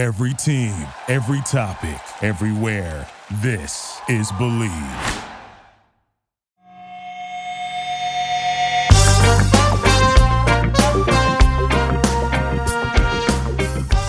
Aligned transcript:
Every 0.00 0.32
team, 0.32 0.72
every 1.08 1.42
topic, 1.42 2.00
everywhere. 2.22 3.06
This 3.42 4.00
is 4.08 4.32
Bleav. 4.32 4.70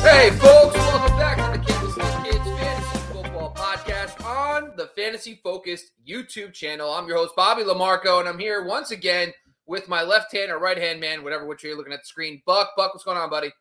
Hey, 0.02 0.30
folks, 0.30 0.78
welcome 0.78 1.18
back 1.18 1.36
to 1.36 1.60
the 1.60 1.65
Kansas 1.65 1.94
City 1.94 2.23
Kids 2.23 2.46
Fantasy 2.46 2.99
Football 3.12 3.53
Podcast 3.53 4.26
on 4.26 4.71
the 4.78 4.87
Fantasy 4.96 5.42
Focused 5.44 5.92
YouTube 6.08 6.53
channel. 6.53 6.89
I'm 6.89 7.05
your 7.05 7.17
host, 7.17 7.35
Bobby 7.35 7.63
LaMarco, 7.63 8.21
and 8.21 8.29
I'm 8.29 8.39
here 8.39 8.63
once 8.63 8.92
again 8.92 9.33
with 9.65 9.89
my 9.89 10.03
left 10.03 10.31
hand 10.33 10.51
or 10.51 10.58
right 10.58 10.78
hand 10.78 11.01
man, 11.01 11.21
whatever 11.21 11.46
which 11.46 11.65
you're 11.65 11.76
looking 11.76 11.92
at 11.92 11.99
the 11.99 12.05
screen. 12.05 12.42
Buck, 12.46 12.69
Buck, 12.78 12.94
what's 12.94 13.03
going 13.03 13.17
on, 13.17 13.29
buddy? 13.29 13.51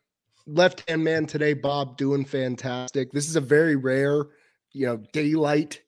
Left 0.47 0.87
hand 0.89 1.03
man 1.03 1.25
today, 1.25 1.53
Bob, 1.53 1.97
doing 1.97 2.25
fantastic. 2.25 3.11
This 3.11 3.29
is 3.29 3.35
a 3.35 3.41
very 3.41 3.75
rare, 3.75 4.25
you 4.73 4.85
know, 4.87 4.97
daylight 5.13 5.81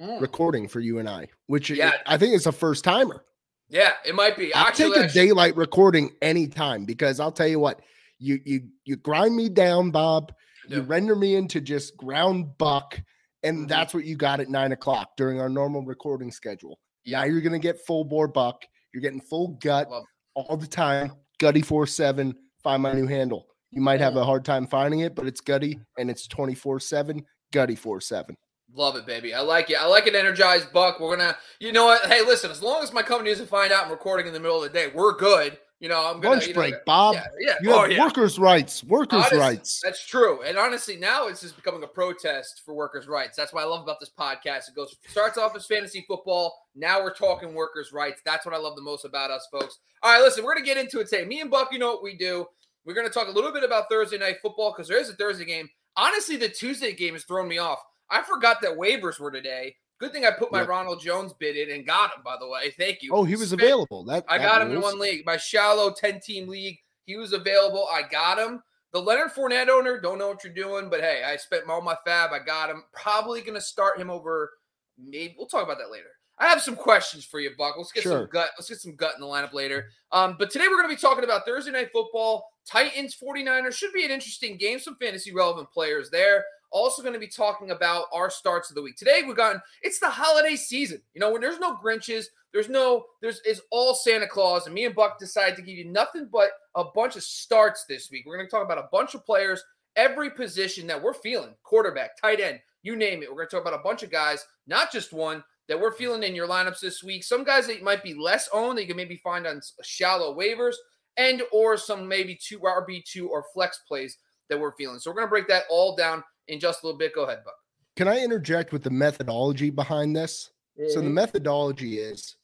Mm. 0.00 0.18
recording 0.20 0.66
for 0.66 0.80
you 0.80 0.98
and 0.98 1.06
I, 1.06 1.26
which 1.46 1.68
Yeah. 1.68 1.92
I 2.06 2.16
think 2.16 2.34
is 2.34 2.46
a 2.46 2.52
first 2.52 2.84
timer. 2.84 3.22
Yeah, 3.68 3.92
it 4.06 4.14
might 4.14 4.34
be. 4.36 4.52
I'll 4.54 4.68
Actually, 4.68 4.92
take 4.92 4.96
a 4.96 5.04
actually- 5.04 5.26
daylight 5.26 5.56
recording 5.56 6.16
anytime 6.22 6.86
because 6.86 7.20
I'll 7.20 7.30
tell 7.32 7.46
you 7.48 7.58
what, 7.60 7.80
you 8.18 8.40
you 8.46 8.68
you 8.86 8.96
grind 8.96 9.36
me 9.36 9.48
down, 9.50 9.90
Bob. 9.90 10.32
You 10.68 10.80
render 10.80 11.14
me 11.16 11.34
into 11.36 11.60
just 11.60 11.96
ground 11.98 12.56
buck, 12.56 12.98
and 13.42 13.66
Mhm. 13.66 13.68
that's 13.68 13.92
what 13.92 14.04
you 14.04 14.16
got 14.16 14.40
at 14.40 14.48
nine 14.48 14.72
o'clock 14.72 15.16
during 15.18 15.38
our 15.40 15.48
normal 15.50 15.82
recording 15.84 16.30
schedule. 16.30 16.78
Now 17.06 17.24
you're 17.24 17.40
gonna 17.42 17.58
get 17.58 17.84
full 17.86 18.04
bore 18.04 18.28
buck. 18.28 18.64
You're 18.94 19.02
getting 19.02 19.20
full 19.20 19.58
gut 19.62 19.88
all 20.34 20.56
the 20.56 20.66
time. 20.66 21.12
Gutty 21.38 21.60
four 21.62 21.86
seven. 21.86 22.34
Find 22.62 22.82
my 22.82 22.92
new 22.94 23.06
handle. 23.06 23.48
You 23.70 23.80
might 23.80 24.00
have 24.00 24.16
a 24.16 24.24
hard 24.24 24.44
time 24.44 24.66
finding 24.66 25.00
it, 25.00 25.14
but 25.14 25.26
it's 25.26 25.40
Gutty 25.40 25.78
and 25.98 26.10
it's 26.10 26.26
twenty 26.26 26.54
four 26.54 26.80
seven. 26.80 27.24
Gutty 27.52 27.76
four 27.76 28.00
seven. 28.00 28.36
Love 28.74 28.96
it, 28.96 29.06
baby. 29.06 29.34
I 29.34 29.40
like 29.40 29.70
it. 29.70 29.80
I 29.80 29.86
like 29.86 30.06
an 30.06 30.14
energized 30.14 30.72
buck. 30.72 31.00
We're 31.00 31.16
gonna, 31.16 31.36
you 31.58 31.72
know 31.72 31.86
what? 31.86 32.06
Hey, 32.06 32.22
listen. 32.22 32.50
As 32.50 32.62
long 32.62 32.82
as 32.82 32.92
my 32.92 33.02
company 33.02 33.30
doesn't 33.30 33.48
find 33.48 33.72
out 33.72 33.84
I'm 33.84 33.90
recording 33.90 34.26
in 34.26 34.32
the 34.32 34.40
middle 34.40 34.62
of 34.62 34.72
the 34.72 34.78
day, 34.78 34.92
we're 34.94 35.16
good. 35.16 35.58
You 35.80 35.88
know, 35.88 35.98
I'm 35.98 36.20
gonna 36.20 36.34
Lunch 36.34 36.46
you 36.46 36.52
know, 36.52 36.60
break, 36.60 36.84
Bob. 36.84 37.14
Yeah, 37.14 37.24
yeah. 37.40 37.54
You 37.62 37.72
oh, 37.72 37.80
have 37.80 37.90
yeah. 37.90 38.04
workers' 38.04 38.38
rights. 38.38 38.84
Workers' 38.84 39.24
Honest- 39.24 39.34
rights. 39.34 39.80
That's 39.82 40.06
true. 40.06 40.42
And 40.42 40.58
honestly, 40.58 40.96
now 40.96 41.26
it's 41.26 41.40
just 41.40 41.56
becoming 41.56 41.82
a 41.82 41.86
protest 41.86 42.62
for 42.66 42.74
workers' 42.74 43.08
rights. 43.08 43.34
That's 43.34 43.52
what 43.54 43.62
I 43.62 43.66
love 43.66 43.82
about 43.82 43.98
this 43.98 44.10
podcast. 44.10 44.68
It 44.68 44.76
goes 44.76 44.94
starts 45.08 45.38
off 45.38 45.56
as 45.56 45.64
fantasy 45.64 46.04
football. 46.06 46.54
Now 46.76 47.02
we're 47.02 47.14
talking 47.14 47.54
workers' 47.54 47.92
rights. 47.94 48.20
That's 48.26 48.44
what 48.44 48.54
I 48.54 48.58
love 48.58 48.76
the 48.76 48.82
most 48.82 49.06
about 49.06 49.30
us, 49.30 49.48
folks. 49.50 49.78
All 50.02 50.12
right, 50.12 50.22
listen, 50.22 50.44
we're 50.44 50.54
gonna 50.54 50.66
get 50.66 50.76
into 50.76 51.00
it 51.00 51.08
today. 51.08 51.24
Me 51.24 51.40
and 51.40 51.50
Buck, 51.50 51.72
you 51.72 51.78
know 51.78 51.92
what 51.92 52.02
we 52.02 52.14
do. 52.14 52.46
We're 52.84 52.94
gonna 52.94 53.10
talk 53.10 53.28
a 53.28 53.32
little 53.32 53.52
bit 53.52 53.64
about 53.64 53.84
Thursday 53.90 54.18
night 54.18 54.36
football 54.42 54.72
because 54.72 54.88
there 54.88 54.98
is 55.00 55.08
a 55.10 55.14
Thursday 55.14 55.44
game. 55.44 55.68
Honestly, 55.96 56.36
the 56.36 56.48
Tuesday 56.48 56.92
game 56.94 57.14
has 57.14 57.24
thrown 57.24 57.48
me 57.48 57.58
off. 57.58 57.78
I 58.10 58.22
forgot 58.22 58.60
that 58.62 58.76
waivers 58.76 59.18
were 59.20 59.30
today. 59.30 59.76
Good 59.98 60.12
thing 60.12 60.24
I 60.24 60.30
put 60.30 60.50
my 60.50 60.60
Yep. 60.60 60.68
Ronald 60.68 61.00
Jones 61.02 61.32
bid 61.38 61.56
in 61.56 61.74
and 61.74 61.86
got 61.86 62.16
him, 62.16 62.22
by 62.24 62.36
the 62.40 62.48
way. 62.48 62.70
Thank 62.70 63.02
you. 63.02 63.12
Oh, 63.12 63.24
he 63.24 63.36
was 63.36 63.48
Spent- 63.48 63.60
available. 63.62 64.04
That 64.04 64.24
I 64.28 64.38
got 64.38 64.62
him 64.62 64.72
in 64.72 64.80
one 64.80 64.98
league, 64.98 65.26
my 65.26 65.36
shallow 65.36 65.92
10 65.92 66.20
team 66.20 66.48
league. 66.48 66.78
He 67.04 67.16
was 67.16 67.32
available. 67.34 67.86
I 67.92 68.02
got 68.02 68.38
him. 68.38 68.62
The 68.92 69.00
Leonard 69.00 69.32
Fournette 69.32 69.68
owner, 69.68 70.00
don't 70.00 70.18
know 70.18 70.28
what 70.28 70.42
you're 70.42 70.52
doing, 70.54 70.88
but 70.88 71.00
hey, 71.00 71.22
I 71.24 71.36
spent 71.36 71.68
all 71.68 71.82
my 71.82 71.96
fab. 72.06 72.30
I 72.32 72.38
got 72.38 72.70
him. 72.70 72.82
Probably 72.94 73.40
going 73.42 73.54
to 73.54 73.60
start 73.60 73.98
him 74.00 74.10
over. 74.10 74.50
Maybe 74.98 75.34
we'll 75.36 75.46
talk 75.46 75.64
about 75.64 75.78
that 75.78 75.90
later. 75.92 76.08
I 76.38 76.46
have 76.48 76.62
some 76.62 76.74
questions 76.76 77.24
for 77.26 77.38
you, 77.38 77.50
Buck. 77.58 77.76
Let's 77.76 77.92
get 77.92 78.02
Sure. 78.02 78.20
some 78.22 78.28
gut. 78.32 78.50
Let's 78.58 78.68
get 78.70 78.78
some 78.80 78.96
gut 78.96 79.14
in 79.14 79.20
the 79.20 79.26
lineup 79.26 79.52
later. 79.52 79.90
Um, 80.12 80.36
but 80.38 80.50
today 80.50 80.64
we're 80.68 80.78
going 80.82 80.88
to 80.88 80.96
be 80.96 81.00
talking 81.00 81.24
about 81.24 81.44
Thursday 81.44 81.70
night 81.70 81.90
football. 81.92 82.48
Titans 82.66 83.16
49ers 83.20 83.74
should 83.74 83.92
be 83.92 84.04
an 84.04 84.10
interesting 84.10 84.56
game. 84.56 84.78
Some 84.78 84.96
fantasy 84.96 85.32
relevant 85.32 85.70
players 85.70 86.10
there. 86.10 86.44
Also 86.72 87.02
going 87.02 87.14
to 87.14 87.20
be 87.20 87.26
talking 87.26 87.72
about 87.72 88.04
our 88.12 88.30
starts 88.30 88.70
of 88.70 88.76
the 88.76 88.82
week. 88.82 88.96
Today 88.96 89.22
we've 89.26 89.36
gotten 89.36 89.60
it's 89.82 89.98
the 89.98 90.08
holiday 90.08 90.54
season. 90.54 91.02
You 91.14 91.20
know, 91.20 91.32
when 91.32 91.40
there's 91.40 91.58
no 91.58 91.76
Grinches, 91.76 92.26
there's 92.52 92.68
no, 92.68 93.04
there's 93.22 93.40
it's 93.44 93.60
all 93.70 93.94
Santa 93.94 94.26
Claus, 94.26 94.66
and 94.66 94.74
me 94.74 94.84
and 94.84 94.94
Buck 94.94 95.18
decided 95.18 95.56
to 95.56 95.62
give 95.62 95.76
you 95.76 95.86
nothing 95.86 96.28
but 96.30 96.50
a 96.74 96.84
bunch 96.94 97.16
of 97.16 97.22
starts 97.22 97.84
this 97.88 98.10
week. 98.10 98.24
We're 98.26 98.36
going 98.36 98.46
to 98.46 98.50
talk 98.50 98.64
about 98.64 98.78
a 98.78 98.88
bunch 98.92 99.14
of 99.14 99.24
players, 99.24 99.62
every 99.96 100.30
position 100.30 100.86
that 100.88 101.02
we're 101.02 101.14
feeling, 101.14 101.54
quarterback, 101.62 102.20
tight 102.20 102.40
end, 102.40 102.60
you 102.82 102.96
name 102.96 103.22
it. 103.22 103.30
We're 103.30 103.36
going 103.36 103.48
to 103.48 103.56
talk 103.56 103.66
about 103.66 103.78
a 103.78 103.82
bunch 103.82 104.02
of 104.02 104.10
guys, 104.10 104.44
not 104.66 104.92
just 104.92 105.12
one 105.12 105.44
that 105.68 105.80
we're 105.80 105.92
feeling 105.92 106.24
in 106.24 106.34
your 106.34 106.48
lineups 106.48 106.80
this 106.80 107.02
week. 107.04 107.22
Some 107.22 107.44
guys 107.44 107.68
that 107.68 107.82
might 107.82 108.02
be 108.02 108.14
less 108.14 108.48
owned 108.52 108.76
that 108.76 108.82
you 108.82 108.88
can 108.88 108.96
maybe 108.96 109.16
find 109.16 109.46
on 109.46 109.60
shallow 109.82 110.36
waivers, 110.36 110.74
and 111.16 111.42
or 111.52 111.76
some 111.76 112.06
maybe 112.08 112.38
two 112.40 112.60
RB 112.60 113.02
two 113.04 113.28
or 113.28 113.44
flex 113.54 113.80
plays 113.86 114.16
that 114.48 114.58
we're 114.58 114.74
feeling. 114.76 114.98
So 114.98 115.10
we're 115.10 115.16
going 115.16 115.26
to 115.26 115.30
break 115.30 115.48
that 115.48 115.64
all 115.70 115.94
down 115.96 116.22
in 116.48 116.58
just 116.60 116.82
a 116.82 116.86
little 116.86 116.98
bit. 116.98 117.14
Go 117.14 117.24
ahead, 117.24 117.44
Buck. 117.44 117.54
Can 117.96 118.08
I 118.08 118.18
interject 118.20 118.72
with 118.72 118.82
the 118.82 118.90
methodology 118.90 119.70
behind 119.70 120.16
this? 120.16 120.50
So 120.88 121.00
the 121.00 121.08
Mhm. 121.10 121.14
methodology 121.14 121.98
is 121.98 122.36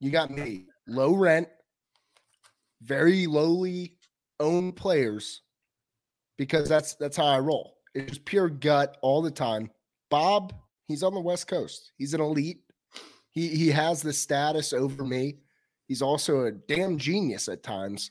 you 0.00 0.10
got 0.10 0.30
me 0.30 0.66
low 0.86 1.14
rent, 1.14 1.48
very 2.80 3.26
lowly 3.26 3.98
owned 4.40 4.76
players 4.76 5.42
because 6.38 6.68
that's 6.68 6.94
that's 6.94 7.16
how 7.16 7.26
I 7.26 7.38
roll. 7.38 7.78
It's 7.94 8.08
just 8.08 8.24
pure 8.24 8.48
gut 8.48 8.96
all 9.02 9.20
the 9.22 9.30
time. 9.30 9.70
Bob, 10.10 10.54
he's 10.88 11.02
on 11.02 11.14
the 11.14 11.20
West 11.20 11.46
Coast. 11.46 11.92
He's 11.98 12.14
an 12.14 12.20
elite. 12.20 12.62
He 13.30 13.48
he 13.48 13.68
has 13.68 14.02
the 14.02 14.12
status 14.12 14.72
over 14.72 15.04
me. 15.04 15.40
He's 15.88 16.02
also 16.02 16.46
a 16.46 16.52
damn 16.52 16.98
genius 16.98 17.48
at 17.48 17.62
times. 17.62 18.10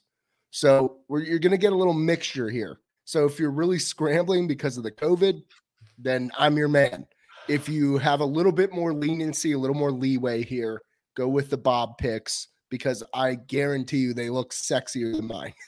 So 0.52 0.98
you're 1.10 1.40
going 1.40 1.52
to 1.52 1.58
get 1.58 1.74
a 1.74 1.78
little 1.78 1.94
mixture 1.94 2.50
here. 2.50 2.80
So 3.06 3.26
if 3.26 3.40
you're 3.40 3.52
really 3.52 3.80
scrambling 3.80 4.48
because 4.48 4.78
of 4.78 4.84
the 4.84 4.92
COVID, 4.92 5.42
then 5.98 6.32
I'm 6.38 6.58
your 6.58 6.68
man. 6.68 7.06
If 7.48 7.68
you 7.68 7.98
have 7.98 8.20
a 8.20 8.26
little 8.26 8.52
bit 8.52 8.74
more 8.74 8.94
leniency, 8.94 9.54
a 9.54 9.58
little 9.58 9.76
more 9.76 9.92
leeway 9.92 10.44
here, 10.44 10.82
go 11.16 11.28
with 11.28 11.50
the 11.50 11.58
Bob 11.58 11.98
picks 11.98 12.48
because 12.70 13.04
I 13.14 13.36
guarantee 13.36 13.98
you 13.98 14.14
they 14.14 14.30
look 14.30 14.54
sexier 14.54 15.16
than 15.16 15.28
mine. 15.28 15.54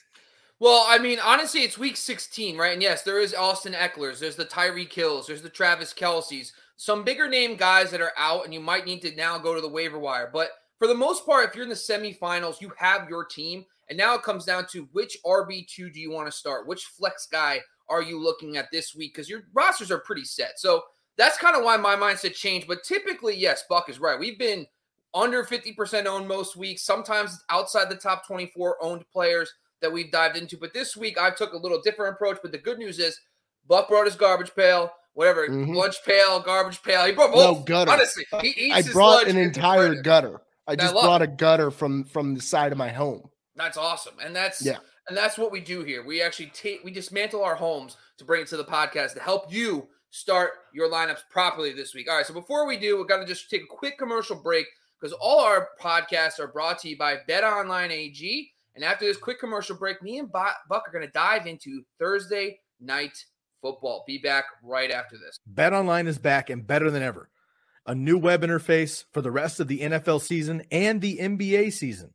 Well, 0.60 0.86
I 0.88 0.98
mean, 0.98 1.20
honestly, 1.22 1.64
it's 1.64 1.78
week 1.78 1.98
16, 1.98 2.56
right? 2.56 2.72
And 2.72 2.82
yes, 2.82 3.02
there 3.02 3.20
is 3.20 3.34
Austin 3.34 3.74
Ekeler's, 3.74 4.22
there's 4.22 4.38
the 4.38 4.46
Tyreek 4.46 4.94
Hills, 4.94 5.28
there's 5.28 5.42
the 5.42 5.50
Travis 5.50 5.94
Kelce's, 5.94 6.54
some 6.78 7.04
bigger 7.04 7.28
name 7.28 7.58
guys 7.58 7.92
that 7.92 8.00
are 8.00 8.14
out, 8.18 8.46
and 8.46 8.54
you 8.54 8.62
might 8.62 8.86
need 8.86 9.02
to 9.02 9.14
now 9.14 9.38
go 9.38 9.54
to 9.54 9.60
the 9.60 9.68
waiver 9.68 10.00
wire. 10.00 10.30
But 10.32 10.52
for 10.84 10.88
the 10.88 10.94
most 10.94 11.26
part, 11.26 11.48
if 11.48 11.56
you're 11.56 11.64
in 11.64 11.70
the 11.70 11.76
semifinals, 11.76 12.60
you 12.60 12.70
have 12.76 13.08
your 13.08 13.24
team. 13.24 13.64
And 13.88 13.98
now 13.98 14.16
it 14.16 14.24
comes 14.24 14.44
down 14.44 14.66
to 14.72 14.90
which 14.92 15.18
RB2 15.26 15.94
do 15.94 16.00
you 16.02 16.12
want 16.12 16.28
to 16.28 16.32
start? 16.32 16.68
Which 16.68 16.84
flex 16.84 17.26
guy 17.26 17.62
are 17.88 18.02
you 18.02 18.22
looking 18.22 18.58
at 18.58 18.70
this 18.70 18.94
week? 18.94 19.14
Because 19.14 19.30
your 19.30 19.44
rosters 19.54 19.92
are 19.92 20.00
pretty 20.00 20.26
set. 20.26 20.60
So 20.60 20.84
that's 21.18 21.38
kind 21.38 21.56
of 21.56 21.64
why 21.64 21.78
my 21.78 21.96
mindset 21.96 22.34
changed. 22.34 22.68
But 22.68 22.84
typically, 22.84 23.34
yes, 23.34 23.64
Buck 23.70 23.88
is 23.88 23.98
right. 23.98 24.20
We've 24.20 24.38
been 24.38 24.68
under 25.14 25.46
50% 25.46 26.06
owned 26.06 26.28
most 26.28 26.58
weeks, 26.58 26.84
sometimes 26.84 27.42
outside 27.50 27.90
the 27.90 27.96
top 27.96 28.28
24 28.28 28.84
owned 28.84 29.06
players 29.10 29.54
that 29.82 29.94
we've 29.94 30.12
dived 30.12 30.36
into. 30.36 30.58
But 30.58 30.74
this 30.74 30.98
week, 30.98 31.18
I 31.18 31.30
took 31.32 31.54
a 31.54 31.58
little 31.58 31.80
different 31.82 32.16
approach. 32.16 32.40
But 32.42 32.52
the 32.52 32.58
good 32.58 32.78
news 32.78 33.00
is, 33.00 33.18
Buck 33.70 33.88
brought 33.88 34.06
his 34.06 34.18
garbage 34.18 34.54
pail, 34.54 34.92
whatever, 35.14 35.48
Mhm. 35.48 35.76
lunch 35.76 36.04
pail, 36.04 36.42
garbage 36.42 36.84
pail. 36.84 37.06
He 37.06 37.14
brought 37.14 37.32
both. 37.32 37.58
No, 37.58 37.64
gutter. 37.64 37.92
Honestly, 37.92 38.26
he 38.42 38.50
eats 38.50 38.90
I 38.90 38.92
brought 38.92 39.28
an 39.28 39.38
entire 39.38 40.02
gutter. 40.02 40.42
I 40.68 40.74
I 40.74 40.76
just 40.76 40.94
love 40.96 41.04
brought 41.06 41.22
a 41.22 41.28
gutter 41.28 41.72
from 41.72 42.04
from 42.06 42.36
the 42.36 42.42
side 42.42 42.72
of 42.72 42.78
my 42.78 42.90
home. 42.90 43.30
That's 43.56 43.78
awesome, 43.78 44.16
and 44.22 44.36
that's 44.36 44.66
Yeah. 44.66 44.78
and 45.08 45.18
that's 45.18 45.38
what 45.38 45.52
we 45.52 45.60
do 45.62 45.84
here. 45.84 46.04
We 46.04 46.22
actually 46.22 46.48
take 46.54 46.84
we 46.84 46.92
dismantle 46.92 47.44
our 47.44 47.56
homes 47.56 47.98
to 48.18 48.26
bring 48.26 48.42
it 48.42 48.48
to 48.50 48.58
the 48.58 48.64
podcast 48.66 49.14
to 49.14 49.20
help 49.20 49.52
you 49.52 49.88
start 50.10 50.52
your 50.74 50.90
lineups 50.90 51.22
properly 51.32 51.74
this 51.74 51.94
week. 51.94 52.10
All 52.10 52.16
right, 52.18 52.26
so 52.26 52.34
before 52.34 52.66
we 52.68 52.78
do, 52.78 52.98
we're 52.98 53.06
gonna 53.06 53.26
just 53.26 53.50
take 53.50 53.64
a 53.64 53.68
quick 53.68 53.98
commercial 53.98 54.36
break 54.36 54.66
because 55.00 55.14
all 55.20 55.40
our 55.42 55.70
podcasts 55.82 56.40
are 56.40 56.48
brought 56.48 56.80
to 56.80 56.90
you 56.90 56.98
by 56.98 57.18
Bet 57.28 57.44
Online 57.44 57.92
AG. 57.92 58.52
And 58.76 58.84
after 58.84 59.06
this 59.06 59.18
quick 59.18 59.40
commercial 59.40 59.76
break, 59.76 60.02
me 60.02 60.18
and 60.20 60.32
Buck 60.32 60.58
are 60.70 60.92
gonna 60.92 61.08
dive 61.12 61.46
into 61.46 61.84
Thursday 62.00 62.60
night 62.80 63.18
football. 63.62 64.04
Be 64.08 64.18
back 64.18 64.46
right 64.64 64.92
after 64.92 65.18
this. 65.18 65.40
Bet 65.48 65.74
Online 65.74 66.08
is 66.08 66.18
back 66.18 66.50
and 66.50 66.66
better 66.66 66.90
than 66.92 67.04
ever. 67.04 67.30
A 67.86 67.94
new 67.94 68.18
web 68.18 68.44
interface 68.44 69.04
for 69.12 69.22
the 69.22 69.32
rest 69.32 69.60
of 69.60 69.68
the 69.68 69.82
NFL 69.82 70.22
season 70.22 70.64
and 70.72 71.02
the 71.02 71.18
NBA 71.18 71.74
season. 71.74 72.14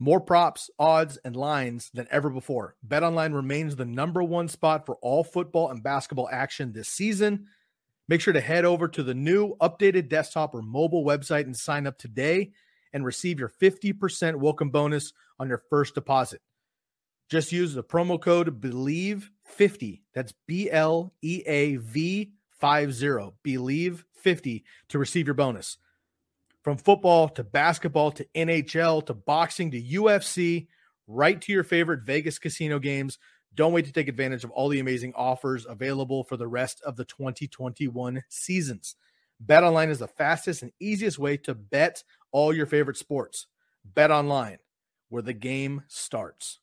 More 0.00 0.20
props, 0.20 0.68
odds, 0.80 1.16
and 1.24 1.36
lines 1.36 1.88
than 1.94 2.08
ever 2.10 2.28
before. 2.28 2.74
BetOnline 2.84 3.34
remains 3.34 3.76
the 3.76 3.84
number 3.84 4.20
one 4.20 4.48
spot 4.48 4.84
for 4.84 4.96
all 5.00 5.22
football 5.22 5.70
and 5.70 5.80
basketball 5.80 6.28
action 6.32 6.72
this 6.72 6.88
season. 6.88 7.46
Make 8.08 8.20
sure 8.20 8.32
to 8.32 8.40
head 8.40 8.64
over 8.64 8.88
to 8.88 9.04
the 9.04 9.14
new 9.14 9.54
updated 9.60 10.08
desktop 10.08 10.56
or 10.56 10.62
mobile 10.62 11.04
website 11.04 11.44
and 11.44 11.56
sign 11.56 11.86
up 11.86 11.98
today 11.98 12.50
and 12.92 13.04
receive 13.04 13.38
your 13.38 13.48
50% 13.48 14.34
welcome 14.36 14.70
bonus 14.70 15.12
on 15.38 15.48
your 15.48 15.62
first 15.70 15.94
deposit. 15.94 16.40
Just 17.30 17.52
use 17.52 17.72
the 17.72 17.84
promo 17.84 18.20
code 18.20 18.60
BLEAV50. 18.60 20.00
That's 20.14 20.34
B 20.48 20.68
L 20.68 21.14
E 21.22 21.44
A 21.46 21.76
V 21.76 22.32
50. 22.62 23.32
Bleav 23.44 24.04
50 24.14 24.64
to 24.88 24.98
receive 24.98 25.26
your 25.26 25.34
bonus. 25.34 25.78
From 26.62 26.76
football 26.76 27.28
to 27.30 27.42
basketball 27.42 28.12
to 28.12 28.24
NHL 28.36 29.04
to 29.06 29.14
boxing 29.14 29.72
to 29.72 29.82
UFC, 29.82 30.68
right 31.08 31.40
to 31.40 31.52
your 31.52 31.64
favorite 31.64 32.04
Vegas 32.04 32.38
casino 32.38 32.78
games, 32.78 33.18
Don't 33.54 33.72
wait 33.72 33.84
to 33.84 33.92
take 33.92 34.08
advantage 34.08 34.44
of 34.44 34.50
all 34.52 34.68
the 34.68 34.80
amazing 34.80 35.12
offers 35.14 35.66
available 35.68 36.24
for 36.24 36.36
the 36.36 36.48
rest 36.48 36.80
of 36.86 36.96
the 36.96 37.04
2021 37.04 38.22
seasons. 38.28 38.96
Bet 39.40 39.64
online 39.64 39.90
is 39.90 39.98
the 39.98 40.08
fastest 40.08 40.62
and 40.62 40.72
easiest 40.80 41.18
way 41.18 41.36
to 41.38 41.54
bet 41.54 42.02
all 42.30 42.54
your 42.54 42.66
favorite 42.66 42.96
sports. 42.96 43.46
Bet 43.84 44.10
online, 44.10 44.58
where 45.10 45.22
the 45.22 45.34
game 45.34 45.82
starts. 45.88 46.60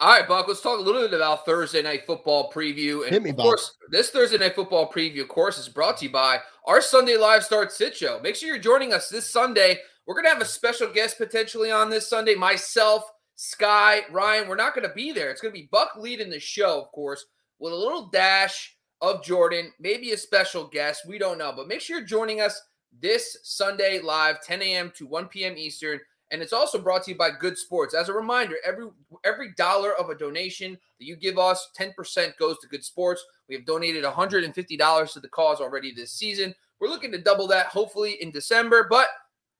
All 0.00 0.10
right, 0.10 0.28
Buck, 0.28 0.46
let's 0.46 0.60
talk 0.60 0.78
a 0.78 0.82
little 0.82 1.02
bit 1.02 1.12
about 1.12 1.44
Thursday 1.44 1.82
night 1.82 2.06
football 2.06 2.52
preview. 2.52 3.02
And 3.02 3.10
Hit 3.10 3.22
me, 3.22 3.30
of 3.30 3.36
Buck. 3.36 3.46
course, 3.46 3.76
this 3.90 4.10
Thursday 4.10 4.38
night 4.38 4.54
football 4.54 4.88
preview, 4.88 5.22
of 5.22 5.28
course, 5.28 5.58
is 5.58 5.68
brought 5.68 5.96
to 5.96 6.04
you 6.04 6.12
by 6.12 6.38
our 6.66 6.80
Sunday 6.80 7.16
Live 7.16 7.42
Start 7.42 7.72
Sit 7.72 7.96
Show. 7.96 8.20
Make 8.22 8.36
sure 8.36 8.48
you're 8.48 8.60
joining 8.60 8.92
us 8.92 9.08
this 9.08 9.28
Sunday. 9.28 9.78
We're 10.06 10.14
going 10.14 10.26
to 10.26 10.30
have 10.30 10.40
a 10.40 10.44
special 10.44 10.86
guest 10.92 11.18
potentially 11.18 11.72
on 11.72 11.90
this 11.90 12.08
Sunday. 12.08 12.36
Myself, 12.36 13.10
Sky, 13.34 14.02
Ryan, 14.12 14.48
we're 14.48 14.54
not 14.54 14.72
going 14.72 14.86
to 14.88 14.94
be 14.94 15.10
there. 15.10 15.32
It's 15.32 15.40
going 15.40 15.52
to 15.52 15.60
be 15.60 15.68
Buck 15.72 15.96
leading 15.98 16.30
the 16.30 16.38
show, 16.38 16.80
of 16.80 16.92
course, 16.92 17.26
with 17.58 17.72
a 17.72 17.76
little 17.76 18.08
dash 18.08 18.76
of 19.00 19.24
Jordan, 19.24 19.72
maybe 19.80 20.12
a 20.12 20.16
special 20.16 20.68
guest. 20.68 21.08
We 21.08 21.18
don't 21.18 21.38
know, 21.38 21.52
but 21.56 21.66
make 21.66 21.80
sure 21.80 21.98
you're 21.98 22.06
joining 22.06 22.40
us 22.40 22.60
this 23.00 23.36
Sunday 23.42 24.00
live, 24.00 24.40
10 24.42 24.62
a.m. 24.62 24.92
to 24.96 25.08
1 25.08 25.26
p.m. 25.26 25.56
Eastern. 25.56 25.98
And 26.30 26.42
it's 26.42 26.52
also 26.52 26.78
brought 26.78 27.04
to 27.04 27.12
you 27.12 27.16
by 27.16 27.30
Good 27.30 27.56
Sports. 27.56 27.94
As 27.94 28.08
a 28.08 28.12
reminder, 28.12 28.56
every 28.64 28.88
every 29.24 29.52
dollar 29.56 29.94
of 29.94 30.10
a 30.10 30.14
donation 30.14 30.72
that 30.98 31.06
you 31.06 31.16
give 31.16 31.38
us, 31.38 31.70
10% 31.78 32.36
goes 32.36 32.58
to 32.58 32.68
Good 32.68 32.84
Sports. 32.84 33.24
We 33.48 33.54
have 33.54 33.64
donated 33.64 34.04
$150 34.04 35.12
to 35.12 35.20
the 35.20 35.28
cause 35.28 35.60
already 35.60 35.92
this 35.94 36.12
season. 36.12 36.54
We're 36.80 36.88
looking 36.88 37.12
to 37.12 37.18
double 37.18 37.46
that 37.48 37.66
hopefully 37.66 38.18
in 38.20 38.30
December, 38.30 38.86
but 38.90 39.08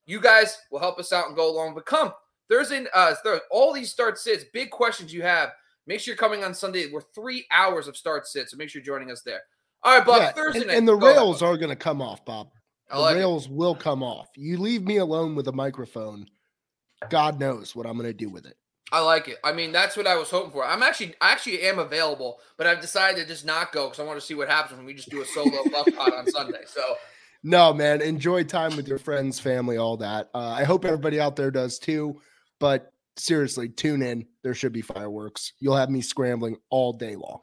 you 0.06 0.20
guys 0.20 0.58
will 0.70 0.78
help 0.78 0.98
us 0.98 1.12
out 1.12 1.26
and 1.26 1.36
go 1.36 1.50
along. 1.50 1.74
But 1.74 1.86
come 1.86 2.12
Thursday, 2.48 2.86
uh, 2.94 3.14
Thursday, 3.22 3.44
all 3.50 3.72
these 3.72 3.90
start 3.90 4.18
sits, 4.18 4.44
big 4.52 4.70
questions 4.70 5.12
you 5.12 5.22
have. 5.22 5.50
Make 5.86 6.00
sure 6.00 6.12
you're 6.12 6.18
coming 6.18 6.44
on 6.44 6.52
Sunday. 6.52 6.90
We're 6.92 7.00
three 7.00 7.46
hours 7.50 7.88
of 7.88 7.96
start 7.96 8.26
sits, 8.26 8.50
so 8.50 8.56
make 8.58 8.68
sure 8.68 8.80
you're 8.80 8.86
joining 8.98 9.10
us 9.10 9.22
there. 9.22 9.40
All 9.82 9.96
right, 9.96 10.06
Bob. 10.06 10.20
Yeah, 10.20 10.32
Thursday 10.32 10.60
and, 10.60 10.68
night. 10.68 10.76
and 10.76 10.88
the 10.88 10.96
ahead, 10.96 11.16
rails 11.16 11.40
Buck. 11.40 11.48
are 11.48 11.56
going 11.56 11.70
to 11.70 11.76
come 11.76 12.02
off, 12.02 12.24
Bob. 12.24 12.50
The 12.90 12.98
like 12.98 13.16
it. 13.16 13.18
rails 13.20 13.48
will 13.48 13.74
come 13.74 14.02
off. 14.02 14.28
You 14.36 14.58
leave 14.58 14.82
me 14.82 14.98
alone 14.98 15.34
with 15.34 15.48
a 15.48 15.52
microphone. 15.52 16.26
God 17.10 17.38
knows 17.38 17.74
what 17.74 17.86
I'm 17.86 17.94
going 17.94 18.06
to 18.06 18.12
do 18.12 18.28
with 18.28 18.46
it. 18.46 18.56
I 18.90 19.00
like 19.00 19.28
it. 19.28 19.36
I 19.44 19.52
mean, 19.52 19.72
that's 19.72 19.96
what 19.96 20.06
I 20.06 20.16
was 20.16 20.30
hoping 20.30 20.50
for. 20.50 20.64
I'm 20.64 20.82
actually, 20.82 21.14
I 21.20 21.32
actually 21.32 21.62
am 21.62 21.78
available, 21.78 22.40
but 22.56 22.66
I've 22.66 22.80
decided 22.80 23.20
to 23.20 23.26
just 23.26 23.44
not 23.44 23.70
go 23.70 23.84
because 23.84 24.00
I 24.00 24.04
want 24.04 24.18
to 24.18 24.24
see 24.24 24.34
what 24.34 24.48
happens 24.48 24.76
when 24.78 24.86
we 24.86 24.94
just 24.94 25.10
do 25.10 25.20
a 25.20 25.26
solo 25.26 25.62
buck 25.70 25.94
pod 25.96 26.14
on 26.14 26.26
Sunday. 26.30 26.62
So 26.66 26.82
No, 27.42 27.74
man. 27.74 28.00
Enjoy 28.00 28.44
time 28.44 28.76
with 28.76 28.88
your 28.88 28.98
friends, 28.98 29.38
family, 29.38 29.76
all 29.76 29.98
that. 29.98 30.30
Uh, 30.34 30.38
I 30.48 30.64
hope 30.64 30.84
everybody 30.84 31.20
out 31.20 31.36
there 31.36 31.50
does 31.50 31.78
too. 31.78 32.20
But 32.60 32.92
seriously, 33.18 33.68
tune 33.68 34.02
in. 34.02 34.26
There 34.42 34.54
should 34.54 34.72
be 34.72 34.82
fireworks. 34.82 35.52
You'll 35.60 35.76
have 35.76 35.90
me 35.90 36.00
scrambling 36.00 36.56
all 36.70 36.92
day 36.94 37.14
long. 37.14 37.40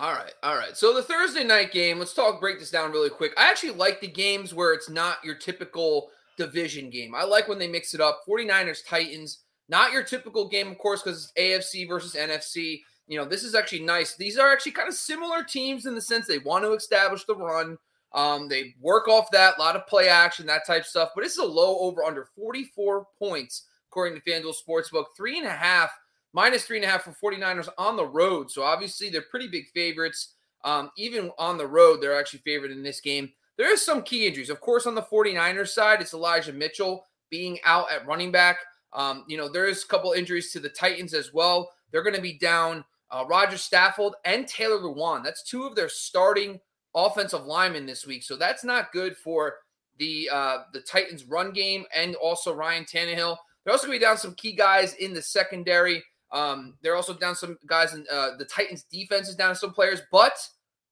All 0.00 0.12
right, 0.12 0.32
all 0.42 0.56
right. 0.56 0.76
So 0.76 0.94
the 0.94 1.02
Thursday 1.02 1.44
night 1.44 1.70
game, 1.70 1.98
let's 1.98 2.14
talk 2.14 2.40
break 2.40 2.58
this 2.58 2.70
down 2.70 2.92
really 2.92 3.10
quick. 3.10 3.32
I 3.36 3.50
actually 3.50 3.72
like 3.72 4.00
the 4.00 4.08
games 4.08 4.54
where 4.54 4.72
it's 4.72 4.88
not 4.88 5.22
your 5.22 5.34
typical 5.34 6.10
division 6.36 6.90
game. 6.90 7.14
I 7.14 7.24
like 7.24 7.48
when 7.48 7.58
they 7.58 7.68
mix 7.68 7.94
it 7.94 8.00
up. 8.00 8.20
49ers 8.28 8.86
Titans, 8.86 9.40
not 9.68 9.92
your 9.92 10.02
typical 10.02 10.48
game 10.48 10.68
of 10.68 10.78
course 10.78 11.02
cuz 11.02 11.32
it's 11.36 11.72
AFC 11.72 11.88
versus 11.88 12.14
NFC. 12.14 12.82
You 13.06 13.18
know, 13.18 13.24
this 13.24 13.42
is 13.42 13.54
actually 13.54 13.80
nice. 13.82 14.16
These 14.16 14.38
are 14.38 14.52
actually 14.52 14.72
kind 14.72 14.88
of 14.88 14.94
similar 14.94 15.42
teams 15.42 15.86
in 15.86 15.94
the 15.94 16.00
sense 16.00 16.26
they 16.26 16.38
want 16.38 16.64
to 16.64 16.72
establish 16.72 17.24
the 17.24 17.36
run. 17.36 17.78
Um, 18.14 18.48
they 18.48 18.74
work 18.80 19.08
off 19.08 19.30
that, 19.32 19.56
a 19.56 19.60
lot 19.60 19.76
of 19.76 19.86
play 19.86 20.08
action, 20.08 20.46
that 20.46 20.66
type 20.66 20.84
stuff. 20.84 21.10
But 21.14 21.24
is 21.24 21.38
a 21.38 21.44
low 21.44 21.78
over 21.78 22.04
under 22.04 22.26
44 22.36 23.06
points, 23.18 23.66
according 23.90 24.20
to 24.20 24.30
FanDuel 24.30 24.54
Sportsbook. 24.54 25.06
Three 25.16 25.38
and 25.38 25.46
a 25.46 25.52
half 25.52 25.90
minus 26.32 26.64
three 26.64 26.78
and 26.78 26.84
a 26.84 26.88
half 26.88 27.04
for 27.04 27.32
49ers 27.32 27.68
on 27.78 27.96
the 27.96 28.06
road. 28.06 28.50
So 28.50 28.62
obviously 28.62 29.10
they're 29.10 29.22
pretty 29.22 29.48
big 29.48 29.68
favorites. 29.74 30.34
Um, 30.64 30.90
even 30.96 31.30
on 31.38 31.58
the 31.58 31.66
road, 31.66 32.00
they're 32.00 32.18
actually 32.18 32.40
favored 32.40 32.70
in 32.70 32.82
this 32.82 33.00
game. 33.00 33.32
There 33.58 33.72
is 33.72 33.84
some 33.84 34.02
key 34.02 34.26
injuries. 34.26 34.50
Of 34.50 34.60
course, 34.60 34.86
on 34.86 34.94
the 34.94 35.02
49ers 35.02 35.68
side, 35.68 36.00
it's 36.00 36.14
Elijah 36.14 36.52
Mitchell 36.52 37.04
being 37.30 37.58
out 37.64 37.90
at 37.92 38.06
running 38.06 38.32
back. 38.32 38.58
Um, 38.92 39.24
you 39.28 39.36
know, 39.36 39.48
there 39.48 39.66
is 39.66 39.84
a 39.84 39.86
couple 39.86 40.12
injuries 40.12 40.52
to 40.52 40.60
the 40.60 40.68
Titans 40.68 41.14
as 41.14 41.32
well. 41.32 41.70
They're 41.90 42.02
going 42.02 42.16
to 42.16 42.22
be 42.22 42.38
down 42.38 42.84
uh, 43.10 43.24
Rodger 43.28 43.56
Saffold 43.56 44.12
and 44.24 44.46
Taylor 44.46 44.78
Lewan. 44.78 45.22
That's 45.22 45.42
two 45.42 45.64
of 45.64 45.74
their 45.74 45.88
starting 45.88 46.60
offensive 46.94 47.44
linemen 47.44 47.86
this 47.86 48.06
week. 48.06 48.22
So 48.22 48.36
that's 48.36 48.64
not 48.64 48.92
good 48.92 49.16
for 49.16 49.54
the 49.98 50.28
uh, 50.32 50.58
the 50.72 50.80
Titans 50.80 51.24
run 51.24 51.52
game 51.52 51.84
and 51.94 52.14
also 52.16 52.54
Ryan 52.54 52.84
Tannehill. 52.84 53.36
They're 53.64 53.72
also 53.72 53.86
going 53.86 53.98
to 53.98 54.00
be 54.00 54.04
down 54.04 54.18
some 54.18 54.34
key 54.34 54.52
guys 54.52 54.94
in 54.94 55.14
the 55.14 55.22
secondary. 55.22 56.02
Um, 56.32 56.74
they're 56.82 56.96
also 56.96 57.14
down 57.14 57.36
some 57.36 57.58
guys 57.66 57.94
in 57.94 58.06
uh, 58.10 58.30
the 58.38 58.46
Titans 58.46 58.84
defense 58.90 59.28
is 59.28 59.36
down 59.36 59.54
some 59.54 59.72
players, 59.72 60.00
but 60.10 60.32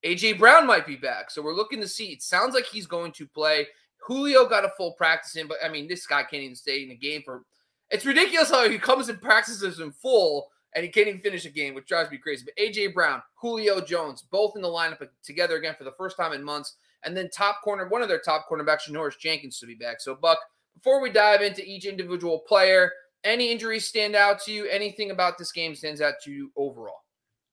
AJ 0.05 0.39
Brown 0.39 0.67
might 0.67 0.87
be 0.87 0.97
back. 0.97 1.31
So 1.31 1.43
we're 1.43 1.55
looking 1.55 1.81
to 1.81 1.89
see. 1.89 2.07
It 2.07 2.23
sounds 2.23 2.55
like 2.55 2.67
he's 2.67 2.87
going 2.87 3.13
to 3.13 3.27
play. 3.27 3.67
Julio 4.07 4.49
got 4.49 4.65
a 4.65 4.73
full 4.77 4.93
practice 4.93 5.37
in, 5.37 5.47
but 5.47 5.59
I 5.65 5.69
mean, 5.69 5.87
this 5.87 6.07
guy 6.07 6.23
can't 6.23 6.43
even 6.43 6.57
stay 6.57 6.83
in 6.83 6.89
the 6.89 6.97
game 6.97 7.23
for. 7.25 7.43
It's 7.91 8.07
ridiculous 8.07 8.51
how 8.51 8.69
he 8.69 8.79
comes 8.79 9.09
and 9.09 9.21
practices 9.21 9.81
in 9.81 9.93
full 9.93 10.49
and 10.75 10.85
he 10.85 10.91
can't 10.91 11.09
even 11.09 11.21
finish 11.21 11.45
a 11.45 11.51
game, 11.51 11.75
which 11.75 11.87
drives 11.87 12.11
me 12.11 12.19
crazy. 12.19 12.45
But 12.45 12.63
AJ 12.63 12.95
Brown, 12.95 13.23
Julio 13.35 13.81
Jones, 13.81 14.25
both 14.31 14.55
in 14.55 14.63
the 14.63 14.69
lineup 14.69 15.07
together 15.25 15.57
again 15.57 15.75
for 15.77 15.85
the 15.85 15.95
first 15.99 16.17
time 16.17 16.33
in 16.33 16.45
months. 16.45 16.77
And 17.03 17.17
then 17.17 17.31
top 17.31 17.63
corner, 17.65 17.89
one 17.89 18.03
of 18.03 18.09
their 18.09 18.21
top 18.21 18.47
cornerbacks, 18.49 18.89
Janoris 18.89 19.19
Jenkins, 19.19 19.59
to 19.59 19.67
be 19.67 19.75
back. 19.75 20.01
So, 20.01 20.15
Buck, 20.15 20.39
before 20.75 21.01
we 21.01 21.11
dive 21.11 21.41
into 21.41 21.65
each 21.65 21.87
individual 21.87 22.41
player, 22.41 22.93
any 23.25 23.51
injuries 23.51 23.87
stand 23.87 24.15
out 24.15 24.41
to 24.43 24.53
you? 24.53 24.67
Anything 24.67 25.11
about 25.11 25.39
this 25.39 25.51
game 25.51 25.75
stands 25.75 26.01
out 26.01 26.15
to 26.25 26.31
you 26.31 26.53
overall? 26.57 27.01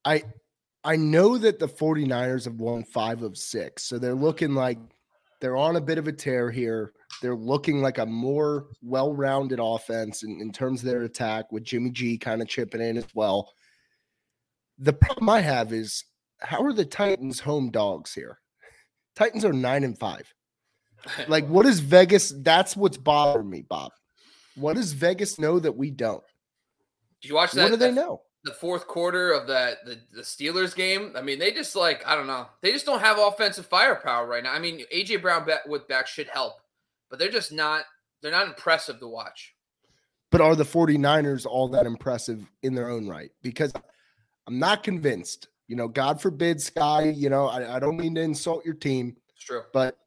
I 0.05 0.23
I 0.87 0.95
know 0.95 1.37
that 1.37 1.59
the 1.59 1.67
49ers 1.67 2.45
have 2.45 2.61
won 2.61 2.85
five 2.85 3.21
of 3.21 3.37
six. 3.37 3.83
So 3.83 3.99
they're 3.99 4.15
looking 4.15 4.53
like 4.53 4.79
they're 5.41 5.57
on 5.57 5.75
a 5.75 5.81
bit 5.81 5.97
of 5.97 6.07
a 6.07 6.13
tear 6.13 6.49
here. 6.49 6.93
They're 7.21 7.35
looking 7.35 7.81
like 7.81 7.97
a 7.97 8.05
more 8.05 8.67
well-rounded 8.81 9.59
offense 9.61 10.23
in, 10.23 10.39
in 10.39 10.53
terms 10.53 10.79
of 10.79 10.85
their 10.87 11.01
attack 11.01 11.51
with 11.51 11.65
Jimmy 11.65 11.89
G 11.89 12.17
kind 12.17 12.41
of 12.41 12.47
chipping 12.47 12.79
in 12.79 12.95
as 12.95 13.07
well. 13.13 13.51
The 14.79 14.93
problem 14.93 15.27
I 15.27 15.41
have 15.41 15.73
is 15.73 16.05
how 16.39 16.63
are 16.63 16.71
the 16.71 16.85
Titans 16.85 17.41
home 17.41 17.69
dogs 17.69 18.13
here? 18.13 18.39
Titans 19.13 19.43
are 19.43 19.51
nine 19.53 19.83
and 19.83 19.99
five. 19.99 20.33
Like, 21.27 21.47
what 21.47 21.65
is 21.65 21.79
Vegas? 21.79 22.33
That's 22.35 22.75
what's 22.75 22.97
bothering 22.97 23.49
me, 23.49 23.61
Bob. 23.61 23.91
What 24.55 24.75
does 24.77 24.93
Vegas 24.93 25.37
know 25.37 25.59
that 25.59 25.77
we 25.77 25.91
don't? 25.91 26.23
Did 27.21 27.29
you 27.29 27.35
watch 27.35 27.51
that? 27.51 27.63
What 27.63 27.69
do 27.71 27.75
they 27.75 27.89
that- 27.89 27.93
know? 27.93 28.21
The 28.47 28.53
fourth 28.53 28.87
quarter 28.87 29.31
of 29.31 29.47
that 29.47 29.85
the, 29.85 29.99
the 30.11 30.21
Steelers 30.21 30.75
game. 30.75 31.11
I 31.15 31.21
mean, 31.21 31.37
they 31.37 31.51
just 31.51 31.75
like 31.75 32.05
I 32.07 32.15
don't 32.15 32.27
know. 32.27 32.47
They 32.61 32.71
just 32.71 32.85
don't 32.85 33.01
have 33.01 33.19
offensive 33.19 33.65
firepower 33.67 34.25
right 34.25 34.41
now. 34.43 34.53
I 34.53 34.59
mean, 34.59 34.83
AJ 34.95 35.21
Brown 35.21 35.45
back 35.45 35.67
with 35.67 35.87
back 35.87 36.07
should 36.07 36.27
help, 36.27 36.53
but 37.09 37.19
they're 37.19 37.29
just 37.29 37.51
not. 37.51 37.83
They're 38.21 38.31
not 38.31 38.47
impressive 38.47 38.99
to 38.99 39.07
watch. 39.07 39.53
But 40.31 40.41
are 40.41 40.55
the 40.55 40.63
49ers 40.63 41.45
all 41.45 41.67
that 41.69 41.85
impressive 41.85 42.49
in 42.63 42.73
their 42.73 42.89
own 42.89 43.07
right? 43.07 43.29
Because 43.43 43.71
I'm 44.47 44.57
not 44.59 44.81
convinced. 44.83 45.47
You 45.67 45.75
know, 45.75 45.87
God 45.87 46.19
forbid, 46.21 46.59
Sky, 46.61 47.13
you 47.15 47.29
know, 47.29 47.45
I, 47.47 47.75
I 47.75 47.79
don't 47.79 47.97
mean 47.97 48.15
to 48.15 48.21
insult 48.21 48.65
your 48.65 48.73
team, 48.73 49.15
It's 49.35 49.43
true. 49.43 49.61
but 49.73 49.97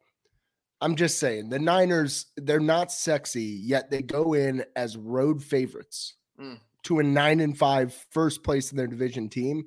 I'm 0.81 0.97
just 0.97 1.19
saying 1.19 1.51
the 1.51 1.59
Niners, 1.59 2.27
they're 2.37 2.59
not 2.61 2.91
sexy, 2.91 3.43
yet 3.43 3.91
they 3.91 4.03
go 4.03 4.33
in 4.35 4.65
as 4.75 4.97
road 4.97 5.43
favorites 5.43 6.15
Mm. 6.41 6.59
To 6.85 6.99
a 6.99 7.03
nine 7.03 7.41
and 7.41 7.57
five 7.57 7.95
first 8.11 8.43
place 8.43 8.71
in 8.71 8.77
their 8.77 8.87
division 8.87 9.29
team. 9.29 9.65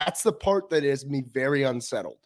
That's 0.00 0.22
the 0.22 0.32
part 0.32 0.70
that 0.70 0.84
is 0.84 1.06
me 1.06 1.22
very 1.32 1.62
unsettled. 1.62 2.18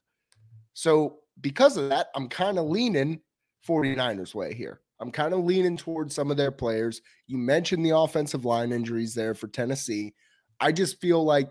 So, 0.73 1.19
because 1.41 1.77
of 1.77 1.89
that, 1.89 2.09
I'm 2.15 2.29
kind 2.29 2.59
of 2.59 2.67
leaning 2.67 3.21
49ers 3.67 4.35
way 4.35 4.55
here. 4.55 4.81
I'm 5.01 5.11
kind 5.11 5.33
of 5.33 5.45
leaning 5.45 5.77
towards 5.77 6.15
some 6.15 6.31
of 6.31 6.37
their 6.37 6.51
players. 6.51 7.01
You 7.27 7.39
mentioned 7.39 7.85
the 7.85 7.97
offensive 7.97 8.45
line 8.45 8.73
injuries 8.73 9.15
there 9.15 9.35
for 9.35 9.49
Tennessee. 9.49 10.15
I 10.61 10.73
just 10.73 11.01
feel 11.01 11.25
like 11.25 11.51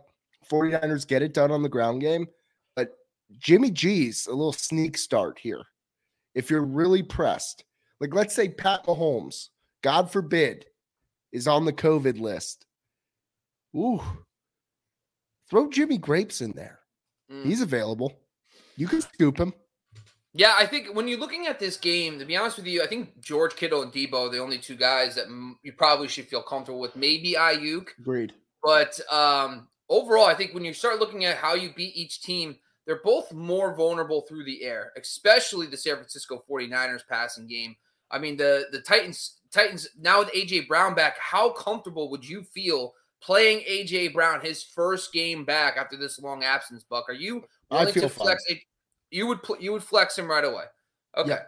49ers 0.50 1.08
get 1.08 1.24
it 1.24 1.34
done 1.34 1.52
on 1.52 1.64
the 1.64 1.70
ground 1.70 2.02
game, 2.02 2.28
but 2.76 2.92
Jimmy 3.38 3.72
G's 3.72 4.28
a 4.28 4.32
little 4.32 4.54
sneak 4.54 4.98
start 4.98 5.40
here. 5.40 5.64
If 6.36 6.50
you're 6.50 6.64
really 6.64 7.02
pressed, 7.02 7.66
like 8.00 8.14
let's 8.14 8.36
say 8.36 8.50
Pat 8.50 8.86
Mahomes, 8.86 9.50
God 9.82 10.12
forbid, 10.12 10.66
is 11.32 11.48
on 11.48 11.66
the 11.66 11.74
COVID 11.74 12.20
list. 12.20 12.66
Ooh, 13.76 14.02
throw 15.50 15.70
Jimmy 15.70 15.98
Grapes 15.98 16.42
in 16.42 16.52
there. 16.52 16.80
Mm. 17.32 17.46
He's 17.46 17.62
available. 17.62 18.14
You 18.76 18.88
can 18.88 19.02
scoop 19.02 19.38
him. 19.38 19.54
Yeah, 20.34 20.54
I 20.58 20.66
think 20.68 20.96
when 20.96 21.08
you're 21.08 21.20
looking 21.20 21.48
at 21.48 21.60
this 21.60 21.76
game, 21.76 22.20
to 22.20 22.26
be 22.26 22.38
honest 22.38 22.58
with 22.58 22.68
you, 22.68 22.84
I 22.84 22.88
think 22.88 23.20
George 23.20 23.56
Kittle 23.56 23.82
and 23.82 23.92
Deebo 23.92 24.28
are 24.28 24.30
the 24.30 24.40
only 24.40 24.60
two 24.60 24.76
guys 24.76 25.16
that 25.16 25.26
you 25.64 25.74
probably 25.74 26.08
should 26.08 26.28
feel 26.28 26.44
comfortable 26.44 26.80
with. 26.80 26.96
Maybe 26.96 27.34
Aiyuk, 27.34 27.88
Agreed. 28.00 28.34
But 28.64 29.00
um, 29.12 29.68
overall, 29.90 30.26
I 30.26 30.36
think 30.36 30.54
when 30.54 30.66
you 30.66 30.74
start 30.74 31.00
looking 31.00 31.26
at 31.26 31.38
how 31.38 31.56
you 31.56 31.72
beat 31.76 31.96
each 31.96 32.22
team, 32.22 32.56
they're 32.86 33.02
both 33.04 33.32
more 33.34 33.76
vulnerable 33.76 34.22
through 34.22 34.46
the 34.46 34.64
air, 34.64 34.92
especially 35.00 35.68
the 35.68 35.78
San 35.78 35.96
Francisco 35.96 36.44
49ers 36.50 37.08
passing 37.08 37.48
game. 37.48 37.76
I 38.12 38.18
mean, 38.18 38.38
the 38.38 38.66
the 38.72 38.82
Titans 38.82 39.40
Titans 39.52 39.88
now 40.00 40.20
with 40.20 40.34
AJ 40.34 40.68
Brown 40.68 40.96
back, 40.96 41.18
how 41.20 41.52
comfortable 41.52 42.10
would 42.10 42.28
you 42.28 42.44
feel 42.44 42.94
playing 43.22 43.60
AJ 43.70 44.14
Brown 44.14 44.42
his 44.42 44.64
first 44.64 45.12
game 45.14 45.46
back 45.46 45.78
after 45.78 45.98
this 45.98 46.20
long 46.20 46.44
absence. 46.44 46.84
Buck, 46.84 47.10
are 47.10 47.14
you 47.14 47.44
willing 47.70 47.94
to 47.94 48.10
flex? 48.10 48.44
You 49.12 49.28
would 49.28 49.44
pl- 49.44 49.58
you 49.60 49.72
would 49.72 49.84
flex 49.84 50.18
him 50.18 50.30
right 50.30 50.46
away. 50.46 50.66
Okay. 51.18 51.30
Yeah. 51.32 51.42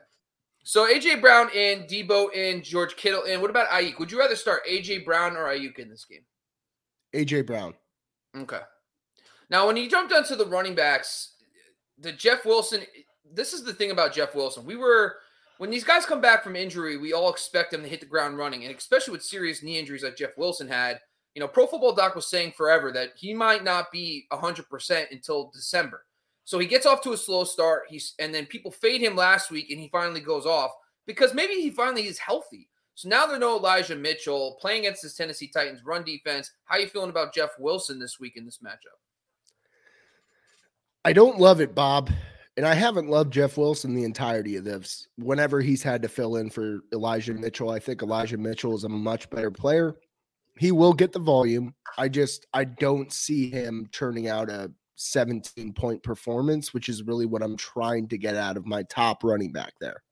So 0.63 0.87
AJ 0.87 1.21
Brown 1.21 1.49
in, 1.55 1.83
Deebo 1.83 2.33
in, 2.33 2.61
George 2.61 2.95
Kittle 2.95 3.23
in. 3.23 3.41
What 3.41 3.49
about 3.49 3.69
Aiyuk? 3.69 3.99
Would 3.99 4.11
you 4.11 4.19
rather 4.19 4.35
start 4.35 4.61
AJ 4.69 5.05
Brown 5.05 5.35
or 5.35 5.45
Aiyuk 5.45 5.79
in 5.79 5.89
this 5.89 6.05
game? 6.05 6.23
AJ 7.15 7.47
Brown. 7.47 7.73
Okay. 8.37 8.59
Now, 9.49 9.67
when 9.67 9.75
you 9.75 9.89
jump 9.89 10.09
down 10.09 10.23
to 10.25 10.35
the 10.35 10.45
running 10.45 10.75
backs, 10.75 11.33
the 11.97 12.11
Jeff 12.11 12.45
Wilson, 12.45 12.83
this 13.33 13.53
is 13.53 13.63
the 13.63 13.73
thing 13.73 13.91
about 13.91 14.13
Jeff 14.13 14.33
Wilson. 14.33 14.65
We 14.65 14.75
were, 14.75 15.17
when 15.57 15.69
these 15.69 15.83
guys 15.83 16.05
come 16.05 16.21
back 16.21 16.43
from 16.43 16.55
injury, 16.55 16.97
we 16.97 17.11
all 17.11 17.29
expect 17.29 17.71
them 17.71 17.81
to 17.81 17.89
hit 17.89 17.99
the 17.99 18.05
ground 18.05 18.37
running. 18.37 18.63
And 18.63 18.75
especially 18.75 19.11
with 19.11 19.23
serious 19.23 19.61
knee 19.61 19.77
injuries 19.77 20.03
like 20.03 20.15
Jeff 20.15 20.37
Wilson 20.37 20.67
had, 20.67 20.99
you 21.35 21.39
know, 21.39 21.47
Pro 21.47 21.67
Football 21.67 21.95
Doc 21.95 22.15
was 22.15 22.27
saying 22.27 22.53
forever 22.57 22.91
that 22.91 23.11
he 23.15 23.33
might 23.33 23.63
not 23.63 23.91
be 23.91 24.27
100% 24.31 25.11
until 25.11 25.49
December. 25.53 26.05
So 26.43 26.59
he 26.59 26.67
gets 26.67 26.85
off 26.85 27.01
to 27.03 27.13
a 27.13 27.17
slow 27.17 27.43
start. 27.43 27.83
He's, 27.89 28.13
and 28.19 28.33
then 28.33 28.45
people 28.45 28.71
fade 28.71 29.01
him 29.01 29.15
last 29.15 29.51
week 29.51 29.69
and 29.69 29.79
he 29.79 29.87
finally 29.89 30.19
goes 30.19 30.45
off 30.45 30.71
because 31.05 31.33
maybe 31.33 31.53
he 31.53 31.69
finally 31.69 32.07
is 32.07 32.17
healthy. 32.17 32.67
So 32.95 33.07
now 33.07 33.25
there's 33.25 33.39
no 33.39 33.57
Elijah 33.57 33.95
Mitchell 33.95 34.57
playing 34.59 34.81
against 34.81 35.03
this 35.03 35.15
Tennessee 35.15 35.47
Titans 35.47 35.85
run 35.85 36.03
defense. 36.03 36.51
How 36.65 36.75
are 36.75 36.81
you 36.81 36.87
feeling 36.87 37.09
about 37.09 37.33
Jeff 37.33 37.51
Wilson 37.57 37.99
this 37.99 38.19
week 38.19 38.35
in 38.35 38.45
this 38.45 38.59
matchup? 38.63 38.99
I 41.05 41.13
don't 41.13 41.39
love 41.39 41.61
it, 41.61 41.73
Bob. 41.73 42.11
And 42.57 42.65
I 42.65 42.73
haven't 42.73 43.09
loved 43.09 43.31
Jeff 43.31 43.57
Wilson 43.57 43.95
the 43.95 44.03
entirety 44.03 44.57
of 44.57 44.65
this. 44.65 45.07
Whenever 45.17 45.61
he's 45.61 45.81
had 45.81 46.01
to 46.01 46.09
fill 46.09 46.35
in 46.35 46.49
for 46.49 46.81
Elijah 46.93 47.33
Mitchell, 47.33 47.69
I 47.69 47.79
think 47.79 48.03
Elijah 48.03 48.37
Mitchell 48.37 48.75
is 48.75 48.83
a 48.83 48.89
much 48.89 49.29
better 49.29 49.49
player. 49.49 49.95
He 50.61 50.71
will 50.71 50.93
get 50.93 51.11
the 51.11 51.17
volume. 51.17 51.73
I 51.97 52.07
just 52.07 52.45
I 52.53 52.65
don't 52.65 53.11
see 53.11 53.49
him 53.49 53.89
turning 53.91 54.27
out 54.27 54.47
a 54.47 54.71
17 54.93 55.73
point 55.73 56.03
performance, 56.03 56.71
which 56.71 56.87
is 56.87 57.01
really 57.01 57.25
what 57.25 57.41
I'm 57.41 57.57
trying 57.57 58.07
to 58.09 58.17
get 58.19 58.35
out 58.35 58.57
of 58.57 58.67
my 58.67 58.83
top 58.83 59.23
running 59.23 59.51
back 59.51 59.73
there. 59.81 60.03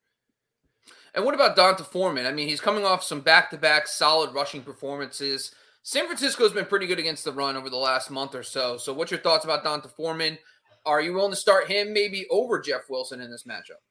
And 1.14 1.24
what 1.24 1.36
about 1.36 1.56
D'Onta 1.56 1.86
Foreman? 1.86 2.26
I 2.26 2.32
mean, 2.32 2.48
he's 2.48 2.62
coming 2.62 2.84
off 2.84 3.04
some 3.04 3.22
back-to-back 3.22 3.86
solid 3.86 4.34
rushing 4.34 4.64
performances. 4.64 5.54
San 5.84 6.08
Francisco's 6.08 6.52
been 6.52 6.66
pretty 6.66 6.88
good 6.88 6.98
against 6.98 7.26
the 7.26 7.32
run 7.32 7.56
over 7.56 7.70
the 7.70 7.78
last 7.78 8.10
month 8.10 8.34
or 8.34 8.42
so. 8.42 8.78
So, 8.78 8.92
what's 8.92 9.12
your 9.12 9.20
thoughts 9.20 9.46
about 9.46 9.64
D'Onta 9.64 9.92
Foreman? 9.96 10.40
Are 10.84 11.00
you 11.00 11.14
willing 11.14 11.32
to 11.32 11.38
start 11.38 11.70
him 11.70 11.94
maybe 11.94 12.26
over 12.32 12.60
Jeff 12.60 12.90
Wilson 12.90 13.22
in 13.22 13.30
this 13.30 13.44
matchup? 13.44 13.84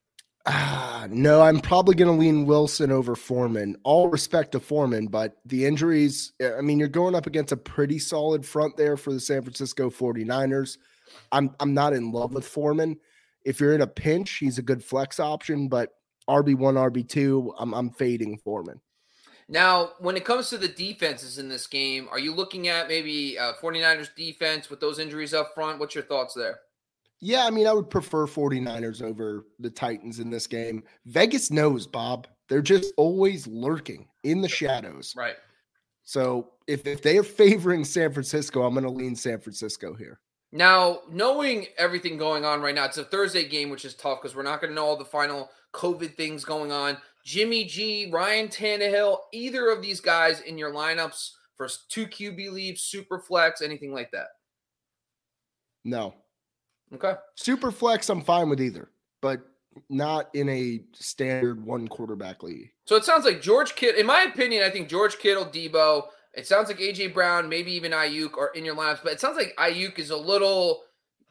Ah, 0.51 1.07
no, 1.11 1.43
I'm 1.43 1.61
probably 1.61 1.95
going 1.95 2.11
to 2.11 2.19
lean 2.19 2.47
Wilson 2.47 2.91
over 2.91 3.15
Foreman. 3.15 3.77
All 3.85 4.09
respect 4.09 4.53
to 4.53 4.61
Foreman, 4.61 5.09
but 5.09 5.37
the 5.45 5.67
injuries, 5.67 6.33
I 6.43 6.63
mean, 6.63 6.79
you're 6.79 6.89
going 6.89 7.15
up 7.15 7.27
against 7.27 7.53
a 7.53 7.57
pretty 7.57 7.99
solid 7.99 8.47
front 8.47 8.75
there 8.79 8.97
for 8.97 9.13
the 9.13 9.21
San 9.21 9.43
Francisco 9.43 9.91
49ers. 9.91 10.79
I'm 11.33 11.55
I'm 11.61 11.75
not 11.75 11.93
in 11.93 12.13
love 12.13 12.33
with 12.33 12.47
Foreman. 12.47 12.97
If 13.45 13.61
you're 13.61 13.75
in 13.75 13.83
a 13.83 13.87
pinch, 13.87 14.39
he's 14.39 14.57
a 14.57 14.63
good 14.63 14.83
flex 14.83 15.21
option, 15.21 15.69
but 15.69 15.91
RB1, 16.31 16.93
RB2, 16.93 17.53
I'm 17.59 17.75
I'm 17.75 17.91
fading 17.91 18.39
Foreman. 18.39 18.81
Now, 19.51 19.91
when 19.99 20.17
it 20.17 20.25
comes 20.25 20.49
to 20.51 20.57
the 20.57 20.69
defenses 20.69 21.39
in 21.39 21.51
this 21.51 21.67
game, 21.67 22.09
are 22.11 22.19
you 22.19 22.35
looking 22.35 22.69
at 22.69 22.89
maybe 22.89 23.39
uh, 23.39 23.53
49ers 23.61 24.15
defense 24.15 24.71
with 24.71 24.81
those 24.81 24.99
injuries 24.99 25.35
up 25.35 25.55
front? 25.55 25.79
What's 25.79 25.95
your 25.95 26.05
thoughts 26.05 26.33
there? 26.33 26.61
Yeah, 27.21 27.47
I 27.47 27.51
mean, 27.51 27.67
I 27.67 27.73
would 27.73 27.91
prefer 27.91 28.27
49ers 28.27 29.03
over 29.03 29.47
the 29.59 29.71
Titans 29.71 30.21
in 30.21 30.31
this 30.31 30.47
game. 30.47 30.85
Vegas 31.07 31.51
knows, 31.51 31.87
Bob. 31.87 32.29
They're 32.49 32.63
just 32.63 32.93
always 32.97 33.47
lurking 33.47 34.09
in 34.23 34.41
the 34.41 34.49
shadows. 34.49 35.15
Right. 35.17 35.37
So 36.05 36.53
if, 36.67 36.87
if 36.87 37.03
they 37.03 37.19
are 37.19 37.25
favoring 37.25 37.85
San 37.85 38.13
Francisco, 38.13 38.63
I'm 38.63 38.73
going 38.73 38.85
to 38.85 38.91
lean 38.91 39.17
San 39.17 39.41
Francisco 39.41 39.95
here. 39.95 40.21
Now, 40.53 41.01
knowing 41.11 41.67
everything 41.77 42.17
going 42.17 42.45
on 42.45 42.63
right 42.63 42.75
now, 42.75 42.87
it's 42.87 42.97
a 42.97 43.05
Thursday 43.05 43.47
game, 43.47 43.69
which 43.69 43.85
is 43.85 43.95
tough 43.95 44.23
because 44.23 44.35
we're 44.35 44.43
not 44.43 44.61
going 44.61 44.71
to 44.71 44.75
know 44.75 44.87
all 44.87 44.97
the 44.97 45.05
final 45.05 45.51
COVID 45.75 46.17
things 46.17 46.45
going 46.45 46.73
on. 46.73 46.97
Jimmy 47.25 47.65
G, 47.65 48.09
Ryan 48.11 48.49
Tannehill, 48.49 49.19
either 49.35 49.69
of 49.69 49.83
these 49.83 50.01
guys 50.01 50.41
in 50.41 50.57
your 50.57 50.73
lineups 50.73 51.33
for 51.57 51.69
two 51.91 52.07
QB 52.07 52.53
leaves, 52.53 52.81
super 52.83 53.19
flex, 53.19 53.61
anything 53.61 53.93
like 53.93 54.11
that. 54.13 54.29
No. 55.85 56.15
Okay. 56.95 57.15
Super 57.35 57.71
flex, 57.71 58.09
I'm 58.09 58.23
fine 58.23 58.49
with 58.49 58.61
either, 58.61 58.91
but 59.21 59.41
not 59.91 60.29
in 60.35 60.49
a 60.49 60.81
standard 60.93 61.65
one 61.65 61.87
quarterback 61.89 62.43
league. 62.43 62.71
So 62.87 62.97
it 62.97 63.05
sounds 63.05 63.25
like 63.25 63.43
George 63.43 63.75
Kittle, 63.75 64.01
in 64.01 64.07
my 64.07 64.23
opinion, 64.23 64.65
I 64.65 64.71
think 64.71 64.89
George 64.89 65.19
Kittle, 65.19 65.47
Deebo, 65.47 66.05
it 66.35 66.47
sounds 66.47 66.69
like 66.69 66.79
AJ 66.79 67.15
Brown, 67.15 67.49
maybe 67.49 67.73
even 67.73 67.93
Aiyuk 67.93 68.37
are 68.39 68.53
in 68.55 68.65
your 68.65 68.77
lineups, 68.77 69.03
but 69.03 69.13
it 69.13 69.21
sounds 69.21 69.37
like 69.37 69.55
Aiyuk 69.59 69.99
is 69.99 70.11
a 70.11 70.17
little. 70.17 70.83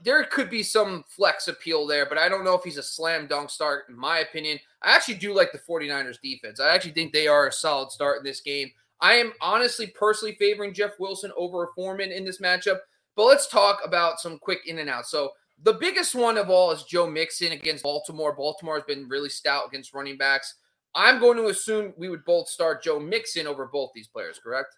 There 0.01 0.23
could 0.25 0.49
be 0.49 0.61
some 0.61 1.03
flex 1.07 1.47
appeal 1.47 1.87
there, 1.87 2.05
but 2.05 2.19
I 2.19 2.29
don't 2.29 2.43
know 2.43 2.53
if 2.53 2.63
he's 2.63 2.77
a 2.77 2.83
slam 2.83 3.25
dunk 3.25 3.49
start, 3.49 3.85
in 3.89 3.97
my 3.97 4.19
opinion. 4.19 4.59
I 4.83 4.95
actually 4.95 5.15
do 5.15 5.33
like 5.33 5.51
the 5.51 5.59
49ers 5.59 6.21
defense. 6.21 6.59
I 6.59 6.73
actually 6.73 6.91
think 6.91 7.13
they 7.13 7.27
are 7.27 7.47
a 7.47 7.51
solid 7.51 7.91
start 7.91 8.19
in 8.19 8.23
this 8.23 8.41
game. 8.41 8.69
I 9.01 9.13
am 9.13 9.33
honestly 9.41 9.87
personally 9.87 10.35
favoring 10.35 10.73
Jeff 10.73 10.99
Wilson 10.99 11.31
over 11.35 11.63
a 11.63 11.73
Foreman 11.73 12.11
in 12.11 12.25
this 12.25 12.39
matchup, 12.39 12.79
but 13.15 13.25
let's 13.25 13.47
talk 13.47 13.79
about 13.83 14.19
some 14.19 14.37
quick 14.39 14.59
in 14.67 14.79
and 14.79 14.89
out. 14.89 15.07
So 15.07 15.31
the 15.63 15.73
biggest 15.73 16.13
one 16.15 16.37
of 16.37 16.49
all 16.49 16.71
is 16.71 16.83
Joe 16.83 17.07
Mixon 17.09 17.51
against 17.51 17.83
Baltimore. 17.83 18.35
Baltimore 18.35 18.75
has 18.75 18.83
been 18.85 19.07
really 19.09 19.29
stout 19.29 19.67
against 19.67 19.93
running 19.93 20.17
backs. 20.17 20.55
I'm 20.95 21.19
going 21.19 21.37
to 21.37 21.47
assume 21.47 21.93
we 21.97 22.09
would 22.09 22.25
both 22.25 22.47
start 22.47 22.83
Joe 22.83 22.99
Mixon 22.99 23.47
over 23.47 23.67
both 23.67 23.91
these 23.93 24.07
players, 24.07 24.39
correct? 24.43 24.75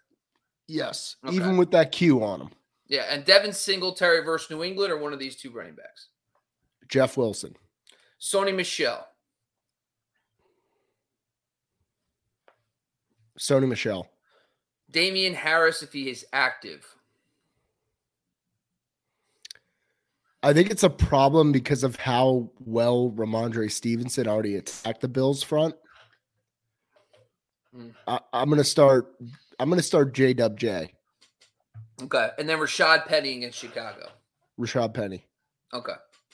Yes, 0.68 1.16
Okay. 1.26 1.34
even 1.34 1.56
with 1.56 1.70
that 1.72 1.92
Q 1.92 2.22
on 2.22 2.42
him. 2.42 2.50
Yeah, 2.86 3.02
and 3.08 3.24
Devin 3.24 3.52
Singletary 3.52 4.24
versus 4.24 4.50
New 4.50 4.62
England 4.64 4.92
or 4.92 4.98
one 4.98 5.12
of 5.12 5.18
these 5.18 5.36
two 5.36 5.50
running 5.50 5.74
backs. 5.74 6.08
Jeff 6.88 7.16
Wilson. 7.16 7.54
Sony 8.20 8.54
Michel. 8.54 9.06
Sony 13.38 13.68
Michel. 13.68 14.08
Damien 14.90 15.34
Harris 15.34 15.82
if 15.82 15.92
he 15.92 16.10
is 16.10 16.26
active. 16.32 16.84
I 20.42 20.52
think 20.52 20.70
it's 20.70 20.82
a 20.82 20.90
problem 20.90 21.52
because 21.52 21.84
of 21.84 21.96
how 21.96 22.50
well 22.60 23.12
Rhamondre 23.14 23.70
Stevenson 23.70 24.26
already 24.26 24.56
attacked 24.56 25.02
the 25.02 25.08
Bills 25.08 25.42
front. 25.42 25.74
Mm. 27.76 27.92
I, 28.06 28.20
I'm 28.32 28.48
gonna 28.48 28.64
start. 28.64 29.14
I'm 29.58 29.68
gonna 29.68 29.82
start 29.82 30.14
J 30.14 30.32
Dub 30.32 30.58
J. 30.58 30.92
Okay. 32.02 32.30
And 32.38 32.48
then 32.48 32.58
Rashad 32.58 33.06
Penny 33.06 33.36
against 33.36 33.58
Chicago. 33.58 34.08
Rashad 34.58 34.94
Penny. 34.94 35.24
Okay. 35.72 35.92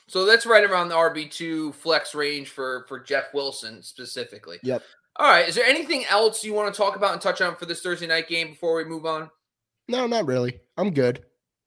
So 0.09 0.25
that's 0.25 0.47
right 0.47 0.65
around 0.65 0.89
the 0.89 0.95
RB2 0.95 1.75
flex 1.75 2.15
range 2.15 2.49
for 2.49 2.85
for 2.89 3.01
Jeff 3.01 3.35
Wilson 3.35 3.83
specifically. 3.83 4.59
Yep. 4.63 4.83
All 5.17 5.29
right. 5.29 5.49
Is 5.49 5.55
there 5.55 5.67
anything 5.67 6.05
else 6.09 6.45
you 6.45 6.55
want 6.55 6.73
to 6.73 6.77
talk 6.77 6.95
about 6.95 7.13
and 7.13 7.21
touch 7.21 7.41
on 7.41 7.57
for 7.57 7.67
this 7.67 7.81
Thursday 7.81 8.07
night 8.07 8.29
game 8.29 8.51
before 8.51 8.77
we 8.77 8.85
move 8.85 9.05
on? 9.05 9.31
No, 9.89 10.07
not 10.07 10.27
really. 10.27 10.61
I'm 10.77 10.93
good. 10.93 11.25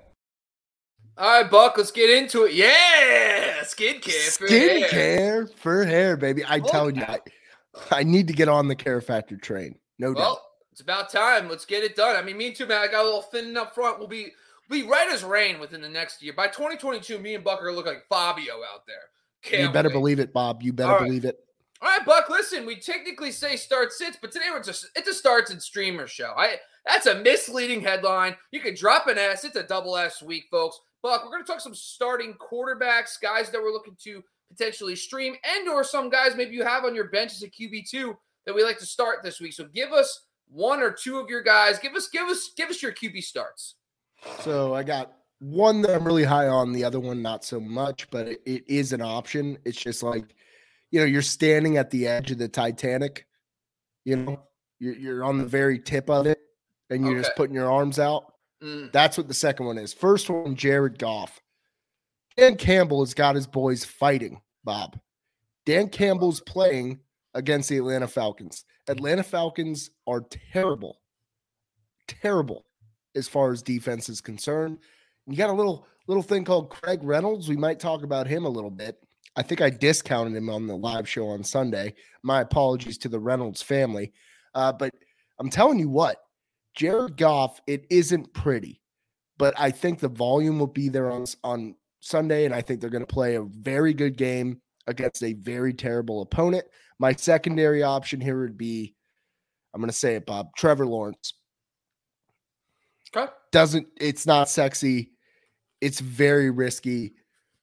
All 1.16 1.42
right, 1.42 1.50
Buck, 1.50 1.78
let's 1.78 1.92
get 1.92 2.10
into 2.10 2.46
it. 2.46 2.54
Yeah, 2.54 3.62
skincare 3.62 4.38
for 4.38 4.48
hair. 4.48 4.88
Skincare 4.88 5.54
for 5.56 5.86
hair, 5.86 6.18
baby. 6.18 6.44
I 6.44 6.58
Look 6.58 6.72
tell 6.72 6.90
you, 6.90 7.04
I, 7.04 7.20
I 7.92 8.04
need 8.04 8.28
to 8.28 8.34
get 8.34 8.48
on 8.48 8.68
the 8.68 8.76
CaraFactor 8.76 9.40
train. 9.40 9.76
No 10.00 10.16
doubt. 10.16 10.40
It's 10.72 10.82
about 10.82 11.12
time. 11.12 11.50
Let's 11.50 11.66
get 11.66 11.84
it 11.84 11.96
done. 11.96 12.16
I 12.16 12.24
mean, 12.24 12.38
me 12.38 12.52
too, 12.52 12.66
man. 12.66 12.82
I 12.82 12.88
got 12.88 13.04
a 13.04 13.06
little 13.06 13.22
thin 13.22 13.56
up 13.56 13.76
front. 13.76 14.00
We'll 14.00 14.08
be 14.08 14.32
we'll 14.68 14.82
be 14.82 14.88
right 14.88 15.08
as 15.12 15.24
rain 15.24 15.60
within 15.60 15.82
the 15.82 15.90
next 15.90 16.24
year. 16.24 16.34
By 16.34 16.48
2022, 16.48 17.20
me 17.20 17.36
and 17.36 17.44
Buck 17.44 17.62
are 17.62 17.72
look 17.72 17.86
like 17.86 18.08
Fabio 18.10 18.56
out 18.74 18.88
there. 18.88 18.96
Can't 19.44 19.62
you 19.62 19.70
better 19.72 19.90
wait. 19.90 19.94
believe 19.94 20.20
it, 20.20 20.34
Bob. 20.34 20.64
You 20.64 20.74
better 20.74 20.94
right. 20.94 21.04
believe 21.04 21.26
it. 21.26 21.38
All 21.80 21.90
right, 21.90 22.04
Buck. 22.04 22.28
Listen, 22.28 22.66
we 22.66 22.78
technically 22.78 23.32
say 23.32 23.56
start 23.56 23.94
sits, 23.94 24.18
but 24.20 24.32
today 24.32 24.46
we're 24.52 24.64
just 24.64 24.88
it's 24.96 25.08
a 25.08 25.14
starts 25.14 25.52
and 25.52 25.62
streamer 25.62 26.08
show. 26.08 26.34
I 26.36 26.56
that's 26.88 27.06
a 27.06 27.22
misleading 27.22 27.82
headline. 27.82 28.36
You 28.50 28.62
could 28.62 28.76
drop 28.76 29.06
an 29.06 29.20
S. 29.20 29.44
It's 29.44 29.56
a 29.56 29.64
double 29.64 29.96
S 29.96 30.24
week, 30.24 30.46
folks. 30.50 30.80
Buck, 31.04 31.26
we're 31.26 31.32
gonna 31.32 31.44
talk 31.44 31.60
some 31.60 31.76
starting 31.76 32.34
quarterbacks, 32.36 33.22
guys 33.22 33.50
that 33.52 33.62
we're 33.62 33.74
looking 33.74 33.98
to 34.04 34.24
potentially 34.50 34.96
stream, 34.96 35.36
and 35.44 35.68
or 35.68 35.84
some 35.84 36.10
guys 36.10 36.36
maybe 36.36 36.56
you 36.56 36.64
have 36.64 36.86
on 36.86 36.96
your 36.96 37.10
bench 37.10 37.34
as 37.34 37.44
a 37.44 37.50
QB 37.50 37.90
two 37.90 38.18
that 38.46 38.56
we 38.56 38.64
like 38.64 38.80
to 38.80 38.86
start 38.86 39.22
this 39.22 39.42
week. 39.42 39.54
So 39.54 39.66
give 39.66 39.92
us 39.92 40.26
one 40.48 40.82
or 40.82 40.92
two 40.92 41.20
of 41.20 41.30
your 41.30 41.44
guys. 41.44 41.78
Give 41.78 41.94
us 41.94 42.08
give 42.08 42.30
us 42.30 42.52
give 42.56 42.70
us 42.70 42.82
your 42.82 42.94
QB 42.94 43.22
starts. 43.22 43.76
So 44.40 44.74
I 44.74 44.84
got 44.84 45.14
one 45.40 45.82
that 45.82 45.94
I'm 45.94 46.06
really 46.06 46.24
high 46.24 46.48
on, 46.48 46.72
the 46.72 46.86
other 46.86 47.02
one 47.02 47.22
not 47.22 47.44
so 47.44 47.60
much, 47.60 48.10
but 48.10 48.28
it, 48.28 48.42
it 48.46 48.64
is 48.68 48.94
an 48.94 49.02
option. 49.02 49.58
It's 49.66 49.82
just 49.82 50.04
like, 50.04 50.34
you 50.90 51.02
know, 51.02 51.06
you're 51.06 51.22
standing 51.22 51.76
at 51.76 51.90
the 51.92 52.08
edge 52.08 52.32
of 52.32 52.38
the 52.38 52.48
Titanic, 52.48 53.28
you 54.06 54.16
know, 54.16 54.40
you're, 54.80 54.96
you're 54.96 55.24
on 55.26 55.38
the 55.38 55.46
very 55.46 55.80
tip 55.80 56.10
of 56.10 56.28
it, 56.28 56.40
and 56.90 57.06
you're 57.06 57.20
just 57.20 57.36
putting 57.36 57.56
your 57.56 57.70
arms 57.70 58.00
out. 58.00 58.33
Mm, 58.64 58.92
That's 58.92 59.18
what 59.18 59.28
the 59.28 59.34
second 59.34 59.66
one 59.66 59.78
is. 59.78 59.94
First 59.94 60.30
one, 60.30 60.56
Jared 60.56 60.98
Goff. 60.98 61.42
Dan 62.38 62.56
Campbell 62.56 63.02
has 63.02 63.14
got 63.14 63.36
his 63.36 63.46
boys 63.46 63.84
fighting, 63.86 64.42
Bob. 64.64 65.00
Dan 65.66 65.90
Campbell's 65.90 66.42
playing 66.42 67.00
against 67.34 67.70
the 67.70 67.78
Atlanta 67.78 68.08
Falcons. 68.08 68.66
Atlanta 68.88 69.24
Falcons 69.24 69.92
are 70.08 70.22
terrible, 70.52 71.00
terrible 72.08 72.66
as 73.16 73.28
far 73.28 73.52
as 73.52 73.62
defense 73.62 74.10
is 74.10 74.22
concerned. 74.22 74.80
You 75.28 75.38
got 75.38 75.50
a 75.50 75.54
little 75.54 75.88
little 76.08 76.24
thing 76.24 76.44
called 76.44 76.70
Craig 76.70 77.00
Reynolds. 77.04 77.48
We 77.48 77.56
might 77.56 77.80
talk 77.80 78.04
about 78.04 78.28
him 78.28 78.46
a 78.46 78.50
little 78.50 78.72
bit. 78.72 78.98
I 79.36 79.42
think 79.42 79.62
I 79.62 79.70
discounted 79.70 80.36
him 80.36 80.50
on 80.50 80.68
the 80.68 80.76
live 80.76 81.08
show 81.08 81.28
on 81.28 81.44
Sunday. 81.44 81.94
My 82.24 82.42
apologies 82.42 82.98
to 83.00 83.10
the 83.10 83.20
Reynolds 83.20 83.62
family. 83.62 84.12
Uh, 84.54 84.74
but 84.74 84.94
I'm 85.40 85.50
telling 85.50 85.80
you 85.80 85.90
what, 85.90 86.18
Jared 86.76 87.18
Goff, 87.18 87.62
it 87.68 87.86
isn't 87.90 88.34
pretty, 88.34 88.82
but 89.38 89.54
I 89.58 89.72
think 89.72 90.00
the 90.00 90.10
volume 90.10 90.60
will 90.60 90.68
be 90.68 90.90
there 90.90 91.12
on 91.12 91.26
on 91.44 91.76
Sunday, 92.00 92.46
and 92.46 92.54
I 92.54 92.62
think 92.62 92.82
they're 92.82 92.90
going 92.90 93.06
to 93.06 93.14
play 93.14 93.36
a 93.36 93.44
very 93.44 93.94
good 93.94 94.18
game 94.18 94.62
against 94.88 95.24
a 95.24 95.34
very 95.34 95.74
terrible 95.74 96.22
opponent. 96.22 96.66
My 97.00 97.14
secondary 97.14 97.84
option 97.84 98.20
here 98.20 98.42
would 98.42 98.58
be, 98.58 98.96
I'm 99.74 99.82
going 99.82 99.90
to 99.90 99.96
say 99.96 100.16
it, 100.16 100.26
Bob, 100.26 100.50
Trevor 100.58 100.86
Lawrence. 100.86 101.34
okay. 103.16 103.32
Doesn't 103.52 103.88
it's 104.00 104.26
not 104.26 104.50
sexy, 104.50 105.12
it's 105.80 106.00
very 106.00 106.50
risky, 106.50 107.14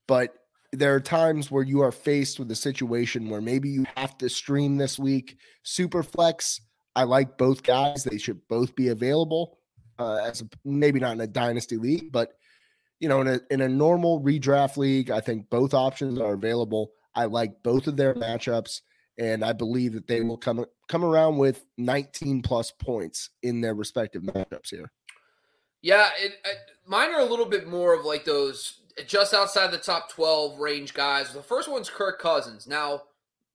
but 0.07 0.35
there 0.73 0.95
are 0.95 1.01
times 1.01 1.51
where 1.51 1.65
you 1.65 1.81
are 1.81 1.93
faced 1.93 2.39
with 2.39 2.51
a 2.51 2.57
situation 2.57 3.29
where 3.29 3.41
maybe 3.41 3.69
you 3.69 3.85
have 3.97 4.17
to 4.19 4.29
stream 4.29 4.77
this 4.77 4.99
week. 4.99 5.37
Super 5.65 6.03
flex, 6.03 6.61
I 6.97 7.05
like 7.05 7.39
both 7.39 7.63
guys. 7.63 8.05
They 8.05 8.19
should 8.19 8.47
both 8.49 8.75
be 8.75 8.89
available. 8.89 9.59
Uh, 9.99 10.17
as 10.25 10.41
a, 10.41 10.49
maybe 10.65 10.99
not 10.99 11.13
in 11.13 11.21
a 11.21 11.27
dynasty 11.27 11.77
league, 11.77 12.11
but 12.11 12.33
you 13.01 13.09
know, 13.09 13.21
in 13.21 13.29
a 13.29 13.41
in 13.51 13.61
a 13.61 13.69
normal 13.69 14.21
redraft 14.21 14.77
league, 14.77 15.11
I 15.11 15.21
think 15.21 15.51
both 15.51 15.75
options 15.75 16.19
are 16.19 16.35
available. 16.35 16.93
I 17.15 17.27
like 17.27 17.63
both 17.63 17.87
of 17.87 17.97
their 17.97 18.15
matchups, 18.15 18.81
and 19.19 19.45
I 19.45 19.53
believe 19.53 19.93
that 19.95 20.07
they 20.07 20.23
will 20.23 20.37
come 20.37 20.65
come 20.89 21.05
around 21.05 21.39
with 21.39 21.65
19 21.79 22.43
plus 22.43 22.71
points 22.71 23.31
in 23.43 23.61
their 23.61 23.75
respective 23.75 24.23
matchups 24.23 24.71
here. 24.71 24.91
Yeah, 25.83 26.09
it, 26.19 26.35
uh, 26.45 26.49
mine 26.87 27.15
are 27.15 27.21
a 27.21 27.25
little 27.25 27.47
bit 27.47 27.67
more 27.67 27.95
of 27.95 28.05
like 28.05 28.25
those 28.25 28.81
just 29.07 29.33
outside 29.33 29.71
the 29.71 29.79
top 29.79 30.11
12 30.11 30.59
range 30.59 30.95
guys. 30.95 31.33
The 31.33 31.43
first 31.43 31.71
one's 31.71 31.89
Kirk 31.89 32.21
Cousins. 32.21 32.67
Now, 32.67 33.03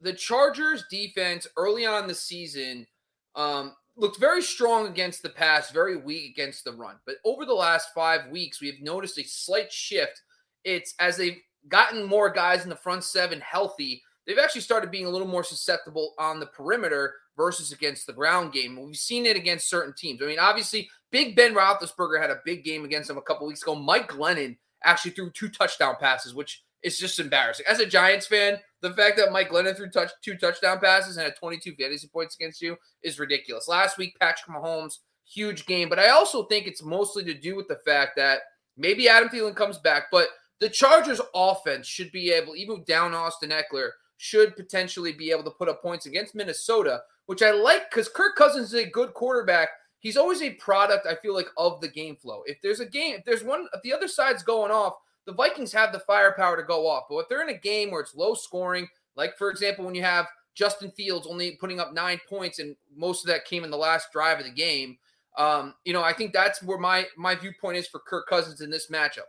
the 0.01 0.13
Chargers 0.13 0.85
defense 0.89 1.47
early 1.57 1.85
on 1.85 2.07
the 2.07 2.15
season 2.15 2.87
um, 3.35 3.75
looked 3.95 4.19
very 4.19 4.41
strong 4.41 4.87
against 4.87 5.23
the 5.23 5.29
pass, 5.29 5.71
very 5.71 5.97
weak 5.97 6.31
against 6.31 6.63
the 6.63 6.73
run. 6.73 6.95
But 7.05 7.15
over 7.25 7.45
the 7.45 7.53
last 7.53 7.89
five 7.93 8.29
weeks, 8.29 8.61
we 8.61 8.67
have 8.67 8.81
noticed 8.81 9.17
a 9.17 9.23
slight 9.23 9.71
shift. 9.71 10.21
It's 10.63 10.93
as 10.99 11.17
they've 11.17 11.39
gotten 11.67 12.03
more 12.03 12.29
guys 12.29 12.63
in 12.63 12.69
the 12.69 12.75
front 12.75 13.03
seven 13.03 13.39
healthy, 13.41 14.01
they've 14.25 14.37
actually 14.37 14.61
started 14.61 14.91
being 14.91 15.05
a 15.05 15.09
little 15.09 15.27
more 15.27 15.43
susceptible 15.43 16.13
on 16.17 16.39
the 16.39 16.45
perimeter 16.47 17.13
versus 17.37 17.71
against 17.71 18.07
the 18.07 18.13
ground 18.13 18.53
game. 18.53 18.81
We've 18.81 18.95
seen 18.95 19.25
it 19.25 19.35
against 19.35 19.69
certain 19.69 19.93
teams. 19.93 20.21
I 20.21 20.25
mean, 20.25 20.39
obviously, 20.39 20.89
Big 21.11 21.35
Ben 21.35 21.53
Roethlisberger 21.53 22.19
had 22.19 22.29
a 22.29 22.41
big 22.45 22.63
game 22.63 22.85
against 22.85 23.07
them 23.07 23.17
a 23.17 23.21
couple 23.21 23.47
weeks 23.47 23.61
ago. 23.61 23.75
Mike 23.75 24.09
Glennon 24.09 24.57
actually 24.83 25.11
threw 25.11 25.31
two 25.31 25.49
touchdown 25.49 25.95
passes, 25.99 26.33
which 26.33 26.63
is 26.83 26.99
just 26.99 27.19
embarrassing. 27.19 27.65
As 27.67 27.79
a 27.79 27.85
Giants 27.85 28.27
fan, 28.27 28.59
the 28.85 28.93
fact 28.95 29.17
that 29.17 29.31
Mike 29.31 29.49
Glennon 29.49 29.75
threw 29.75 29.89
touch, 29.89 30.11
two 30.21 30.35
touchdown 30.35 30.79
passes 30.79 31.17
and 31.17 31.25
had 31.25 31.35
22 31.35 31.75
fantasy 31.75 32.07
points 32.07 32.35
against 32.35 32.61
you 32.61 32.77
is 33.03 33.19
ridiculous. 33.19 33.67
Last 33.67 33.97
week, 33.97 34.15
Patrick 34.19 34.55
Mahomes, 34.55 34.99
huge 35.25 35.65
game. 35.65 35.89
But 35.89 35.99
I 35.99 36.09
also 36.09 36.43
think 36.43 36.67
it's 36.67 36.83
mostly 36.83 37.23
to 37.25 37.33
do 37.33 37.55
with 37.55 37.67
the 37.67 37.79
fact 37.85 38.15
that 38.17 38.39
maybe 38.77 39.09
Adam 39.09 39.29
Thielen 39.29 39.55
comes 39.55 39.77
back, 39.77 40.05
but 40.11 40.29
the 40.59 40.69
Chargers 40.69 41.21
offense 41.33 41.87
should 41.87 42.11
be 42.11 42.31
able, 42.31 42.55
even 42.55 42.83
down 42.87 43.13
Austin 43.13 43.51
Ekeler, 43.51 43.89
should 44.17 44.55
potentially 44.55 45.11
be 45.11 45.31
able 45.31 45.43
to 45.43 45.51
put 45.51 45.67
up 45.67 45.81
points 45.81 46.05
against 46.05 46.35
Minnesota, 46.35 47.01
which 47.25 47.41
I 47.41 47.51
like 47.51 47.89
because 47.89 48.07
Kirk 48.07 48.35
Cousins 48.35 48.73
is 48.73 48.85
a 48.85 48.89
good 48.89 49.13
quarterback. 49.13 49.69
He's 49.99 50.17
always 50.17 50.41
a 50.41 50.51
product, 50.51 51.07
I 51.07 51.15
feel 51.15 51.33
like, 51.33 51.47
of 51.57 51.81
the 51.81 51.87
game 51.87 52.15
flow. 52.15 52.43
If 52.45 52.57
there's 52.61 52.79
a 52.79 52.85
game, 52.85 53.15
if 53.15 53.25
there's 53.25 53.43
one, 53.43 53.67
if 53.73 53.81
the 53.81 53.93
other 53.93 54.07
side's 54.07 54.43
going 54.43 54.71
off, 54.71 54.93
the 55.25 55.33
Vikings 55.33 55.73
have 55.73 55.91
the 55.91 55.99
firepower 55.99 56.55
to 56.57 56.63
go 56.63 56.87
off. 56.87 57.05
But 57.09 57.17
if 57.17 57.29
they're 57.29 57.47
in 57.47 57.55
a 57.55 57.59
game 57.59 57.91
where 57.91 58.01
it's 58.01 58.15
low 58.15 58.33
scoring, 58.33 58.87
like 59.15 59.37
for 59.37 59.49
example, 59.49 59.85
when 59.85 59.95
you 59.95 60.03
have 60.03 60.27
Justin 60.53 60.91
Fields 60.91 61.27
only 61.27 61.57
putting 61.59 61.79
up 61.79 61.93
nine 61.93 62.19
points 62.29 62.59
and 62.59 62.75
most 62.95 63.23
of 63.23 63.27
that 63.27 63.45
came 63.45 63.63
in 63.63 63.71
the 63.71 63.77
last 63.77 64.11
drive 64.11 64.39
of 64.39 64.45
the 64.45 64.51
game, 64.51 64.97
um, 65.37 65.73
you 65.83 65.93
know, 65.93 66.03
I 66.03 66.13
think 66.13 66.33
that's 66.33 66.63
where 66.63 66.77
my 66.77 67.05
my 67.17 67.35
viewpoint 67.35 67.77
is 67.77 67.87
for 67.87 67.99
Kirk 67.99 68.27
Cousins 68.27 68.61
in 68.61 68.69
this 68.69 68.89
matchup. 68.89 69.27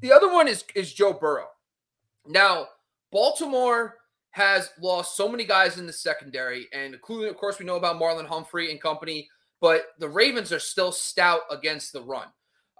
The 0.00 0.12
other 0.12 0.32
one 0.32 0.48
is 0.48 0.64
is 0.74 0.92
Joe 0.92 1.12
Burrow. 1.12 1.48
Now, 2.26 2.66
Baltimore 3.12 3.96
has 4.30 4.70
lost 4.80 5.16
so 5.16 5.28
many 5.28 5.44
guys 5.44 5.78
in 5.78 5.86
the 5.86 5.92
secondary, 5.92 6.66
and 6.72 6.92
including, 6.92 7.30
of 7.30 7.36
course, 7.36 7.58
we 7.58 7.64
know 7.64 7.76
about 7.76 8.00
Marlon 8.00 8.26
Humphrey 8.26 8.70
and 8.70 8.80
company, 8.80 9.28
but 9.60 9.86
the 9.98 10.08
Ravens 10.08 10.52
are 10.52 10.58
still 10.58 10.92
stout 10.92 11.42
against 11.50 11.92
the 11.92 12.02
run. 12.02 12.26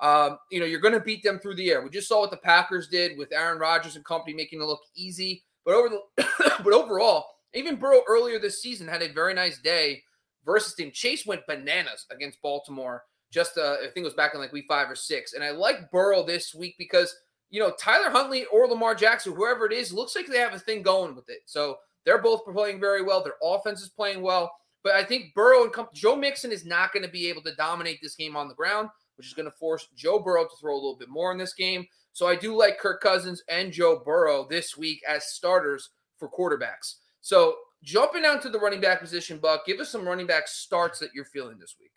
Um, 0.02 0.38
you 0.50 0.60
know, 0.60 0.66
you're 0.66 0.80
going 0.80 0.94
to 0.94 1.00
beat 1.00 1.22
them 1.22 1.38
through 1.38 1.56
the 1.56 1.70
air. 1.70 1.82
We 1.82 1.90
just 1.90 2.08
saw 2.08 2.20
what 2.20 2.30
the 2.30 2.36
Packers 2.36 2.88
did 2.88 3.16
with 3.16 3.32
Aaron 3.32 3.58
Rodgers 3.58 3.96
and 3.96 4.04
company 4.04 4.34
making 4.34 4.60
it 4.60 4.64
look 4.64 4.82
easy. 4.94 5.42
But 5.64 5.74
over 5.74 5.88
the 5.88 6.26
but 6.64 6.72
overall, 6.72 7.26
even 7.54 7.76
Burrow 7.76 8.02
earlier 8.08 8.38
this 8.38 8.62
season 8.62 8.86
had 8.86 9.02
a 9.02 9.12
very 9.12 9.34
nice 9.34 9.58
day 9.58 10.02
versus 10.44 10.74
team. 10.74 10.90
Chase 10.92 11.26
went 11.26 11.46
bananas 11.46 12.06
against 12.10 12.40
Baltimore. 12.42 13.04
Just 13.32 13.58
uh, 13.58 13.76
I 13.82 13.86
think 13.86 13.98
it 13.98 14.04
was 14.04 14.14
back 14.14 14.34
in 14.34 14.40
like 14.40 14.52
week 14.52 14.66
five 14.68 14.88
or 14.88 14.94
six, 14.94 15.32
and 15.32 15.42
I 15.42 15.50
like 15.50 15.90
Burrow 15.90 16.24
this 16.24 16.54
week 16.54 16.76
because 16.78 17.14
you 17.50 17.60
know 17.60 17.72
Tyler 17.78 18.10
Huntley 18.10 18.44
or 18.46 18.68
Lamar 18.68 18.94
Jackson, 18.94 19.34
whoever 19.34 19.66
it 19.66 19.72
is, 19.72 19.92
looks 19.92 20.14
like 20.14 20.26
they 20.26 20.38
have 20.38 20.54
a 20.54 20.58
thing 20.58 20.82
going 20.82 21.14
with 21.16 21.28
it. 21.28 21.40
So 21.44 21.76
they're 22.04 22.22
both 22.22 22.44
playing 22.44 22.80
very 22.80 23.02
well. 23.02 23.24
Their 23.24 23.34
offense 23.42 23.82
is 23.82 23.88
playing 23.88 24.22
well, 24.22 24.52
but 24.84 24.94
I 24.94 25.02
think 25.02 25.34
Burrow 25.34 25.64
and 25.64 25.74
Joe 25.92 26.14
Mixon 26.14 26.52
is 26.52 26.64
not 26.64 26.92
going 26.92 27.04
to 27.04 27.10
be 27.10 27.28
able 27.28 27.42
to 27.42 27.54
dominate 27.56 27.98
this 28.00 28.14
game 28.14 28.36
on 28.36 28.46
the 28.46 28.54
ground, 28.54 28.88
which 29.16 29.26
is 29.26 29.34
going 29.34 29.50
to 29.50 29.56
force 29.56 29.88
Joe 29.96 30.18
Burrow 30.18 30.44
to 30.44 30.56
throw 30.60 30.74
a 30.74 30.76
little 30.76 30.96
bit 30.96 31.08
more 31.08 31.32
in 31.32 31.38
this 31.38 31.54
game. 31.54 31.86
So 32.12 32.26
I 32.26 32.36
do 32.36 32.56
like 32.56 32.78
Kirk 32.78 33.00
Cousins 33.00 33.42
and 33.48 33.72
Joe 33.72 34.02
Burrow 34.04 34.46
this 34.48 34.76
week 34.76 35.00
as 35.08 35.26
starters 35.26 35.90
for 36.18 36.30
quarterbacks. 36.30 36.96
So 37.20 37.56
jumping 37.82 38.22
down 38.22 38.40
to 38.40 38.48
the 38.48 38.58
running 38.58 38.80
back 38.80 39.00
position, 39.00 39.38
Buck, 39.38 39.66
give 39.66 39.80
us 39.80 39.90
some 39.90 40.06
running 40.06 40.26
back 40.26 40.48
starts 40.48 40.98
that 41.00 41.10
you're 41.14 41.24
feeling 41.24 41.58
this 41.58 41.76
week. 41.80 41.90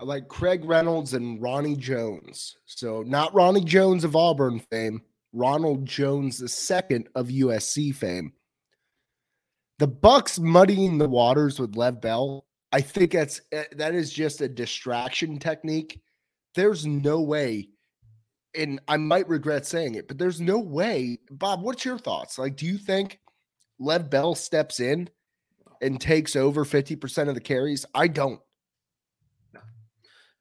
I 0.00 0.04
like 0.04 0.28
Craig 0.28 0.64
Reynolds 0.64 1.14
and 1.14 1.40
Ronnie 1.40 1.76
Jones. 1.76 2.56
So 2.66 3.02
not 3.02 3.34
Ronnie 3.34 3.64
Jones 3.64 4.04
of 4.04 4.16
Auburn 4.16 4.58
fame, 4.58 5.02
Ronald 5.32 5.86
Jones 5.86 6.38
the 6.38 6.48
second 6.48 7.08
of 7.14 7.28
USC 7.28 7.94
fame. 7.94 8.32
The 9.78 9.86
Bucks 9.86 10.38
muddying 10.38 10.98
the 10.98 11.08
waters 11.08 11.58
with 11.58 11.74
Le'Veon 11.74 12.00
Bell. 12.00 12.46
I 12.72 12.80
think 12.80 13.12
that's 13.12 13.40
eh, 13.52 13.64
that 13.76 13.94
is 13.94 14.12
just 14.12 14.40
a 14.40 14.48
distraction 14.48 15.38
technique. 15.38 16.00
There's 16.54 16.86
no 16.86 17.20
way, 17.20 17.68
and 18.54 18.80
I 18.88 18.96
might 18.96 19.28
regret 19.28 19.66
saying 19.66 19.94
it, 19.94 20.08
but 20.08 20.18
there's 20.18 20.40
no 20.40 20.58
way. 20.58 21.18
Bob, 21.30 21.62
what's 21.62 21.84
your 21.84 21.98
thoughts? 21.98 22.38
Like, 22.38 22.56
do 22.56 22.66
you 22.66 22.78
think 22.78 23.20
Le'Veon 23.80 24.10
Bell 24.10 24.34
steps 24.34 24.80
in 24.80 25.10
and 25.82 26.00
takes 26.00 26.36
over 26.36 26.64
50% 26.64 27.28
of 27.28 27.34
the 27.34 27.40
carries? 27.40 27.84
I 27.94 28.08
don't. 28.08 28.40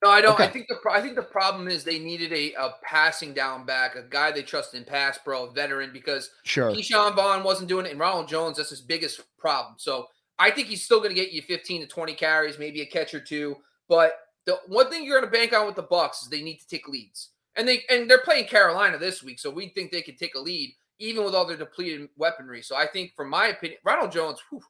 No, 0.04 0.10
I 0.10 0.20
don't. 0.20 0.34
Okay. 0.34 0.44
I 0.44 0.48
think 0.50 0.68
the 0.68 0.78
I 0.92 1.02
think 1.02 1.16
the 1.16 1.22
problem 1.22 1.70
is 1.70 1.86
they 1.86 1.98
needed 1.98 2.34
a, 2.34 2.54
a 2.62 2.74
passing 2.84 3.34
down 3.34 3.66
back, 3.66 3.96
a 3.96 4.04
guy 4.04 4.32
they 4.32 4.44
trust 4.44 4.74
in 4.74 4.84
pass 4.84 5.18
pro, 5.18 5.46
a 5.46 5.52
veteran, 5.54 5.92
because 5.94 6.30
sure 6.44 6.72
Ke'Shawn 6.72 7.16
Vaughn 7.16 7.44
wasn't 7.44 7.70
doing 7.70 7.86
it, 7.86 7.92
and 7.92 8.00
Ronald 8.00 8.28
Jones 8.28 8.58
that's 8.58 8.70
his 8.70 8.82
biggest 8.82 9.22
problem. 9.38 9.76
So 9.78 10.08
I 10.38 10.52
think 10.52 10.68
he's 10.68 10.84
still 10.84 10.98
going 10.98 11.12
to 11.12 11.16
get 11.16 11.32
you 11.32 11.42
15 11.42 11.82
to 11.82 11.88
20 11.88 12.14
carries, 12.16 12.60
maybe 12.60 12.82
a 12.82 12.86
catch 12.86 13.14
or 13.14 13.22
two. 13.22 13.56
But 13.88 14.14
the 14.46 14.58
one 14.68 14.90
thing 14.90 15.06
you're 15.06 15.20
going 15.20 15.32
to 15.32 15.38
bank 15.38 15.54
on 15.54 15.66
with 15.66 15.76
the 15.76 15.84
Bucks 15.84 16.24
is 16.24 16.30
they 16.30 16.42
need 16.42 16.58
to 16.58 16.68
take 16.68 16.88
leads, 16.88 17.30
and 17.56 17.68
they 17.68 17.84
and 17.90 18.10
they're 18.10 18.22
playing 18.22 18.46
Carolina 18.46 18.98
this 18.98 19.24
week, 19.24 19.40
so 19.40 19.50
we 19.50 19.70
think 19.70 19.92
they 19.92 20.02
could 20.02 20.18
take 20.18 20.36
a 20.36 20.40
lead 20.40 20.74
even 21.00 21.26
with 21.26 21.36
all 21.36 21.46
their 21.46 21.58
depleted 21.58 22.08
weaponry. 22.18 22.62
So 22.62 22.76
I 22.76 22.88
think, 22.88 23.14
from 23.16 23.30
my 23.30 23.48
opinion, 23.48 23.80
Ronald 23.84 24.12
Jones. 24.12 24.40
Whew, 24.50 24.62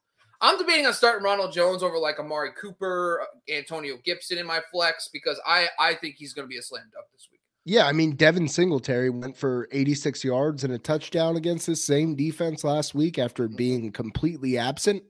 I'm 0.41 0.57
debating 0.57 0.85
on 0.85 0.93
starting 0.93 1.23
Ronald 1.23 1.53
Jones 1.53 1.83
over 1.83 1.97
like 1.97 2.19
Amari 2.19 2.49
Cooper, 2.59 3.21
uh, 3.21 3.53
Antonio 3.53 3.97
Gibson 4.03 4.37
in 4.37 4.45
my 4.45 4.59
flex 4.71 5.09
because 5.11 5.39
I 5.45 5.67
I 5.79 5.93
think 5.95 6.15
he's 6.15 6.33
going 6.33 6.45
to 6.45 6.49
be 6.49 6.57
a 6.57 6.61
slam 6.61 6.83
dunk 6.93 7.05
this 7.13 7.29
week. 7.31 7.39
Yeah, 7.65 7.87
I 7.87 7.93
mean 7.93 8.15
Devin 8.17 8.49
Singletary 8.49 9.09
went 9.09 9.37
for 9.37 9.69
86 9.71 10.23
yards 10.23 10.65
and 10.65 10.73
a 10.73 10.77
touchdown 10.77 11.37
against 11.37 11.65
the 11.65 11.77
same 11.77 12.15
defense 12.15 12.65
last 12.65 12.93
week 12.93 13.17
after 13.17 13.47
mm-hmm. 13.47 13.55
being 13.55 13.91
completely 13.93 14.57
absent. 14.57 15.03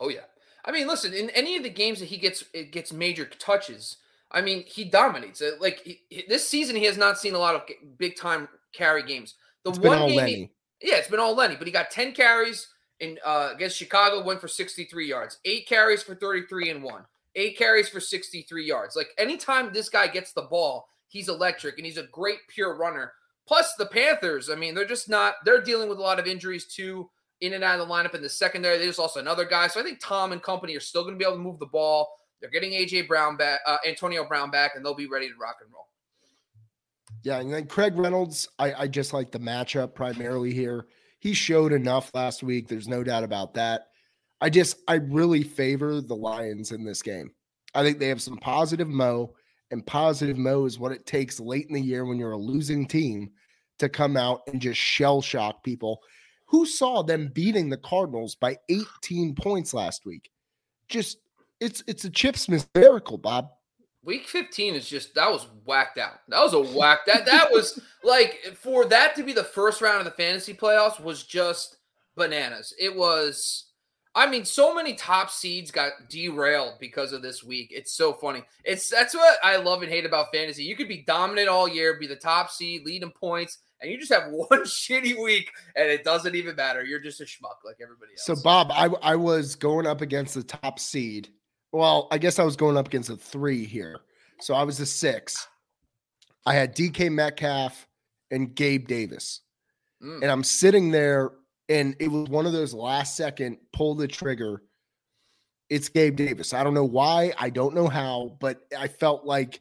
Oh 0.00 0.08
yeah. 0.08 0.24
I 0.68 0.70
mean, 0.70 0.86
listen, 0.86 1.14
in 1.14 1.30
any 1.30 1.56
of 1.56 1.62
the 1.62 1.70
games 1.70 1.98
that 2.00 2.06
he 2.06 2.18
gets 2.18 2.44
it 2.52 2.72
gets 2.72 2.92
major 2.92 3.24
touches, 3.24 3.96
I 4.30 4.42
mean, 4.42 4.64
he 4.66 4.84
dominates. 4.84 5.40
Uh, 5.40 5.52
like 5.58 5.80
he, 5.80 6.24
this 6.28 6.46
season 6.46 6.76
he 6.76 6.84
has 6.84 6.98
not 6.98 7.18
seen 7.18 7.34
a 7.34 7.38
lot 7.38 7.54
of 7.54 7.62
big 7.96 8.16
time 8.16 8.48
carry 8.74 9.02
games. 9.02 9.34
The 9.64 9.70
it's 9.70 9.78
one 9.78 10.06
game 10.06 10.26
he, 10.26 10.50
Yeah, 10.82 10.96
it's 10.96 11.08
been 11.08 11.20
all 11.20 11.34
Lenny, 11.34 11.56
but 11.56 11.66
he 11.66 11.72
got 11.72 11.90
10 11.90 12.12
carries 12.12 12.68
in 13.00 13.18
uh, 13.24 13.50
against 13.54 13.78
Chicago 13.78 14.22
went 14.22 14.42
for 14.42 14.48
63 14.48 15.08
yards, 15.08 15.38
eight 15.46 15.66
carries 15.66 16.02
for 16.02 16.14
33 16.14 16.70
and 16.70 16.82
one, 16.82 17.02
eight 17.34 17.56
carries 17.56 17.88
for 17.88 17.98
63 18.00 18.64
yards. 18.64 18.94
Like 18.94 19.08
anytime 19.16 19.72
this 19.72 19.88
guy 19.88 20.06
gets 20.06 20.32
the 20.32 20.42
ball, 20.42 20.88
he's 21.06 21.30
electric 21.30 21.78
and 21.78 21.86
he's 21.86 21.96
a 21.96 22.08
great 22.12 22.40
pure 22.48 22.76
runner. 22.76 23.12
Plus 23.46 23.72
the 23.78 23.86
Panthers, 23.86 24.50
I 24.50 24.56
mean, 24.56 24.74
they're 24.74 24.84
just 24.84 25.08
not. 25.08 25.36
They're 25.46 25.62
dealing 25.62 25.88
with 25.88 25.96
a 25.96 26.02
lot 26.02 26.18
of 26.18 26.26
injuries 26.26 26.66
too, 26.66 27.08
in 27.40 27.52
and 27.52 27.62
out 27.62 27.78
of 27.78 27.86
the 27.86 27.92
lineup 27.92 28.14
in 28.14 28.22
the 28.22 28.28
secondary. 28.28 28.78
There's 28.78 28.98
also 28.98 29.20
another 29.20 29.44
guy, 29.44 29.68
so 29.68 29.80
I 29.80 29.82
think 29.82 30.00
Tom 30.00 30.32
and 30.32 30.42
company 30.42 30.76
are 30.76 30.80
still 30.80 31.02
going 31.02 31.14
to 31.14 31.18
be 31.18 31.24
able 31.24 31.36
to 31.36 31.42
move 31.42 31.58
the 31.58 31.66
ball. 31.66 32.08
They're 32.40 32.50
getting 32.50 32.72
AJ 32.72 33.08
Brown 33.08 33.36
back, 33.36 33.60
uh, 33.66 33.78
Antonio 33.86 34.26
Brown 34.26 34.50
back, 34.50 34.72
and 34.74 34.84
they'll 34.84 34.94
be 34.94 35.08
ready 35.08 35.28
to 35.28 35.34
rock 35.40 35.56
and 35.60 35.72
roll. 35.72 35.88
Yeah, 37.22 37.40
and 37.40 37.52
then 37.52 37.66
Craig 37.66 37.96
Reynolds, 37.96 38.48
I, 38.58 38.74
I 38.74 38.86
just 38.86 39.12
like 39.12 39.32
the 39.32 39.40
matchup 39.40 39.94
primarily 39.94 40.52
here 40.52 40.86
he 41.20 41.34
showed 41.34 41.72
enough 41.72 42.10
last 42.14 42.42
week. 42.42 42.68
There's 42.68 42.88
no 42.88 43.02
doubt 43.02 43.24
about 43.24 43.54
that. 43.54 43.88
I 44.40 44.50
just, 44.50 44.76
I 44.86 44.94
really 44.94 45.42
favor 45.42 46.00
the 46.00 46.14
Lions 46.14 46.70
in 46.70 46.84
this 46.84 47.02
game. 47.02 47.32
I 47.74 47.82
think 47.82 47.98
they 47.98 48.08
have 48.08 48.22
some 48.22 48.36
positive 48.36 48.88
mo, 48.88 49.34
and 49.70 49.84
positive 49.84 50.38
mo 50.38 50.64
is 50.64 50.78
what 50.78 50.92
it 50.92 51.06
takes 51.06 51.40
late 51.40 51.66
in 51.66 51.74
the 51.74 51.80
year 51.80 52.04
when 52.04 52.18
you're 52.18 52.32
a 52.32 52.38
losing 52.38 52.86
team 52.86 53.30
to 53.78 53.88
come 53.88 54.16
out 54.16 54.42
and 54.46 54.60
just 54.60 54.80
shell 54.80 55.20
shock 55.20 55.62
people. 55.64 56.00
Who 56.48 56.66
saw 56.66 57.02
them 57.02 57.28
beating 57.28 57.68
the 57.68 57.76
Cardinals 57.76 58.34
by 58.34 58.58
18 58.68 59.34
points 59.34 59.74
last 59.74 60.04
week? 60.06 60.30
Just, 60.88 61.18
it's 61.60 61.82
it's 61.86 62.04
a 62.04 62.10
Chip 62.10 62.36
Smith 62.36 62.68
miracle, 62.74 63.18
Bob. 63.18 63.50
Week 64.02 64.26
15 64.26 64.74
is 64.74 64.88
just 64.88 65.14
that 65.16 65.30
was 65.30 65.46
whacked 65.66 65.98
out. 65.98 66.20
That 66.28 66.42
was 66.42 66.54
a 66.54 66.60
whack. 66.60 67.00
That 67.06 67.26
that 67.26 67.50
was 67.50 67.78
like 68.02 68.56
for 68.56 68.86
that 68.86 69.14
to 69.16 69.22
be 69.22 69.32
the 69.32 69.44
first 69.44 69.82
round 69.82 69.98
of 69.98 70.04
the 70.04 70.10
fantasy 70.12 70.54
playoffs 70.54 71.02
was 71.02 71.24
just 71.24 71.76
bananas. 72.16 72.72
It 72.78 72.96
was 72.96 73.68
I 74.14 74.26
mean, 74.26 74.44
so 74.44 74.74
many 74.74 74.94
top 74.94 75.30
seeds 75.30 75.70
got 75.70 75.92
derailed 76.08 76.80
because 76.80 77.12
of 77.12 77.22
this 77.22 77.44
week. 77.44 77.70
It's 77.70 77.92
so 77.92 78.12
funny. 78.12 78.42
It's 78.64 78.88
that's 78.88 79.14
what 79.14 79.38
I 79.44 79.56
love 79.56 79.82
and 79.82 79.92
hate 79.92 80.06
about 80.06 80.32
fantasy. 80.32 80.64
You 80.64 80.74
could 80.74 80.88
be 80.88 81.04
dominant 81.06 81.48
all 81.48 81.68
year, 81.68 81.98
be 82.00 82.06
the 82.06 82.16
top 82.16 82.50
seed, 82.50 82.84
lead 82.84 83.02
in 83.02 83.10
points, 83.10 83.58
and 83.80 83.90
you 83.90 83.98
just 83.98 84.12
have 84.12 84.24
one 84.30 84.64
shitty 84.64 85.22
week 85.22 85.50
and 85.76 85.88
it 85.88 86.04
doesn't 86.04 86.34
even 86.34 86.56
matter. 86.56 86.84
You're 86.84 87.00
just 87.00 87.20
a 87.20 87.24
schmuck 87.24 87.64
like 87.64 87.76
everybody 87.82 88.12
else. 88.12 88.24
So 88.24 88.34
Bob, 88.42 88.70
I 88.70 88.86
I 89.02 89.16
was 89.16 89.54
going 89.54 89.86
up 89.86 90.00
against 90.00 90.34
the 90.34 90.42
top 90.42 90.78
seed 90.78 91.28
well, 91.72 92.08
I 92.10 92.18
guess 92.18 92.38
I 92.38 92.44
was 92.44 92.56
going 92.56 92.76
up 92.76 92.86
against 92.86 93.10
a 93.10 93.16
three 93.16 93.64
here. 93.64 94.00
So 94.40 94.54
I 94.54 94.62
was 94.62 94.80
a 94.80 94.86
six. 94.86 95.46
I 96.46 96.54
had 96.54 96.74
DK 96.74 97.10
Metcalf 97.12 97.86
and 98.30 98.54
Gabe 98.54 98.88
Davis. 98.88 99.42
Mm. 100.02 100.22
And 100.22 100.30
I'm 100.30 100.44
sitting 100.44 100.90
there, 100.90 101.32
and 101.68 101.94
it 101.98 102.08
was 102.08 102.28
one 102.28 102.46
of 102.46 102.52
those 102.52 102.72
last 102.72 103.16
second 103.16 103.58
pull 103.72 103.94
the 103.94 104.08
trigger. 104.08 104.62
It's 105.68 105.88
Gabe 105.88 106.16
Davis. 106.16 106.54
I 106.54 106.64
don't 106.64 106.74
know 106.74 106.84
why. 106.84 107.34
I 107.38 107.50
don't 107.50 107.74
know 107.74 107.88
how, 107.88 108.36
but 108.40 108.60
I 108.76 108.88
felt 108.88 109.26
like 109.26 109.60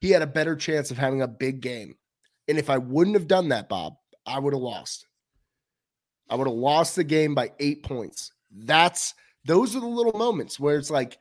he 0.00 0.10
had 0.10 0.22
a 0.22 0.26
better 0.26 0.56
chance 0.56 0.90
of 0.90 0.98
having 0.98 1.22
a 1.22 1.28
big 1.28 1.60
game. 1.60 1.94
And 2.48 2.58
if 2.58 2.70
I 2.70 2.78
wouldn't 2.78 3.16
have 3.16 3.28
done 3.28 3.48
that, 3.48 3.68
Bob, 3.68 3.94
I 4.26 4.38
would 4.38 4.52
have 4.52 4.62
lost. 4.62 5.06
I 6.28 6.36
would 6.36 6.46
have 6.46 6.56
lost 6.56 6.96
the 6.96 7.04
game 7.04 7.34
by 7.34 7.52
eight 7.58 7.82
points. 7.82 8.32
That's 8.52 9.14
those 9.44 9.74
are 9.74 9.80
the 9.80 9.86
little 9.86 10.18
moments 10.18 10.60
where 10.60 10.76
it's 10.76 10.90
like 10.90 11.18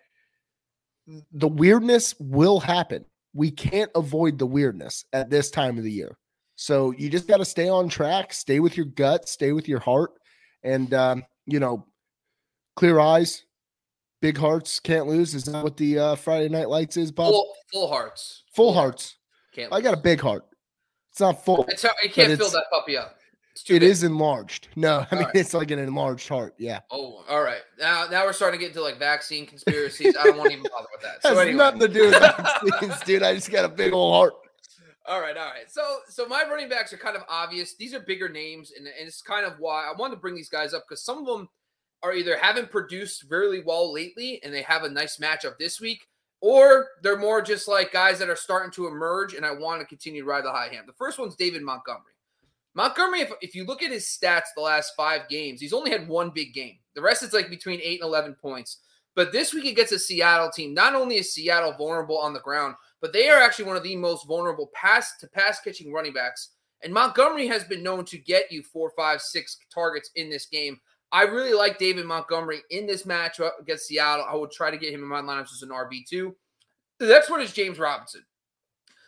the 1.32 1.48
weirdness 1.48 2.16
will 2.20 2.60
happen. 2.60 3.06
We 3.34 3.52
can't 3.52 3.92
avoid 3.96 4.38
the 4.38 4.46
weirdness 4.46 5.06
at 5.14 5.30
this 5.30 5.50
time 5.50 5.78
of 5.78 5.84
the 5.84 5.92
year. 5.92 6.18
So 6.56 6.92
you 6.98 7.10
just 7.10 7.28
got 7.28 7.38
to 7.38 7.46
stay 7.46 7.70
on 7.70 7.90
track, 7.90 8.34
stay 8.34 8.60
with 8.60 8.76
your 8.76 8.86
gut, 8.86 9.30
stay 9.30 9.54
with 9.54 9.68
your 9.68 9.80
heart, 9.80 10.12
and 10.64 10.94
um, 10.94 11.24
you 11.46 11.60
know, 11.60 11.88
clear 12.76 13.00
eyes, 13.00 13.46
big 14.22 14.38
hearts 14.38 14.80
can't 14.80 15.08
lose. 15.08 15.34
Is 15.34 15.46
that 15.46 15.64
what 15.64 15.78
the 15.78 15.98
uh, 15.98 16.16
Friday 16.16 16.50
Night 16.50 16.70
Lights 16.70 16.98
is, 16.98 17.12
Bob? 17.12 17.32
Full, 17.32 17.54
full 17.72 17.88
hearts. 17.88 18.44
Full, 18.54 18.74
hearts. 18.74 19.18
Can't. 19.56 19.74
I 19.74 19.82
got 19.82 19.94
a 19.94 20.02
big 20.02 20.20
heart. 20.20 20.46
It's 21.20 21.22
not 21.22 21.44
full. 21.44 21.66
It's, 21.68 21.84
it 21.84 22.14
can't 22.14 22.38
fill 22.38 22.50
that 22.52 22.68
puppy 22.72 22.96
up. 22.96 23.18
It 23.68 23.68
big. 23.68 23.84
is 23.84 24.04
enlarged. 24.04 24.70
No, 24.78 25.06
I 25.12 25.16
mean 25.16 25.26
right. 25.26 25.36
it's 25.36 25.54
like 25.54 25.70
an 25.70 25.78
enlarged 25.80 26.30
heart. 26.30 26.56
Yeah. 26.58 26.80
Oh, 26.92 27.26
all 27.28 27.42
right. 27.42 27.60
Now, 27.78 28.08
now 28.10 28.24
we're 28.24 28.32
starting 28.32 28.58
to 28.58 28.66
get 28.66 28.70
into 28.70 28.82
like 28.82 28.98
vaccine 28.98 29.46
conspiracies. 29.46 30.16
I 30.18 30.24
don't 30.24 30.38
want 30.38 30.52
to 30.52 30.58
even 30.60 30.72
bother 30.72 30.88
with 30.94 31.02
that. 31.02 31.22
So 31.22 31.30
Has 31.32 31.40
anyway. 31.40 31.58
nothing 31.58 31.82
to 31.82 31.88
do 31.90 32.06
with 32.06 32.20
vaccines, 32.20 33.02
dude. 33.02 33.22
I 33.22 33.36
just 33.36 33.52
got 33.52 33.66
a 33.66 33.68
big 33.68 33.92
old 33.92 34.14
heart. 34.14 34.34
All 35.10 35.20
right, 35.20 35.36
all 35.36 35.48
right. 35.48 35.70
So, 35.70 35.82
so 36.08 36.26
my 36.26 36.44
running 36.50 36.70
backs 36.70 36.94
are 36.94 36.98
kind 36.98 37.18
of 37.18 37.24
obvious. 37.28 37.76
These 37.76 37.94
are 37.94 38.00
bigger 38.00 38.30
names, 38.30 38.72
and, 38.78 38.88
and 38.88 39.06
it's 39.06 39.22
kind 39.22 39.46
of 39.46 39.56
why 39.60 39.92
I 39.92 39.94
wanted 40.00 40.16
to 40.16 40.22
bring 40.22 40.36
these 40.36 40.50
guys 40.50 40.74
up 40.74 40.86
because 40.88 41.04
some 41.04 41.18
of 41.18 41.26
them 41.26 41.50
are 42.02 42.14
either 42.14 42.38
haven't 42.38 42.72
produced 42.72 43.26
really 43.30 43.62
well 43.62 43.92
lately, 43.92 44.40
and 44.42 44.54
they 44.54 44.62
have 44.62 44.84
a 44.84 44.90
nice 44.90 45.18
matchup 45.18 45.58
this 45.60 45.82
week, 45.82 46.08
or 46.42 46.88
they're 47.04 47.18
more 47.18 47.42
just 47.42 47.68
like 47.68 47.92
guys 47.92 48.20
that 48.20 48.30
are 48.30 48.36
starting 48.36 48.72
to 48.72 48.88
emerge, 48.88 49.34
and 49.34 49.46
I 49.46 49.52
want 49.52 49.82
to 49.82 49.86
continue 49.86 50.22
to 50.22 50.28
ride 50.28 50.46
the 50.46 50.52
high 50.52 50.70
hand. 50.70 50.88
The 50.88 50.94
first 50.94 51.20
one's 51.20 51.36
David 51.36 51.62
Montgomery. 51.62 52.14
Montgomery, 52.76 53.22
if, 53.22 53.32
if 53.42 53.56
you 53.56 53.66
look 53.66 53.84
at 53.84 53.92
his 53.92 54.06
stats 54.06 54.54
the 54.56 54.62
last 54.62 54.94
five 54.96 55.28
games, 55.28 55.60
he's 55.60 55.74
only 55.74 55.92
had 55.92 56.08
one 56.08 56.30
big 56.30 56.54
game. 56.54 56.78
The 56.96 57.02
rest 57.02 57.24
is 57.24 57.34
like 57.34 57.50
between 57.50 57.82
eight 57.82 58.02
and 58.02 58.08
11 58.08 58.36
points. 58.42 58.78
But 59.16 59.32
this 59.32 59.54
week 59.54 59.66
against 59.66 59.92
a 59.92 60.00
Seattle 60.00 60.52
team, 60.52 60.74
not 60.74 60.96
only 60.96 61.18
is 61.18 61.34
Seattle 61.34 61.74
vulnerable 61.74 62.18
on 62.18 62.34
the 62.34 62.40
ground, 62.40 62.76
but 63.02 63.12
they 63.12 63.30
are 63.30 63.42
actually 63.42 63.66
one 63.66 63.76
of 63.76 63.84
the 63.84 63.96
most 63.96 64.28
vulnerable 64.28 64.70
pass 64.74 65.18
to 65.18 65.28
pass 65.28 65.60
catching 65.60 65.92
running 65.92 66.14
backs. 66.14 66.52
And 66.84 66.94
Montgomery 66.94 67.48
has 67.48 67.64
been 67.66 67.84
known 67.84 68.06
to 68.06 68.18
get 68.18 68.52
you 68.52 68.64
four, 68.64 68.92
five, 68.96 69.22
six 69.22 69.58
targets 69.74 70.12
in 70.16 70.30
this 70.30 70.46
game. 70.46 70.80
I 71.12 71.24
really 71.24 71.54
like 71.54 71.80
David 71.80 72.06
Montgomery 72.06 72.62
in 72.70 72.86
this 72.86 73.04
matchup 73.04 73.52
against 73.60 73.88
Seattle. 73.88 74.26
I 74.30 74.36
would 74.36 74.52
try 74.52 74.70
to 74.70 74.78
get 74.78 74.94
him 74.94 75.02
in 75.02 75.08
my 75.08 75.22
lineups 75.22 75.54
as 75.54 75.64
an 75.64 75.70
RB2. 75.70 76.34
The 77.00 77.08
next 77.08 77.30
one 77.30 77.42
is 77.42 77.54
James 77.54 77.80
Robinson. 77.80 78.24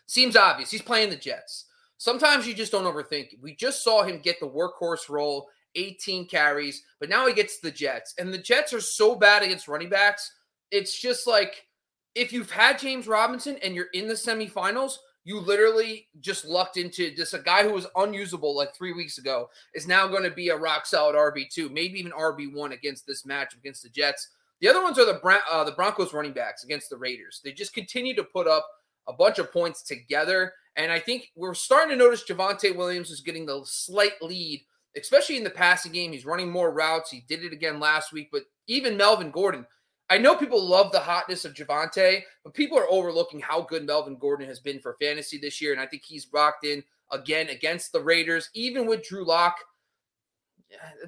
Seems 0.08 0.36
obvious. 0.36 0.72
He's 0.72 0.82
playing 0.82 1.10
the 1.10 1.16
Jets. 1.16 1.66
Sometimes 1.98 2.48
you 2.48 2.54
just 2.54 2.72
don't 2.72 2.92
overthink 2.92 3.34
it. 3.34 3.40
We 3.42 3.56
just 3.56 3.84
saw 3.84 4.02
him 4.04 4.22
get 4.22 4.40
the 4.40 4.50
workhorse 4.50 5.08
role, 5.08 5.48
18 5.76 6.28
carries, 6.28 6.84
but 7.00 7.10
now 7.10 7.28
he 7.28 7.34
gets 7.34 7.60
the 7.60 7.72
Jets. 7.72 8.16
And 8.18 8.34
the 8.34 8.40
Jets 8.40 8.74
are 8.74 8.82
so 8.82 9.16
bad 9.16 9.44
against 9.44 9.68
running 9.68 9.90
backs. 9.90 10.32
It's 10.72 11.00
just 11.00 11.28
like 11.28 11.68
if 12.16 12.34
you've 12.34 12.52
had 12.52 12.80
James 12.80 13.08
Robinson 13.08 13.58
and 13.64 13.76
you're 13.76 13.92
in 13.94 14.08
the 14.08 14.16
semifinals, 14.16 14.94
you 15.24 15.40
literally 15.40 16.08
just 16.20 16.46
lucked 16.46 16.78
into 16.78 17.14
this. 17.16 17.34
A 17.34 17.40
guy 17.40 17.64
who 17.64 17.74
was 17.74 17.88
unusable 17.96 18.56
like 18.56 18.76
three 18.76 18.94
weeks 18.94 19.18
ago 19.18 19.50
is 19.76 19.88
now 19.88 20.08
going 20.08 20.24
to 20.24 20.32
be 20.32 20.50
a 20.50 20.58
rock 20.58 20.86
solid 20.86 21.16
RB2, 21.16 21.72
maybe 21.72 22.00
even 22.00 22.12
RB1 22.12 22.72
against 22.72 23.06
this 23.06 23.26
match 23.26 23.54
against 23.54 23.84
the 23.84 23.90
Jets. 23.90 24.30
The 24.62 24.68
other 24.68 24.82
ones 24.82 24.98
are 25.00 25.06
the 25.06 25.20
Bron- 25.22 25.42
uh, 25.50 25.64
the 25.64 25.72
Broncos 25.72 26.14
running 26.14 26.34
backs 26.34 26.64
against 26.64 26.90
the 26.90 26.98
Raiders. 26.98 27.42
They 27.44 27.52
just 27.52 27.74
continue 27.74 28.16
to 28.16 28.24
put 28.24 28.48
up 28.48 28.68
a 29.08 29.14
bunch 29.14 29.40
of 29.40 29.52
points 29.52 29.84
together. 29.84 30.54
And 30.76 30.92
I 30.92 31.00
think 31.00 31.32
we're 31.36 31.54
starting 31.54 31.90
to 31.90 31.96
notice 31.96 32.24
Javonte 32.24 32.76
Williams 32.76 33.10
is 33.10 33.22
getting 33.22 33.46
the 33.46 33.62
slight 33.66 34.22
lead, 34.22 34.64
especially 34.96 35.38
in 35.38 35.44
the 35.44 35.50
passing 35.50 35.92
game. 35.92 36.12
He's 36.12 36.26
running 36.26 36.50
more 36.50 36.72
routes. 36.72 37.12
He 37.12 37.26
did 37.28 37.44
it 37.44 37.54
again 37.54 37.80
last 37.80 38.14
week, 38.14 38.30
but 38.32 38.44
even 38.68 38.98
Melvin 38.98 39.32
Gordon. 39.32 39.66
I 40.12 40.18
know 40.18 40.36
people 40.36 40.62
love 40.62 40.92
the 40.92 41.00
hotness 41.00 41.46
of 41.46 41.54
Javonte, 41.54 42.24
but 42.44 42.54
people 42.54 42.78
are 42.78 42.92
overlooking 42.92 43.40
how 43.40 43.62
good 43.62 43.86
Melvin 43.86 44.18
Gordon 44.18 44.46
has 44.46 44.60
been 44.60 44.78
for 44.78 44.98
fantasy 45.02 45.38
this 45.38 45.62
year. 45.62 45.72
And 45.72 45.80
I 45.80 45.86
think 45.86 46.04
he's 46.04 46.28
rocked 46.34 46.66
in 46.66 46.84
again 47.12 47.48
against 47.48 47.94
the 47.94 48.02
Raiders, 48.02 48.50
even 48.54 48.86
with 48.88 49.08
Drew 49.08 49.26
Lock. 49.26 49.56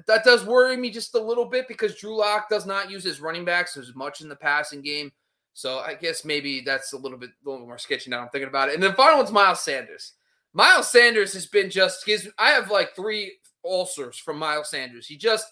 That 0.06 0.24
does 0.24 0.46
worry 0.46 0.78
me 0.78 0.88
just 0.88 1.14
a 1.14 1.20
little 1.20 1.44
bit 1.44 1.68
because 1.68 1.96
Drew 1.96 2.16
Lock 2.16 2.48
does 2.48 2.64
not 2.64 2.90
use 2.90 3.04
his 3.04 3.20
running 3.20 3.44
backs 3.44 3.76
as 3.76 3.94
much 3.94 4.22
in 4.22 4.28
the 4.30 4.36
passing 4.36 4.80
game. 4.80 5.12
So 5.52 5.80
I 5.80 5.94
guess 5.94 6.24
maybe 6.24 6.62
that's 6.62 6.94
a 6.94 6.98
little 6.98 7.18
bit 7.18 7.30
a 7.44 7.50
little 7.50 7.66
more 7.66 7.76
sketchy 7.76 8.08
now. 8.08 8.22
I'm 8.22 8.30
thinking 8.30 8.48
about 8.48 8.70
it. 8.70 8.74
And 8.74 8.82
the 8.82 8.94
final 8.94 9.18
one's 9.18 9.30
Miles 9.30 9.60
Sanders. 9.60 10.14
Miles 10.54 10.90
Sanders 10.90 11.34
has 11.34 11.44
been 11.44 11.68
just 11.68 12.06
his. 12.06 12.30
I 12.38 12.52
have 12.52 12.70
like 12.70 12.96
three 12.96 13.34
ulcers 13.66 14.16
from 14.16 14.38
Miles 14.38 14.70
Sanders. 14.70 15.06
He 15.06 15.18
just 15.18 15.46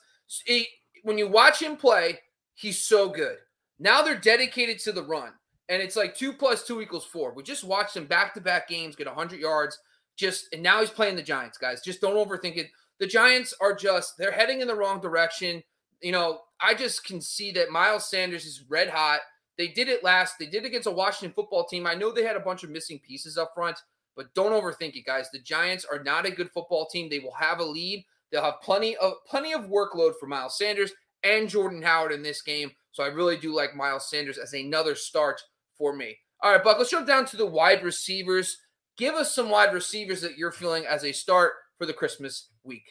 he, 0.46 0.66
when 1.02 1.18
you 1.18 1.28
watch 1.28 1.60
him 1.60 1.76
play, 1.76 2.18
he's 2.54 2.84
so 2.84 3.08
good. 3.08 3.36
Now 3.78 4.02
they're 4.02 4.18
dedicated 4.18 4.78
to 4.80 4.92
the 4.92 5.02
run, 5.02 5.32
and 5.68 5.82
it's 5.82 5.96
like 5.96 6.16
two 6.16 6.32
plus 6.32 6.64
two 6.64 6.80
equals 6.80 7.04
four. 7.04 7.34
We 7.34 7.42
just 7.42 7.64
watched 7.64 7.96
him 7.96 8.06
back 8.06 8.34
to 8.34 8.40
back 8.40 8.68
games 8.68 8.96
get 8.96 9.06
100 9.06 9.40
yards. 9.40 9.78
Just 10.16 10.48
and 10.52 10.62
now 10.62 10.80
he's 10.80 10.90
playing 10.90 11.16
the 11.16 11.22
Giants, 11.22 11.58
guys. 11.58 11.82
Just 11.82 12.00
don't 12.00 12.16
overthink 12.16 12.56
it. 12.56 12.68
The 13.00 13.06
Giants 13.06 13.54
are 13.60 13.74
just 13.74 14.16
they're 14.18 14.30
heading 14.30 14.60
in 14.60 14.68
the 14.68 14.74
wrong 14.74 15.00
direction. 15.00 15.62
You 16.00 16.12
know, 16.12 16.40
I 16.60 16.74
just 16.74 17.04
can 17.04 17.20
see 17.20 17.52
that 17.52 17.70
Miles 17.70 18.08
Sanders 18.08 18.44
is 18.44 18.64
red 18.68 18.88
hot. 18.88 19.20
They 19.58 19.68
did 19.68 19.88
it 19.88 20.04
last. 20.04 20.36
They 20.38 20.46
did 20.46 20.64
it 20.64 20.68
against 20.68 20.86
a 20.86 20.92
Washington 20.92 21.34
football 21.34 21.66
team. 21.66 21.86
I 21.86 21.94
know 21.94 22.12
they 22.12 22.24
had 22.24 22.36
a 22.36 22.40
bunch 22.40 22.64
of 22.64 22.70
missing 22.70 23.00
pieces 23.06 23.36
up 23.38 23.52
front, 23.54 23.78
but 24.16 24.32
don't 24.34 24.52
overthink 24.52 24.96
it, 24.96 25.06
guys. 25.06 25.30
The 25.32 25.40
Giants 25.40 25.84
are 25.90 26.02
not 26.02 26.26
a 26.26 26.30
good 26.30 26.50
football 26.50 26.86
team. 26.86 27.08
They 27.08 27.18
will 27.18 27.34
have 27.34 27.60
a 27.60 27.64
lead. 27.64 28.04
They'll 28.30 28.42
have 28.42 28.60
plenty 28.62 28.96
of 28.96 29.14
plenty 29.26 29.52
of 29.52 29.62
workload 29.62 30.12
for 30.18 30.26
Miles 30.26 30.56
Sanders 30.58 30.92
and 31.24 31.48
Jordan 31.48 31.82
Howard 31.82 32.12
in 32.12 32.22
this 32.22 32.42
game. 32.42 32.70
So 32.92 33.02
I 33.02 33.08
really 33.08 33.36
do 33.36 33.54
like 33.54 33.74
Miles 33.74 34.10
Sanders 34.10 34.38
as 34.38 34.52
another 34.52 34.94
start 34.94 35.40
for 35.76 35.94
me. 35.94 36.16
All 36.42 36.52
right, 36.52 36.62
Buck, 36.62 36.78
let's 36.78 36.90
jump 36.90 37.06
down 37.06 37.24
to 37.26 37.36
the 37.36 37.46
wide 37.46 37.82
receivers. 37.82 38.58
Give 38.96 39.14
us 39.14 39.34
some 39.34 39.48
wide 39.48 39.72
receivers 39.72 40.20
that 40.22 40.36
you're 40.36 40.52
feeling 40.52 40.84
as 40.86 41.04
a 41.04 41.12
start 41.12 41.52
for 41.78 41.86
the 41.86 41.92
Christmas 41.92 42.48
week. 42.64 42.84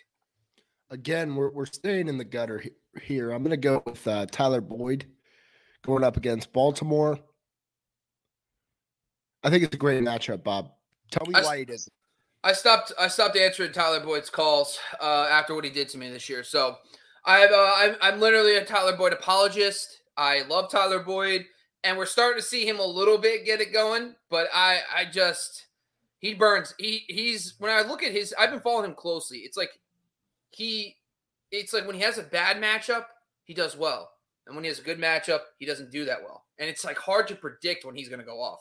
Again, 0.90 1.36
we're, 1.36 1.52
we're 1.52 1.66
staying 1.66 2.08
in 2.08 2.18
the 2.18 2.26
gutter 2.26 2.64
here. 3.02 3.32
I'm 3.32 3.44
going 3.44 3.52
to 3.52 3.58
go 3.58 3.84
with 3.86 4.08
uh, 4.08 4.26
Tyler 4.26 4.62
Boyd 4.62 5.06
going 5.86 6.04
up 6.04 6.18
against 6.18 6.52
Baltimore. 6.52 7.20
I 9.44 9.50
think 9.50 9.64
it's 9.64 9.76
a 9.76 9.80
great 9.80 10.04
matchup, 10.04 10.44
Bob. 10.44 10.72
Tell 11.12 11.28
me 11.28 11.34
I, 11.36 11.44
why 11.44 11.56
you 11.56 11.66
did. 11.66 11.82
I 12.44 12.54
stopped. 12.54 12.92
I 13.00 13.08
stopped 13.08 13.38
answering 13.38 13.72
Tyler 13.72 14.00
Boyd's 14.00 14.30
calls 14.30 14.80
uh, 15.00 15.28
after 15.30 15.54
what 15.56 15.64
he 15.64 15.70
did 15.70 15.90
to 15.90 15.98
me 15.98 16.10
this 16.10 16.30
year. 16.30 16.44
So 16.44 16.78
I've 17.26 17.52
uh, 17.52 17.74
I'm 17.76 17.96
I'm 18.02 18.20
literally 18.20 18.56
a 18.56 18.66
Tyler 18.66 18.96
Boyd 18.96 19.14
apologist. 19.14 20.02
I 20.18 20.44
love 20.44 20.72
Tyler 20.72 21.04
Boyd, 21.04 21.46
and 21.84 21.98
we're 21.98 22.06
starting 22.06 22.42
to 22.42 22.48
see 22.48 22.68
him 22.68 22.80
a 22.80 22.86
little 22.86 23.18
bit 23.18 23.46
get 23.46 23.62
it 23.62 23.74
going. 23.74 24.16
But 24.30 24.48
I 24.54 24.80
I 24.94 25.06
just 25.06 25.68
he 26.20 26.34
burns. 26.34 26.74
He 26.78 27.04
he's 27.08 27.56
when 27.60 27.72
I 27.72 27.88
look 27.88 28.04
at 28.04 28.12
his. 28.12 28.34
I've 28.40 28.52
been 28.52 28.60
following 28.62 28.90
him 28.90 28.96
closely. 28.96 29.40
It's 29.40 29.58
like 29.58 29.72
he. 30.52 30.98
It's 31.52 31.74
like 31.74 31.86
when 31.86 31.96
he 31.96 32.02
has 32.02 32.18
a 32.18 32.24
bad 32.24 32.58
matchup, 32.58 33.06
he 33.44 33.54
does 33.54 33.76
well. 33.76 34.10
And 34.48 34.56
when 34.56 34.64
he 34.64 34.70
has 34.70 34.80
a 34.80 34.84
good 34.84 35.00
matchup, 35.00 35.42
he 35.60 35.66
doesn't 35.66 35.92
do 35.92 36.06
that 36.06 36.24
well. 36.24 36.46
And 36.58 36.70
it's 36.70 36.86
like 36.86 36.98
hard 36.98 37.28
to 37.28 37.36
predict 37.36 37.86
when 37.86 37.96
he's 37.96 38.10
going 38.10 38.20
to 38.20 38.26
go 38.26 38.42
off. 38.42 38.60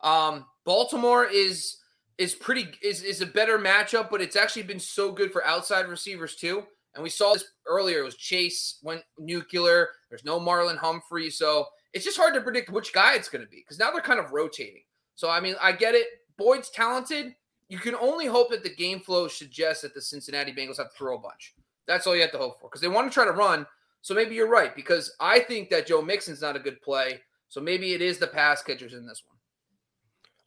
Um, 0.00 0.44
Baltimore 0.64 1.24
is 1.24 1.78
is 2.18 2.34
pretty 2.34 2.68
is 2.82 3.02
is 3.02 3.20
a 3.20 3.26
better 3.26 3.58
matchup, 3.58 4.10
but 4.10 4.20
it's 4.20 4.36
actually 4.36 4.64
been 4.64 4.80
so 4.80 5.10
good 5.12 5.32
for 5.32 5.44
outside 5.44 5.88
receivers 5.88 6.36
too. 6.36 6.64
And 6.94 7.02
we 7.02 7.10
saw 7.10 7.32
this 7.32 7.44
earlier. 7.66 8.00
It 8.00 8.04
was 8.04 8.16
Chase 8.16 8.78
went 8.82 9.02
nuclear. 9.18 9.90
There's 10.08 10.24
no 10.24 10.40
Marlon 10.40 10.78
Humphrey, 10.78 11.30
so 11.30 11.66
it's 11.92 12.04
just 12.04 12.16
hard 12.16 12.34
to 12.34 12.40
predict 12.40 12.70
which 12.70 12.92
guy 12.92 13.14
it's 13.14 13.28
going 13.28 13.44
to 13.44 13.50
be 13.50 13.58
because 13.58 13.78
now 13.78 13.90
they're 13.90 14.00
kind 14.00 14.20
of 14.20 14.32
rotating. 14.32 14.82
So 15.14 15.30
I 15.30 15.40
mean, 15.40 15.54
I 15.60 15.72
get 15.72 15.94
it. 15.94 16.06
Boyd's 16.36 16.70
talented. 16.70 17.34
You 17.68 17.78
can 17.78 17.94
only 17.94 18.26
hope 18.26 18.50
that 18.50 18.62
the 18.62 18.74
game 18.74 19.00
flow 19.00 19.28
suggests 19.28 19.82
that 19.82 19.94
the 19.94 20.00
Cincinnati 20.00 20.52
Bengals 20.52 20.78
have 20.78 20.90
to 20.90 20.96
throw 20.96 21.16
a 21.16 21.20
bunch. 21.20 21.54
That's 21.86 22.06
all 22.06 22.14
you 22.14 22.22
have 22.22 22.32
to 22.32 22.38
hope 22.38 22.60
for 22.60 22.68
because 22.68 22.80
they 22.80 22.88
want 22.88 23.10
to 23.10 23.14
try 23.14 23.24
to 23.24 23.32
run, 23.32 23.66
so 24.00 24.14
maybe 24.14 24.34
you're 24.34 24.48
right 24.48 24.74
because 24.74 25.14
I 25.20 25.40
think 25.40 25.70
that 25.70 25.86
Joe 25.86 26.02
Mixon's 26.02 26.42
not 26.42 26.56
a 26.56 26.60
good 26.60 26.80
play. 26.82 27.20
So 27.48 27.60
maybe 27.60 27.94
it 27.94 28.02
is 28.02 28.18
the 28.18 28.26
pass 28.26 28.62
catchers 28.62 28.92
in 28.92 29.06
this 29.06 29.22
one. 29.26 29.38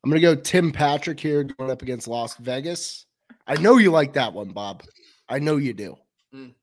I'm 0.04 0.10
going 0.10 0.22
to 0.22 0.36
go 0.36 0.42
Tim 0.42 0.72
Patrick 0.72 1.20
here 1.20 1.44
going 1.44 1.72
up 1.72 1.82
against 1.82 2.08
Las 2.08 2.36
Vegas. 2.38 3.06
I 3.48 3.56
know 3.56 3.78
you 3.78 3.92
like 3.92 4.14
that 4.14 4.34
one, 4.34 4.50
Bob. 4.50 4.84
I 5.30 5.40
know 5.40 5.58
you 5.58 5.74
do. 5.74 5.96
Mm. 6.34 6.54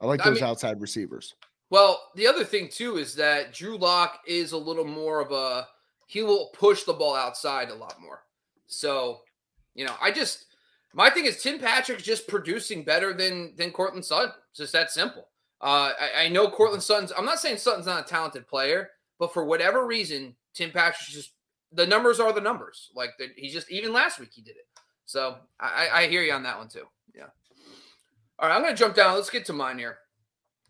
I 0.00 0.06
like 0.06 0.22
those 0.22 0.38
I 0.38 0.42
mean, 0.42 0.50
outside 0.50 0.80
receivers. 0.80 1.34
Well, 1.70 2.00
the 2.14 2.26
other 2.26 2.44
thing 2.44 2.68
too 2.68 2.96
is 2.96 3.14
that 3.16 3.52
Drew 3.52 3.76
Lock 3.76 4.20
is 4.26 4.52
a 4.52 4.58
little 4.58 4.84
more 4.84 5.20
of 5.20 5.32
a 5.32 5.66
he 6.06 6.22
will 6.22 6.50
push 6.52 6.84
the 6.84 6.92
ball 6.92 7.16
outside 7.16 7.70
a 7.70 7.74
lot 7.74 8.00
more. 8.00 8.22
So, 8.66 9.22
you 9.74 9.84
know, 9.84 9.94
I 10.00 10.12
just 10.12 10.46
my 10.94 11.10
thing 11.10 11.24
is 11.24 11.42
Tim 11.42 11.58
Patrick's 11.58 12.02
just 12.02 12.28
producing 12.28 12.84
better 12.84 13.12
than 13.12 13.54
than 13.56 13.70
Courtland 13.70 14.04
Sutton. 14.04 14.32
It's 14.50 14.58
just 14.58 14.72
that 14.72 14.90
simple. 14.90 15.28
Uh, 15.60 15.92
I, 15.98 16.24
I, 16.24 16.28
know 16.28 16.50
Courtland 16.50 16.82
Sutton's. 16.82 17.12
I'm 17.16 17.24
not 17.24 17.38
saying 17.38 17.56
Sutton's 17.56 17.86
not 17.86 18.04
a 18.04 18.08
talented 18.08 18.46
player, 18.46 18.90
but 19.18 19.32
for 19.32 19.42
whatever 19.42 19.86
reason, 19.86 20.36
Tim 20.52 20.70
Patrick's 20.70 21.10
just 21.10 21.32
the 21.72 21.86
numbers 21.86 22.20
are 22.20 22.32
the 22.32 22.42
numbers. 22.42 22.90
Like 22.94 23.10
he's 23.36 23.52
just 23.52 23.70
even 23.70 23.92
last 23.92 24.20
week 24.20 24.30
he 24.32 24.42
did 24.42 24.56
it. 24.56 24.66
So 25.06 25.36
I, 25.58 25.88
I 25.92 26.06
hear 26.08 26.22
you 26.22 26.32
on 26.32 26.42
that 26.42 26.58
one 26.58 26.68
too. 26.68 26.84
All 28.38 28.48
right, 28.48 28.54
I'm 28.54 28.62
gonna 28.62 28.76
jump 28.76 28.94
down. 28.94 29.14
Let's 29.14 29.30
get 29.30 29.46
to 29.46 29.52
mine 29.52 29.78
here. 29.78 29.98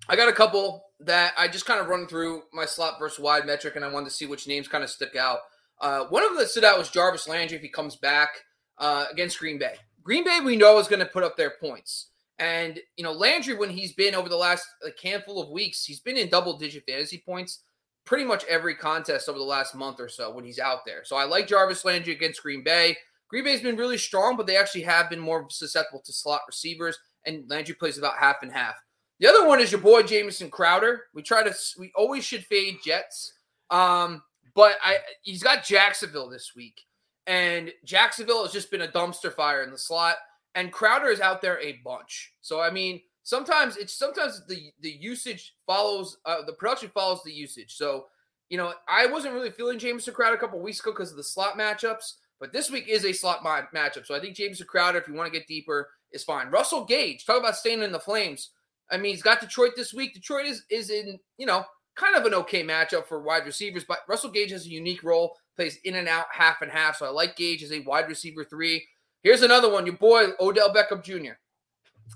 I 0.09 0.16
got 0.16 0.29
a 0.29 0.33
couple 0.33 0.85
that 1.00 1.35
I 1.37 1.48
just 1.48 1.66
kind 1.66 1.81
of 1.81 1.88
run 1.88 2.07
through 2.07 2.42
my 2.52 2.64
slot 2.64 2.98
versus 2.98 3.18
wide 3.18 3.46
metric, 3.46 3.76
and 3.76 3.85
I 3.85 3.92
wanted 3.92 4.07
to 4.07 4.14
see 4.14 4.26
which 4.26 4.46
names 4.46 4.68
kind 4.68 4.85
of 4.85 4.90
stick 4.90 5.16
out. 5.16 5.38
Uh, 5.81 6.05
one 6.05 6.22
of 6.22 6.31
them 6.31 6.38
that 6.38 6.48
stood 6.48 6.64
out 6.64 6.79
was 6.79 6.90
Jarvis 6.90 7.29
Landry 7.29 7.57
if 7.57 7.62
he 7.62 7.68
comes 7.68 7.96
back 7.96 8.31
uh, 8.79 9.07
against 9.11 9.38
Green 9.38 9.59
Bay. 9.59 9.74
Green 10.02 10.24
Bay, 10.24 10.40
we 10.42 10.57
know 10.57 10.79
is 10.79 10.88
going 10.88 11.00
to 11.00 11.07
put 11.07 11.22
up 11.24 11.37
their 11.37 11.55
points. 11.61 12.11
And, 12.38 12.79
you 12.96 13.05
know, 13.05 13.12
Landry, 13.12 13.55
when 13.55 13.70
he's 13.70 13.92
been 13.92 14.14
over 14.14 14.29
the 14.29 14.37
last 14.37 14.66
like, 14.83 14.98
handful 15.02 15.42
of 15.42 15.50
weeks, 15.50 15.85
he's 15.85 16.00
been 16.00 16.16
in 16.16 16.29
double 16.29 16.57
digit 16.57 16.85
fantasy 16.87 17.22
points 17.24 17.62
pretty 18.05 18.24
much 18.24 18.44
every 18.44 18.74
contest 18.74 19.29
over 19.29 19.38
the 19.38 19.44
last 19.44 19.74
month 19.74 19.98
or 19.98 20.09
so 20.09 20.33
when 20.33 20.44
he's 20.44 20.61
out 20.61 20.81
there. 20.87 21.02
So 21.05 21.16
I 21.16 21.24
like 21.24 21.48
Jarvis 21.48 21.85
Landry 21.85 22.14
against 22.14 22.42
Green 22.42 22.62
Bay. 22.62 22.96
Green 23.29 23.42
Bay's 23.42 23.62
been 23.62 23.76
really 23.76 23.98
strong, 23.98 24.37
but 24.37 24.46
they 24.46 24.57
actually 24.57 24.83
have 24.83 25.11
been 25.11 25.18
more 25.18 25.46
susceptible 25.50 26.02
to 26.05 26.12
slot 26.12 26.42
receivers, 26.46 26.96
and 27.26 27.48
Landry 27.48 27.74
plays 27.74 27.98
about 27.98 28.18
half 28.18 28.42
and 28.42 28.52
half. 28.52 28.76
The 29.18 29.26
other 29.26 29.46
one 29.46 29.60
is 29.60 29.72
your 29.72 29.80
boy 29.80 30.02
Jamison 30.02 30.50
Crowder. 30.50 31.04
We 31.14 31.22
try 31.22 31.42
to 31.42 31.54
we 31.78 31.92
always 31.94 32.24
should 32.24 32.44
fade 32.44 32.78
Jets. 32.84 33.32
Um, 33.70 34.22
but 34.54 34.76
I 34.82 34.98
he's 35.22 35.42
got 35.42 35.64
Jacksonville 35.64 36.28
this 36.28 36.52
week. 36.56 36.82
And 37.26 37.72
Jacksonville 37.84 38.44
has 38.44 38.52
just 38.52 38.70
been 38.70 38.82
a 38.82 38.88
dumpster 38.88 39.32
fire 39.32 39.62
in 39.62 39.70
the 39.70 39.78
slot 39.78 40.16
and 40.56 40.72
Crowder 40.72 41.08
is 41.08 41.20
out 41.20 41.40
there 41.40 41.60
a 41.60 41.78
bunch. 41.84 42.32
So 42.40 42.60
I 42.60 42.70
mean, 42.70 43.00
sometimes 43.22 43.76
it's 43.76 43.92
sometimes 43.92 44.44
the 44.48 44.72
the 44.80 44.90
usage 44.90 45.54
follows 45.66 46.18
uh, 46.24 46.42
the 46.44 46.54
production 46.54 46.90
follows 46.92 47.20
the 47.24 47.32
usage. 47.32 47.76
So 47.76 48.06
you 48.48 48.56
know, 48.56 48.72
I 48.88 49.06
wasn't 49.06 49.34
really 49.34 49.50
feeling 49.50 49.78
Jamison 49.78 50.14
Crowder 50.14 50.36
a 50.36 50.38
couple 50.38 50.58
weeks 50.60 50.80
ago 50.80 50.92
because 50.92 51.10
of 51.10 51.16
the 51.16 51.24
slot 51.24 51.58
matchups, 51.58 52.14
but 52.40 52.53
this 52.53 52.70
week 52.70 52.88
is 52.88 53.05
a 53.05 53.12
slot 53.12 53.42
matchup. 53.42 54.07
So 54.07 54.14
I 54.14 54.20
think 54.20 54.37
Jamison 54.37 54.66
Crowder, 54.66 54.99
if 54.99 55.09
you 55.09 55.14
want 55.14 55.33
to 55.33 55.38
get 55.38 55.49
deeper, 55.49 55.88
is 56.12 56.25
fine. 56.25 56.49
Russell 56.49 56.85
Gage, 56.85 57.25
talk 57.25 57.38
about 57.38 57.57
staying 57.57 57.83
in 57.83 57.92
the 57.92 58.01
flames. 58.01 58.51
I 58.90 58.96
mean, 58.96 59.12
he's 59.12 59.22
got 59.22 59.40
Detroit 59.40 59.72
this 59.77 59.92
week. 59.92 60.14
Detroit 60.14 60.46
is 60.46 60.64
is 60.70 60.90
in 60.90 61.18
you 61.38 61.46
know 61.46 61.64
kind 61.96 62.14
of 62.14 62.25
an 62.25 62.35
okay 62.35 62.62
matchup 62.62 63.07
for 63.07 63.22
wide 63.22 63.46
receivers, 63.46 63.85
but 63.85 64.01
Russell 64.09 64.31
Gage 64.31 64.51
has 64.51 64.66
a 64.66 64.70
unique 64.70 65.03
role, 65.03 65.37
plays 65.57 65.79
in 65.85 65.96
and 65.96 66.09
out, 66.09 66.27
half 66.31 66.62
and 66.62 66.70
half. 66.70 66.96
So 66.96 67.07
I 67.07 67.11
like 67.11 67.37
Gage 67.37 67.62
as 67.62 67.72
a 67.72 67.81
wide 67.81 68.09
receiver 68.09 68.44
three. 68.44 68.87
Here's 69.22 69.42
another 69.42 69.70
one, 69.70 69.87
your 69.87 69.96
boy 69.96 70.29
Odell 70.38 70.72
Beckham 70.72 71.03
Jr. 71.03 71.35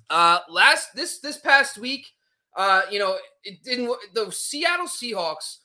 Uh, 0.08 0.40
last 0.48 0.94
this 0.94 1.18
this 1.18 1.38
past 1.38 1.78
week, 1.78 2.06
uh, 2.56 2.82
you 2.90 2.98
know, 2.98 3.16
it 3.42 3.62
didn't. 3.64 3.92
The 4.14 4.30
Seattle 4.30 4.86
Seahawks 4.86 5.58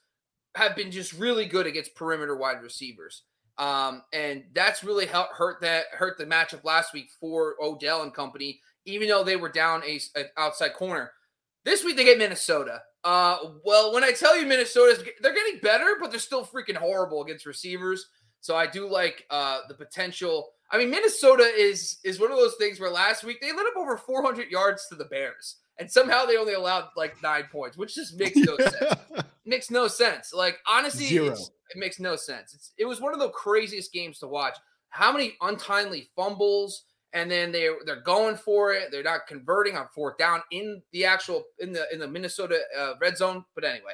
have 0.56 0.76
been 0.76 0.89
just 0.89 1.13
really 1.13 1.46
good 1.46 1.68
against 1.68 1.96
perimeter 1.96 2.36
wide 2.36 2.63
receivers, 2.63 3.24
um, 3.58 4.04
and 4.12 4.44
that's 4.54 4.84
really 4.84 5.06
helped 5.06 5.34
hurt 5.34 5.62
that 5.62 5.86
hurt 5.91 6.18
the 6.18 6.26
matchup 6.26 6.63
last 6.63 6.94
week 6.94 7.10
for 7.20 7.56
Odell 7.62 8.04
and 8.04 8.13
company. 8.13 8.60
Even 8.86 9.08
though 9.08 9.24
they 9.24 9.36
were 9.36 9.50
down 9.50 9.82
a, 9.84 10.00
a 10.15 10.26
outside 10.38 10.74
corner, 10.74 11.12
this 11.63 11.84
week 11.84 11.96
they 11.96 12.04
get 12.04 12.18
Minnesota. 12.18 12.82
Uh, 13.04 13.38
well, 13.63 13.94
when 13.94 14.04
I 14.04 14.12
tell 14.12 14.38
you 14.38 14.46
Minnesota, 14.46 15.04
they're 15.22 15.34
getting 15.34 15.60
better, 15.62 15.96
but 16.00 16.12
they're 16.12 16.20
still 16.20 16.46
freaking 16.46 16.76
horrible 16.76 17.24
against 17.24 17.46
receivers. 17.46 18.08
So 18.41 18.56
I 18.56 18.68
do 18.68 18.88
like 18.89 19.26
uh, 19.30 19.60
the 19.68 19.74
potential. 19.74 20.50
I 20.70 20.78
mean, 20.78 20.91
Minnesota 20.91 21.44
is 21.44 21.98
is 22.04 22.20
one 22.20 22.32
of 22.32 22.38
those 22.38 22.56
things 22.56 22.80
where 22.80 22.91
last 22.91 23.24
week 23.24 23.41
they 23.41 23.52
lit 23.52 23.65
up 23.68 23.78
over 23.78 23.98
400 23.98 24.52
yards 24.52 24.88
to 24.89 24.96
the 24.96 25.06
Bears, 25.06 25.56
and 25.80 25.89
somehow 25.89 26.26
they 26.26 26.38
only 26.38 26.54
allowed 26.54 26.89
like 26.96 27.22
nine 27.24 27.46
points, 27.52 27.78
which 27.78 27.96
just 27.96 28.20
makes 28.20 28.38
no 28.38 28.58
sense. 28.60 28.96
Makes 29.45 29.69
no 29.69 29.88
sense. 29.88 30.34
Like 30.34 30.58
honestly, 30.67 31.05
it 31.69 31.77
makes 31.77 31.99
no 31.99 32.15
sense. 32.15 32.53
It's, 32.53 32.71
it 32.77 32.86
was 32.86 33.01
one 33.01 33.13
of 33.13 33.19
the 33.19 33.29
craziest 33.29 33.93
games 33.93 34.19
to 34.19 34.27
watch. 34.27 34.58
How 34.89 35.12
many 35.12 35.36
untimely 35.41 36.10
fumbles? 36.15 36.84
and 37.15 37.31
then 37.31 37.51
they 37.51 37.69
they're 37.86 38.01
going 38.01 38.36
for 38.36 38.73
it. 38.73 38.91
They're 38.91 39.01
not 39.01 39.25
converting 39.25 39.77
on 39.77 39.88
fourth 39.95 40.17
down 40.17 40.41
in 40.51 40.81
the 40.91 41.05
actual 41.05 41.45
in 41.60 41.71
the 41.71 41.86
in 41.91 41.99
the 41.99 42.08
Minnesota 42.08 42.60
uh, 42.77 42.93
red 42.99 43.17
zone. 43.17 43.45
But 43.55 43.63
anyway, 43.63 43.93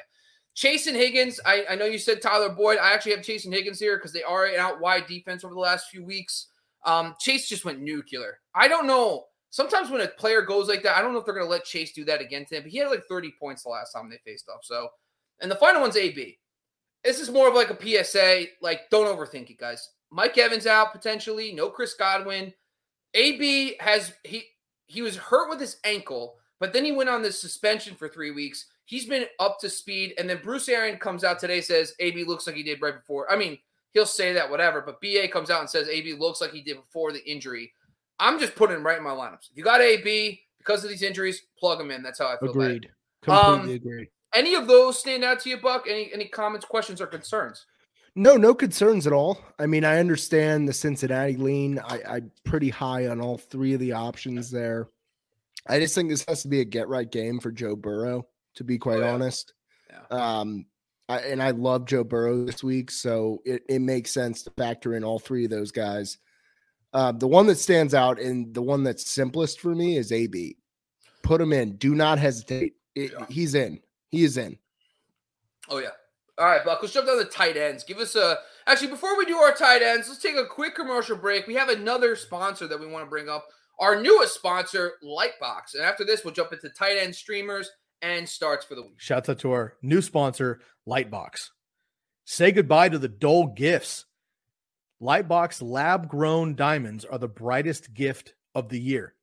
Chase 0.54 0.88
and 0.88 0.96
Higgins. 0.96 1.40
I, 1.46 1.64
I 1.70 1.74
know 1.76 1.86
you 1.86 1.98
said 1.98 2.20
Tyler 2.20 2.50
Boyd. 2.50 2.78
I 2.78 2.92
actually 2.92 3.12
have 3.12 3.22
Chase 3.22 3.44
and 3.44 3.54
Higgins 3.54 3.78
here 3.78 3.96
because 3.96 4.12
they 4.12 4.24
are 4.24 4.46
an 4.46 4.58
out 4.58 4.80
wide 4.80 5.06
defense 5.06 5.44
over 5.44 5.54
the 5.54 5.60
last 5.60 5.88
few 5.88 6.04
weeks. 6.04 6.48
Um, 6.84 7.14
Chase 7.20 7.48
just 7.48 7.64
went 7.64 7.80
nuclear. 7.80 8.40
I 8.54 8.66
don't 8.66 8.88
know. 8.88 9.26
Sometimes 9.50 9.90
when 9.90 10.00
a 10.00 10.08
player 10.08 10.42
goes 10.42 10.66
like 10.66 10.82
that, 10.82 10.96
I 10.96 11.00
don't 11.00 11.12
know 11.12 11.20
if 11.20 11.24
they're 11.24 11.34
going 11.34 11.46
to 11.46 11.50
let 11.50 11.64
Chase 11.64 11.92
do 11.92 12.04
that 12.06 12.20
again 12.20 12.44
to 12.46 12.56
him. 12.56 12.62
But 12.64 12.72
he 12.72 12.78
had 12.78 12.88
like 12.88 13.04
30 13.08 13.34
points 13.38 13.62
the 13.62 13.68
last 13.68 13.92
time 13.92 14.10
they 14.10 14.18
faced 14.24 14.48
off. 14.48 14.64
So, 14.64 14.88
and 15.42 15.50
the 15.50 15.56
final 15.56 15.82
one's 15.82 15.96
AB. 15.96 16.38
This 17.04 17.20
is 17.20 17.30
more 17.30 17.48
of 17.48 17.54
like 17.54 17.70
a 17.70 18.04
PSA. 18.04 18.44
Like, 18.62 18.88
don't 18.90 19.06
overthink 19.06 19.50
it, 19.50 19.58
guys. 19.58 19.90
Mike 20.10 20.38
Evans 20.38 20.66
out 20.66 20.92
potentially. 20.92 21.52
No 21.52 21.68
Chris 21.68 21.94
Godwin. 21.94 22.52
AB 23.14 23.76
has 23.80 24.12
he 24.24 24.44
he 24.86 25.02
was 25.02 25.16
hurt 25.16 25.50
with 25.50 25.60
his 25.60 25.78
ankle, 25.84 26.36
but 26.60 26.72
then 26.72 26.84
he 26.84 26.92
went 26.92 27.10
on 27.10 27.22
this 27.22 27.40
suspension 27.40 27.94
for 27.94 28.08
three 28.08 28.30
weeks. 28.30 28.66
He's 28.84 29.06
been 29.06 29.26
up 29.40 29.58
to 29.60 29.70
speed, 29.70 30.14
and 30.18 30.28
then 30.28 30.40
Bruce 30.42 30.68
Arian 30.68 30.98
comes 30.98 31.24
out 31.24 31.38
today 31.38 31.60
says 31.60 31.94
AB 31.98 32.24
looks 32.24 32.46
like 32.46 32.56
he 32.56 32.62
did 32.62 32.80
right 32.80 32.94
before. 32.94 33.30
I 33.30 33.36
mean, 33.36 33.58
he'll 33.92 34.06
say 34.06 34.32
that 34.32 34.50
whatever, 34.50 34.80
but 34.80 35.00
BA 35.00 35.28
comes 35.28 35.50
out 35.50 35.60
and 35.60 35.70
says 35.70 35.88
AB 35.88 36.14
looks 36.14 36.40
like 36.40 36.52
he 36.52 36.62
did 36.62 36.76
before 36.76 37.12
the 37.12 37.24
injury. 37.30 37.72
I'm 38.18 38.38
just 38.38 38.54
putting 38.54 38.76
him 38.76 38.86
right 38.86 38.98
in 38.98 39.04
my 39.04 39.10
lineups. 39.10 39.50
If 39.50 39.56
you 39.56 39.64
got 39.64 39.80
AB 39.80 40.40
because 40.58 40.84
of 40.84 40.90
these 40.90 41.02
injuries, 41.02 41.42
plug 41.58 41.80
him 41.80 41.90
in. 41.90 42.02
That's 42.02 42.18
how 42.18 42.26
I 42.26 42.38
feel. 42.38 42.50
Agreed. 42.50 42.90
Completely 43.22 43.70
um, 43.70 43.76
agreed. 43.76 44.08
Any 44.34 44.54
of 44.54 44.66
those 44.66 44.98
stand 44.98 45.24
out 45.24 45.40
to 45.40 45.50
you, 45.50 45.58
Buck? 45.58 45.86
Any 45.88 46.10
any 46.12 46.26
comments, 46.26 46.66
questions, 46.66 47.00
or 47.00 47.06
concerns? 47.06 47.66
No, 48.14 48.36
no 48.36 48.54
concerns 48.54 49.06
at 49.06 49.12
all. 49.12 49.38
I 49.58 49.66
mean, 49.66 49.84
I 49.84 49.98
understand 49.98 50.68
the 50.68 50.72
Cincinnati 50.72 51.36
lean. 51.36 51.78
I, 51.78 52.00
I'm 52.06 52.30
pretty 52.44 52.68
high 52.68 53.06
on 53.06 53.20
all 53.20 53.38
three 53.38 53.72
of 53.72 53.80
the 53.80 53.92
options 53.92 54.50
there. 54.50 54.88
I 55.66 55.78
just 55.78 55.94
think 55.94 56.10
this 56.10 56.24
has 56.28 56.42
to 56.42 56.48
be 56.48 56.60
a 56.60 56.64
get 56.64 56.88
right 56.88 57.10
game 57.10 57.40
for 57.40 57.50
Joe 57.50 57.74
Burrow, 57.74 58.26
to 58.56 58.64
be 58.64 58.78
quite 58.78 58.98
oh, 58.98 59.06
yeah. 59.06 59.12
honest. 59.12 59.54
Yeah. 59.90 60.40
Um, 60.40 60.66
I, 61.08 61.18
and 61.20 61.42
I 61.42 61.50
love 61.50 61.86
Joe 61.86 62.04
Burrow 62.04 62.44
this 62.44 62.62
week, 62.62 62.90
so 62.90 63.40
it, 63.44 63.62
it 63.68 63.80
makes 63.80 64.12
sense 64.12 64.42
to 64.42 64.50
factor 64.50 64.94
in 64.94 65.04
all 65.04 65.18
three 65.18 65.44
of 65.44 65.50
those 65.50 65.70
guys. 65.70 66.18
Uh, 66.92 67.12
the 67.12 67.28
one 67.28 67.46
that 67.46 67.58
stands 67.58 67.94
out 67.94 68.20
and 68.20 68.52
the 68.54 68.62
one 68.62 68.82
that's 68.82 69.10
simplest 69.10 69.60
for 69.60 69.74
me 69.74 69.96
is 69.96 70.12
AB. 70.12 70.56
Put 71.22 71.40
him 71.40 71.52
in. 71.52 71.76
Do 71.76 71.94
not 71.94 72.18
hesitate. 72.18 72.74
It, 72.94 73.12
yeah. 73.12 73.26
He's 73.30 73.54
in. 73.54 73.80
He 74.12 74.24
is 74.24 74.36
in. 74.36 74.58
Oh 75.68 75.78
yeah. 75.78 75.88
All 76.38 76.46
right, 76.46 76.64
Buck, 76.64 76.80
let's 76.80 76.94
jump 76.94 77.06
down 77.06 77.18
to 77.18 77.24
tight 77.24 77.56
ends. 77.56 77.82
Give 77.82 77.98
us 77.98 78.14
a 78.14 78.38
actually 78.66 78.88
before 78.88 79.18
we 79.18 79.24
do 79.24 79.36
our 79.36 79.52
tight 79.52 79.82
ends, 79.82 80.08
let's 80.08 80.22
take 80.22 80.36
a 80.36 80.46
quick 80.46 80.74
commercial 80.74 81.16
break. 81.16 81.46
We 81.46 81.54
have 81.54 81.68
another 81.68 82.14
sponsor 82.14 82.68
that 82.68 82.78
we 82.78 82.86
want 82.86 83.04
to 83.04 83.10
bring 83.10 83.28
up. 83.28 83.46
Our 83.80 84.00
newest 84.00 84.34
sponsor, 84.34 84.92
Lightbox. 85.02 85.74
And 85.74 85.82
after 85.82 86.04
this, 86.04 86.24
we'll 86.24 86.34
jump 86.34 86.52
into 86.52 86.68
tight 86.68 86.98
end 86.98 87.14
streamers 87.14 87.70
and 88.02 88.28
starts 88.28 88.64
for 88.64 88.74
the 88.74 88.82
week. 88.82 88.94
Shouts 88.98 89.28
out 89.28 89.38
to 89.40 89.52
our 89.52 89.74
new 89.82 90.02
sponsor, 90.02 90.60
Lightbox. 90.86 91.50
Say 92.24 92.52
goodbye 92.52 92.90
to 92.90 92.98
the 92.98 93.08
dull 93.08 93.48
gifts. 93.48 94.04
Lightbox 95.00 95.62
lab 95.62 96.08
grown 96.08 96.54
diamonds 96.54 97.04
are 97.04 97.18
the 97.18 97.28
brightest 97.28 97.92
gift 97.94 98.34
of 98.54 98.68
the 98.68 98.80
year. 98.80 99.14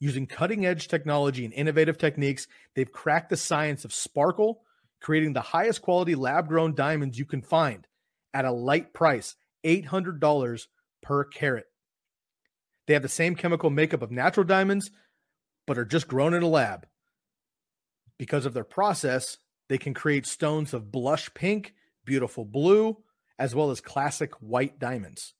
Using 0.00 0.26
cutting 0.26 0.64
edge 0.64 0.88
technology 0.88 1.44
and 1.44 1.52
innovative 1.52 1.98
techniques, 1.98 2.46
they've 2.74 2.90
cracked 2.90 3.30
the 3.30 3.36
science 3.36 3.84
of 3.84 3.92
sparkle 3.92 4.62
creating 5.00 5.32
the 5.32 5.40
highest 5.40 5.82
quality 5.82 6.14
lab 6.14 6.48
grown 6.48 6.74
diamonds 6.74 7.18
you 7.18 7.24
can 7.24 7.42
find 7.42 7.86
at 8.34 8.44
a 8.44 8.52
light 8.52 8.92
price 8.92 9.36
$800 9.64 10.66
per 11.02 11.24
carat. 11.24 11.66
They 12.86 12.94
have 12.94 13.02
the 13.02 13.08
same 13.08 13.34
chemical 13.34 13.70
makeup 13.70 14.02
of 14.02 14.10
natural 14.10 14.44
diamonds, 14.44 14.90
but 15.66 15.78
are 15.78 15.84
just 15.84 16.08
grown 16.08 16.34
in 16.34 16.42
a 16.42 16.48
lab. 16.48 16.86
Because 18.18 18.46
of 18.46 18.54
their 18.54 18.64
process, 18.64 19.38
they 19.68 19.78
can 19.78 19.94
create 19.94 20.26
stones 20.26 20.72
of 20.72 20.90
blush 20.90 21.32
pink, 21.34 21.74
beautiful 22.04 22.44
blue, 22.44 22.98
as 23.38 23.54
well 23.54 23.70
as 23.70 23.80
classic 23.80 24.32
white 24.40 24.78
diamonds. 24.78 25.34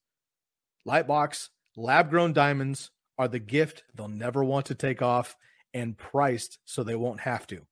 Lightbox 0.86 1.48
lab 1.76 2.10
grown 2.10 2.32
diamonds 2.32 2.90
are 3.18 3.28
the 3.28 3.38
gift 3.38 3.84
they'll 3.94 4.08
never 4.08 4.42
want 4.44 4.66
to 4.66 4.74
take 4.74 5.00
off 5.02 5.36
and 5.74 5.98
priced 5.98 6.58
so 6.64 6.82
they 6.82 6.94
won't 6.94 7.20
have 7.20 7.46
to. 7.48 7.66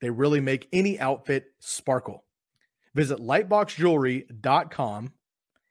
They 0.00 0.10
really 0.10 0.40
make 0.40 0.66
any 0.72 0.98
outfit 0.98 1.52
sparkle. 1.58 2.24
Visit 2.94 3.18
lightboxjewelry.com 3.18 5.12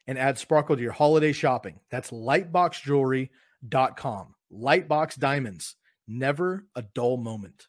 and 0.07 0.19
add 0.19 0.37
sparkle 0.37 0.75
to 0.75 0.81
your 0.81 0.91
holiday 0.91 1.31
shopping. 1.31 1.79
That's 1.89 2.11
lightboxjewelry.com. 2.11 4.35
Lightbox 4.53 5.17
diamonds, 5.19 5.75
never 6.07 6.65
a 6.75 6.83
dull 6.83 7.17
moment. 7.17 7.67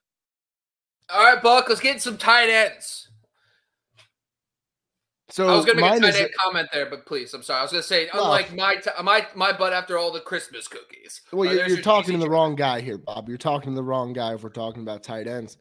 All 1.09 1.25
right, 1.25 1.41
Buck, 1.43 1.69
let's 1.69 1.81
get 1.81 2.03
some 2.03 2.19
tight 2.19 2.51
ends. 2.51 3.09
So 5.29 5.49
I 5.49 5.57
was 5.57 5.65
going 5.65 5.79
to 5.79 5.83
make 5.83 5.97
a 5.97 6.01
tight 6.01 6.15
end 6.15 6.31
comment 6.39 6.69
there, 6.73 6.87
but 6.87 7.05
please, 7.05 7.35
I'm 7.35 7.43
sorry. 7.43 7.59
I 7.59 7.63
was 7.63 7.73
going 7.73 7.83
to 7.83 7.89
say, 7.89 8.09
unlike 8.13 8.55
my 8.55 8.77
t- 8.77 8.91
my 9.03 9.27
my 9.35 9.53
butt 9.53 9.73
after 9.73 9.99
all 9.99 10.13
the 10.13 10.21
Christmas 10.21 10.69
cookies. 10.69 11.23
Well, 11.33 11.53
you're, 11.53 11.67
you're 11.67 11.83
talking 11.83 12.13
to 12.13 12.19
the 12.21 12.31
wrong 12.31 12.55
guy 12.55 12.81
here, 12.81 12.97
Bob. 12.97 13.29
You're 13.29 13.37
talking 13.37 13.73
to 13.73 13.77
the 13.77 13.83
wrong 13.83 14.13
guy 14.13 14.35
if 14.35 14.45
we're 14.45 14.51
talking 14.51 14.83
about 14.83 15.03
tight 15.03 15.27
ends. 15.27 15.57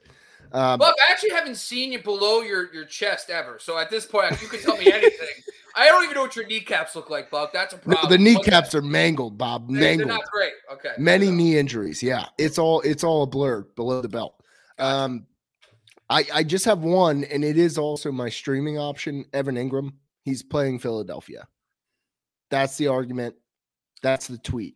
Um, 0.52 0.80
Look, 0.80 0.96
I 1.06 1.12
actually 1.12 1.32
haven't 1.32 1.58
seen 1.58 1.92
you 1.92 2.02
below 2.02 2.42
your, 2.42 2.74
your 2.74 2.86
chest 2.86 3.30
ever. 3.30 3.58
So 3.60 3.78
at 3.78 3.90
this 3.90 4.06
point, 4.06 4.40
you 4.42 4.48
can 4.48 4.62
tell 4.62 4.78
me 4.78 4.92
anything. 4.92 5.28
I 5.76 5.88
don't 5.88 6.04
even 6.04 6.16
know 6.16 6.22
what 6.22 6.36
your 6.36 6.48
kneecaps 6.48 6.96
look 6.96 7.10
like, 7.10 7.30
Bob. 7.30 7.50
That's 7.52 7.74
a 7.74 7.78
problem. 7.78 8.10
The, 8.10 8.18
the 8.18 8.24
kneecaps 8.24 8.74
are 8.74 8.82
mangled, 8.82 9.38
Bob. 9.38 9.70
Mangled. 9.70 10.08
They're 10.10 10.18
not 10.18 10.26
great. 10.32 10.54
Okay. 10.72 10.92
Many 10.98 11.32
knee 11.32 11.58
injuries. 11.58 12.02
Yeah, 12.02 12.28
it's 12.38 12.58
all 12.58 12.80
it's 12.82 13.04
all 13.04 13.24
a 13.24 13.28
blur 13.28 13.64
below 13.76 14.02
the 14.02 14.08
belt. 14.08 14.42
Um, 14.80 15.26
I 16.10 16.26
I 16.34 16.44
just 16.44 16.66
have 16.66 16.80
one, 16.80 17.24
and 17.26 17.44
it 17.44 17.58
is 17.58 17.78
also 17.78 18.12
my 18.12 18.30
streaming 18.30 18.78
option. 18.78 19.26
Evan 19.34 19.56
Engram. 19.56 19.94
He's 20.24 20.44
playing 20.44 20.80
Philadelphia. 20.80 21.48
That's 22.50 22.78
the 22.78 22.88
argument. 22.88 23.36
That's 24.02 24.28
the 24.28 24.38
tweet. 24.38 24.76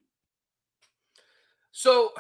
So 1.72 2.12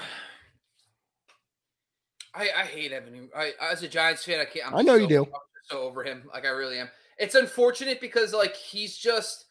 I, 2.33 2.49
I 2.55 2.63
hate 2.65 2.91
Evan. 2.91 3.29
I 3.35 3.53
as 3.61 3.83
a 3.83 3.87
Giants 3.87 4.23
fan, 4.23 4.39
I 4.39 4.45
can't. 4.45 4.67
I'm 4.67 4.75
i 4.75 4.81
know 4.81 4.95
so, 4.95 5.01
you 5.01 5.07
do. 5.07 5.27
so 5.63 5.81
over 5.81 6.03
him, 6.03 6.29
like 6.33 6.45
I 6.45 6.49
really 6.49 6.79
am. 6.79 6.89
It's 7.17 7.35
unfortunate 7.35 8.01
because 8.01 8.33
like 8.33 8.55
he's 8.55 8.97
just. 8.97 9.45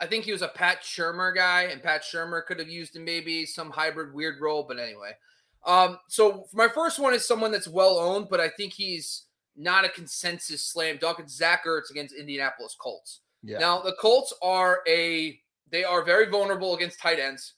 I 0.00 0.06
think 0.06 0.24
he 0.24 0.32
was 0.32 0.42
a 0.42 0.48
Pat 0.48 0.82
Shurmur 0.82 1.34
guy, 1.34 1.62
and 1.62 1.80
Pat 1.80 2.02
Shurmur 2.02 2.44
could 2.44 2.58
have 2.58 2.68
used 2.68 2.96
him 2.96 3.04
maybe 3.04 3.46
some 3.46 3.70
hybrid 3.70 4.12
weird 4.12 4.40
role. 4.40 4.64
But 4.66 4.80
anyway, 4.80 5.12
um, 5.66 5.98
so 6.08 6.46
my 6.52 6.68
first 6.68 6.98
one 6.98 7.14
is 7.14 7.26
someone 7.26 7.52
that's 7.52 7.68
well 7.68 7.98
owned, 7.98 8.28
but 8.30 8.40
I 8.40 8.48
think 8.50 8.72
he's 8.72 9.24
not 9.56 9.84
a 9.84 9.88
consensus 9.88 10.66
slam 10.66 10.98
dunk. 11.00 11.20
It's 11.20 11.36
Zach 11.36 11.64
Ertz 11.64 11.90
against 11.90 12.14
Indianapolis 12.14 12.76
Colts. 12.78 13.20
Yeah. 13.42 13.58
Now 13.58 13.80
the 13.80 13.94
Colts 14.00 14.32
are 14.42 14.80
a 14.88 15.38
they 15.70 15.84
are 15.84 16.04
very 16.04 16.26
vulnerable 16.26 16.74
against 16.74 17.00
tight 17.00 17.18
ends, 17.18 17.54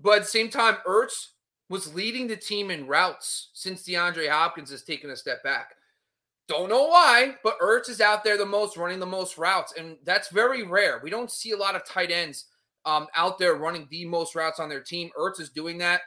but 0.00 0.16
at 0.16 0.22
the 0.22 0.28
same 0.28 0.48
time, 0.48 0.76
Ertz 0.86 1.28
was 1.68 1.94
leading 1.94 2.26
the 2.26 2.36
team 2.36 2.70
in 2.70 2.86
routes 2.86 3.50
since 3.52 3.82
DeAndre 3.82 4.30
Hopkins 4.30 4.70
has 4.70 4.82
taken 4.82 5.10
a 5.10 5.16
step 5.16 5.42
back. 5.42 5.74
Don't 6.48 6.68
know 6.68 6.86
why, 6.86 7.34
but 7.42 7.58
Ertz 7.58 7.88
is 7.88 8.00
out 8.00 8.22
there 8.22 8.38
the 8.38 8.46
most, 8.46 8.76
running 8.76 9.00
the 9.00 9.06
most 9.06 9.36
routes, 9.36 9.74
and 9.76 9.96
that's 10.04 10.28
very 10.28 10.62
rare. 10.62 11.00
We 11.02 11.10
don't 11.10 11.30
see 11.30 11.50
a 11.50 11.56
lot 11.56 11.74
of 11.74 11.84
tight 11.84 12.12
ends 12.12 12.46
um, 12.84 13.08
out 13.16 13.38
there 13.38 13.54
running 13.54 13.88
the 13.90 14.04
most 14.04 14.36
routes 14.36 14.60
on 14.60 14.68
their 14.68 14.80
team. 14.80 15.10
Ertz 15.18 15.40
is 15.40 15.50
doing 15.50 15.78
that, 15.78 16.02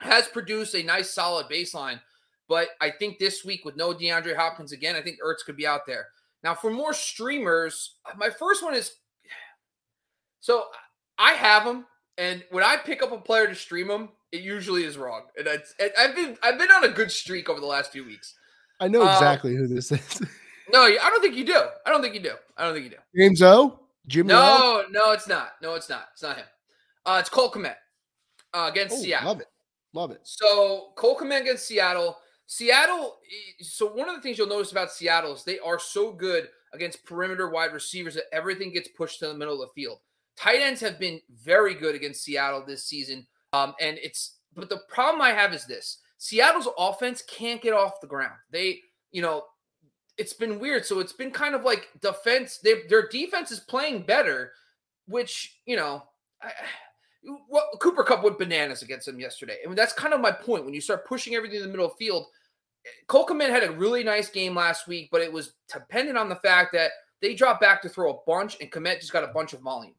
has 0.00 0.26
produced 0.28 0.74
a 0.74 0.82
nice, 0.82 1.10
solid 1.10 1.46
baseline. 1.48 2.00
But 2.48 2.68
I 2.80 2.90
think 2.90 3.18
this 3.18 3.44
week 3.44 3.64
with 3.64 3.76
no 3.76 3.92
DeAndre 3.92 4.36
Hopkins 4.36 4.72
again, 4.72 4.94
I 4.96 5.02
think 5.02 5.18
Ertz 5.24 5.44
could 5.44 5.56
be 5.56 5.66
out 5.66 5.86
there. 5.86 6.06
Now, 6.44 6.54
for 6.54 6.70
more 6.70 6.92
streamers, 6.92 7.96
my 8.16 8.30
first 8.30 8.62
one 8.62 8.74
is 8.74 8.92
so 10.40 10.64
I 11.18 11.32
have 11.32 11.64
them, 11.64 11.86
and 12.18 12.44
when 12.50 12.62
I 12.62 12.76
pick 12.76 13.02
up 13.02 13.10
a 13.12 13.18
player 13.18 13.46
to 13.48 13.54
stream 13.54 13.88
them, 13.88 14.10
It 14.32 14.42
usually 14.42 14.84
is 14.84 14.96
wrong, 14.98 15.22
and 15.38 15.48
I've 15.48 16.14
been 16.14 16.36
I've 16.42 16.58
been 16.58 16.70
on 16.70 16.84
a 16.84 16.88
good 16.88 17.10
streak 17.10 17.48
over 17.48 17.58
the 17.60 17.66
last 17.66 17.90
few 17.92 18.04
weeks. 18.04 18.34
I 18.80 18.88
know 18.88 19.02
Uh, 19.02 19.12
exactly 19.12 19.54
who 19.56 19.66
this 19.66 19.90
is. 19.92 20.22
No, 20.72 20.82
I 20.82 20.96
don't 20.98 21.20
think 21.22 21.36
you 21.36 21.44
do. 21.46 21.62
I 21.86 21.90
don't 21.90 22.02
think 22.02 22.14
you 22.14 22.20
do. 22.20 22.34
I 22.56 22.64
don't 22.64 22.74
think 22.74 22.84
you 22.86 22.90
do. 22.90 22.96
James 23.16 23.40
O. 23.40 23.78
Jimmy 24.08 24.32
O? 24.34 24.36
No, 24.36 24.84
no, 24.90 25.12
it's 25.12 25.28
not. 25.28 25.52
No, 25.62 25.74
it's 25.74 25.88
not. 25.88 26.08
It's 26.12 26.24
not 26.24 26.36
him. 26.38 26.44
Uh, 27.06 27.18
it's 27.20 27.28
Cole 27.28 27.52
Kmet 27.52 27.76
uh, 28.52 28.68
against 28.72 28.96
Oh, 28.96 29.00
Seattle. 29.00 29.28
love 29.28 29.40
it, 29.40 29.46
love 29.96 30.10
it. 30.10 30.20
So 30.22 30.92
Cole 30.96 31.18
Kmet 31.18 31.40
against 31.40 31.66
Seattle. 31.66 32.18
Seattle. 32.46 33.16
So 33.60 33.92
one 33.92 34.08
of 34.08 34.14
the 34.14 34.22
things 34.22 34.38
you'll 34.38 34.46
notice 34.46 34.70
about 34.70 34.92
Seattle 34.92 35.34
is 35.34 35.42
they 35.42 35.58
are 35.58 35.78
so 35.78 36.12
good 36.12 36.48
against 36.72 37.04
perimeter 37.04 37.48
wide 37.48 37.72
receivers 37.72 38.14
that 38.14 38.32
everything 38.32 38.72
gets 38.72 38.88
pushed 38.88 39.18
to 39.20 39.26
the 39.26 39.34
middle 39.34 39.54
of 39.54 39.68
the 39.68 39.74
field. 39.74 39.98
Tight 40.36 40.60
ends 40.60 40.80
have 40.82 40.98
been 40.98 41.20
very 41.42 41.74
good 41.74 41.94
against 41.94 42.22
Seattle 42.22 42.62
this 42.64 42.84
season. 42.84 43.26
Um, 43.52 43.74
and 43.80 43.98
it's 44.02 44.36
but 44.54 44.68
the 44.68 44.82
problem 44.88 45.22
I 45.22 45.30
have 45.30 45.52
is 45.52 45.64
this: 45.64 45.98
Seattle's 46.18 46.68
offense 46.78 47.22
can't 47.26 47.62
get 47.62 47.74
off 47.74 48.00
the 48.00 48.06
ground. 48.06 48.34
They, 48.50 48.80
you 49.10 49.22
know, 49.22 49.44
it's 50.18 50.34
been 50.34 50.60
weird. 50.60 50.84
So 50.84 51.00
it's 51.00 51.12
been 51.12 51.30
kind 51.30 51.54
of 51.54 51.64
like 51.64 51.88
defense. 52.00 52.58
They, 52.58 52.82
their 52.88 53.08
defense 53.08 53.50
is 53.50 53.60
playing 53.60 54.02
better, 54.02 54.52
which 55.08 55.60
you 55.64 55.76
know, 55.76 56.02
I, 56.42 56.52
well, 57.48 57.68
Cooper 57.80 58.04
Kupp 58.04 58.22
went 58.22 58.38
bananas 58.38 58.82
against 58.82 59.06
them 59.06 59.20
yesterday. 59.20 59.58
I 59.64 59.66
mean, 59.66 59.76
that's 59.76 59.92
kind 59.92 60.14
of 60.14 60.20
my 60.20 60.30
point. 60.30 60.64
When 60.64 60.74
you 60.74 60.80
start 60.80 61.06
pushing 61.06 61.34
everything 61.34 61.56
in 61.56 61.62
the 61.62 61.68
middle 61.68 61.86
of 61.86 61.92
the 61.92 62.04
field, 62.04 62.26
Cole 63.08 63.26
had 63.26 63.64
a 63.64 63.72
really 63.72 64.04
nice 64.04 64.28
game 64.28 64.54
last 64.54 64.86
week, 64.86 65.08
but 65.10 65.20
it 65.20 65.32
was 65.32 65.54
dependent 65.72 66.16
on 66.16 66.28
the 66.28 66.36
fact 66.36 66.72
that 66.72 66.92
they 67.20 67.34
dropped 67.34 67.60
back 67.60 67.82
to 67.82 67.88
throw 67.88 68.12
a 68.12 68.18
bunch, 68.26 68.56
and 68.60 68.70
Kmet 68.70 69.00
just 69.00 69.12
got 69.12 69.24
a 69.24 69.32
bunch 69.32 69.52
of 69.52 69.60
volume. 69.60 69.94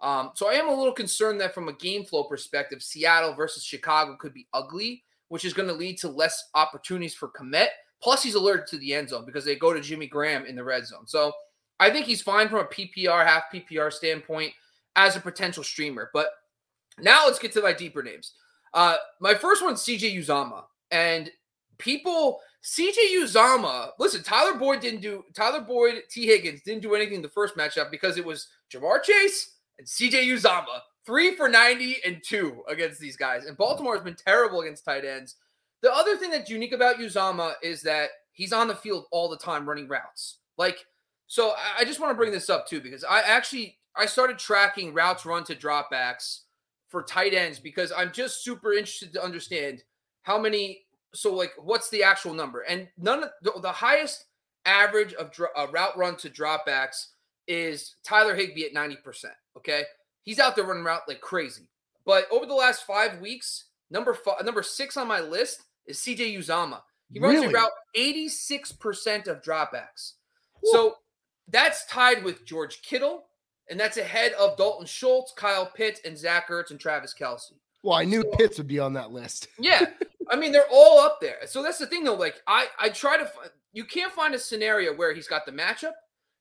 Um, 0.00 0.30
so 0.34 0.50
I 0.50 0.54
am 0.54 0.68
a 0.68 0.74
little 0.74 0.92
concerned 0.92 1.40
that 1.40 1.54
from 1.54 1.68
a 1.68 1.74
game 1.74 2.04
flow 2.04 2.24
perspective, 2.24 2.82
Seattle 2.82 3.34
versus 3.34 3.62
Chicago 3.62 4.16
could 4.18 4.34
be 4.34 4.48
ugly, 4.52 5.04
which 5.28 5.44
is 5.44 5.54
going 5.54 5.68
to 5.68 5.74
lead 5.74 5.98
to 5.98 6.08
less 6.08 6.50
opportunities 6.54 7.14
for 7.14 7.28
Kmet. 7.28 7.68
Plus, 8.02 8.22
he's 8.22 8.34
alerted 8.34 8.66
to 8.66 8.78
the 8.78 8.94
end 8.94 9.10
zone 9.10 9.24
because 9.24 9.44
they 9.44 9.54
go 9.54 9.72
to 9.72 9.80
Jimmy 9.80 10.08
Graham 10.08 10.44
in 10.44 10.56
the 10.56 10.64
red 10.64 10.84
zone. 10.86 11.06
So 11.06 11.32
I 11.78 11.90
think 11.90 12.06
he's 12.06 12.20
fine 12.20 12.48
from 12.48 12.58
a 12.58 12.64
PPR, 12.64 13.24
half 13.24 13.44
PPR 13.52 13.92
standpoint 13.92 14.52
as 14.96 15.14
a 15.14 15.20
potential 15.20 15.62
streamer. 15.62 16.10
But 16.12 16.28
now 17.02 17.26
let's 17.26 17.38
get 17.38 17.52
to 17.52 17.62
my 17.62 17.72
deeper 17.72 18.02
names. 18.02 18.34
Uh, 18.74 18.96
my 19.20 19.34
first 19.34 19.62
one's 19.62 19.82
CJ 19.82 20.16
Uzomah. 20.16 20.64
And 20.90 21.30
people, 21.78 22.40
CJ 22.64 23.16
Uzomah, 23.18 23.90
listen, 23.98 24.22
Tyler 24.22 24.58
Boyd 24.58 24.80
didn't 24.80 25.00
do, 25.00 25.24
Tyler 25.34 25.60
Boyd, 25.60 26.02
T. 26.10 26.26
Higgins 26.26 26.62
didn't 26.62 26.82
do 26.82 26.94
anything 26.94 27.22
the 27.22 27.28
first 27.28 27.56
matchup 27.56 27.90
because 27.90 28.16
it 28.16 28.24
was 28.24 28.48
Ja'Marr 28.72 29.02
Chase 29.02 29.56
and 29.78 29.86
CJ 29.86 30.26
Uzomah, 30.26 30.80
three 31.04 31.34
for 31.34 31.48
90 31.48 31.96
and 32.06 32.22
two 32.24 32.62
against 32.68 33.00
these 33.00 33.16
guys. 33.16 33.44
And 33.44 33.56
Baltimore 33.56 33.94
has 33.94 34.04
been 34.04 34.14
terrible 34.16 34.60
against 34.60 34.84
tight 34.84 35.04
ends. 35.04 35.36
The 35.82 35.92
other 35.92 36.16
thing 36.16 36.30
that's 36.30 36.50
unique 36.50 36.72
about 36.72 36.96
Uzomah 36.96 37.54
is 37.62 37.82
that 37.82 38.10
he's 38.32 38.52
on 38.52 38.68
the 38.68 38.74
field 38.74 39.06
all 39.10 39.28
the 39.28 39.36
time 39.36 39.68
running 39.68 39.88
routes. 39.88 40.38
Like, 40.56 40.86
so 41.26 41.54
I- 41.78 41.84
just 41.84 41.98
want 41.98 42.10
to 42.10 42.16
bring 42.16 42.30
this 42.30 42.50
up 42.50 42.68
too 42.68 42.80
because 42.80 43.04
I 43.04 43.20
actually 43.22 43.78
I 43.96 44.06
started 44.06 44.38
tracking 44.38 44.94
routes 44.94 45.26
run 45.26 45.44
to 45.44 45.54
dropbacks 45.54 46.40
for 46.92 47.02
tight 47.02 47.34
ends 47.34 47.58
because 47.58 47.90
I'm 47.90 48.12
just 48.12 48.44
super 48.44 48.72
interested 48.72 49.12
to 49.14 49.24
understand 49.24 49.82
how 50.22 50.38
many. 50.38 50.82
So 51.14 51.34
like, 51.34 51.52
what's 51.58 51.90
the 51.90 52.04
actual 52.04 52.34
number? 52.34 52.60
And 52.60 52.86
none 52.96 53.24
of 53.24 53.30
the, 53.42 53.52
the 53.60 53.72
highest 53.72 54.26
average 54.64 55.12
of 55.14 55.32
dro- 55.32 55.48
uh, 55.56 55.66
route 55.72 55.96
run 55.98 56.16
to 56.18 56.30
dropbacks 56.30 57.06
is 57.48 57.96
Tyler 58.04 58.36
Higbee 58.36 58.66
at 58.66 58.72
ninety 58.72 58.96
percent. 58.96 59.34
Okay, 59.56 59.82
he's 60.22 60.38
out 60.38 60.54
there 60.54 60.64
running 60.66 60.84
route 60.84 61.02
like 61.08 61.20
crazy. 61.20 61.68
But 62.04 62.26
over 62.30 62.46
the 62.46 62.54
last 62.54 62.84
five 62.86 63.20
weeks, 63.20 63.64
number 63.90 64.14
five, 64.14 64.44
number 64.44 64.62
six 64.62 64.96
on 64.96 65.08
my 65.08 65.20
list 65.20 65.62
is 65.86 65.98
CJ 65.98 66.36
Uzomah. 66.38 66.82
He 67.10 67.20
runs 67.20 67.40
Really? 67.40 67.52
a 67.52 67.56
route 67.56 67.70
86% 67.94 69.28
of 69.28 69.42
dropbacks. 69.42 70.12
So 70.64 70.94
that's 71.48 71.84
tied 71.86 72.24
with 72.24 72.46
George 72.46 72.80
Kittle, 72.82 73.24
and 73.72 73.80
that's 73.80 73.96
ahead 73.96 74.32
of 74.34 74.56
Dalton 74.56 74.86
Schultz, 74.86 75.32
Kyle 75.36 75.66
Pitts, 75.66 76.00
and 76.04 76.16
Zach 76.16 76.48
Ertz 76.50 76.70
and 76.70 76.78
Travis 76.78 77.14
Kelce. 77.18 77.52
Well, 77.82 77.96
I 77.96 78.04
knew 78.04 78.22
So- 78.22 78.36
Pitts 78.36 78.58
would 78.58 78.68
be 78.68 78.78
on 78.78 78.92
that 78.92 79.10
list. 79.10 79.48
Yeah, 79.58 79.86
I 80.30 80.36
mean 80.36 80.52
they're 80.52 80.68
all 80.70 81.00
up 81.00 81.18
there. 81.20 81.38
So 81.46 81.62
that's 81.62 81.78
the 81.78 81.86
thing, 81.86 82.04
though. 82.04 82.14
Like 82.14 82.36
I, 82.46 82.66
I 82.78 82.90
try 82.90 83.16
to. 83.16 83.24
fi- 83.24 83.48
You 83.72 83.84
can't 83.84 84.12
find 84.12 84.34
a 84.34 84.38
scenario 84.38 84.94
where 84.94 85.12
he's 85.14 85.26
got 85.26 85.46
the 85.46 85.52
matchup, 85.52 85.94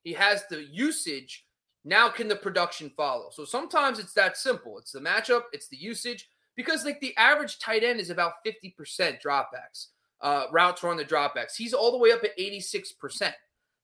he 0.03 0.13
has 0.13 0.43
the 0.49 0.63
usage. 0.65 1.45
Now 1.83 2.09
can 2.09 2.27
the 2.27 2.35
production 2.35 2.91
follow? 2.95 3.29
So 3.31 3.43
sometimes 3.45 3.97
it's 3.97 4.13
that 4.13 4.37
simple. 4.37 4.77
It's 4.77 4.91
the 4.91 4.99
matchup, 4.99 5.43
it's 5.51 5.67
the 5.69 5.77
usage. 5.77 6.29
Because 6.55 6.85
like 6.85 6.99
the 6.99 7.15
average 7.17 7.57
tight 7.59 7.83
end 7.83 7.99
is 7.99 8.09
about 8.11 8.33
fifty 8.45 8.69
percent 8.77 9.17
dropbacks, 9.25 9.87
uh, 10.21 10.45
routes 10.51 10.83
run 10.83 10.97
the 10.97 11.05
dropbacks. 11.05 11.55
He's 11.57 11.73
all 11.73 11.91
the 11.91 11.97
way 11.97 12.11
up 12.11 12.23
at 12.23 12.31
eighty 12.37 12.59
six 12.59 12.91
percent. 12.91 13.33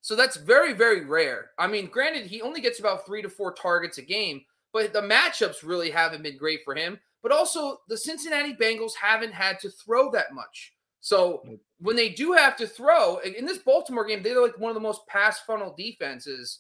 So 0.02 0.16
that's 0.16 0.38
very 0.38 0.74
very 0.74 1.06
rare. 1.06 1.52
I 1.58 1.68
mean, 1.68 1.88
granted, 1.88 2.28
he 2.28 2.42
only 2.42 2.62
gets 2.62 2.80
about 2.80 3.06
three 3.06 3.22
to 3.22 3.30
four 3.30 3.54
targets 3.54 3.98
a 3.98 4.04
game, 4.04 4.42
but 4.74 4.94
the 4.94 5.02
matchups 5.02 5.64
really 5.64 5.92
haven't 5.92 6.24
been 6.24 6.38
great 6.38 6.62
for 6.64 6.76
him. 6.76 7.00
But 7.24 7.32
also, 7.32 7.80
the 7.90 7.98
Cincinnati 7.98 8.54
Bengals 8.54 8.94
haven't 8.96 9.34
had 9.34 9.60
to 9.60 9.70
throw 9.70 10.12
that 10.12 10.34
much. 10.34 10.74
So 11.00 11.42
when 11.80 11.96
they 11.96 12.10
do 12.10 12.34
have 12.34 12.58
to 12.58 12.68
throw 12.68 13.18
in 13.18 13.46
this 13.46 13.60
Baltimore 13.60 14.06
game, 14.06 14.22
they're 14.22 14.42
like 14.42 14.58
one 14.60 14.70
of 14.70 14.76
the 14.76 14.82
most 14.82 15.06
pass 15.08 15.40
funnel 15.40 15.74
defenses. 15.78 16.60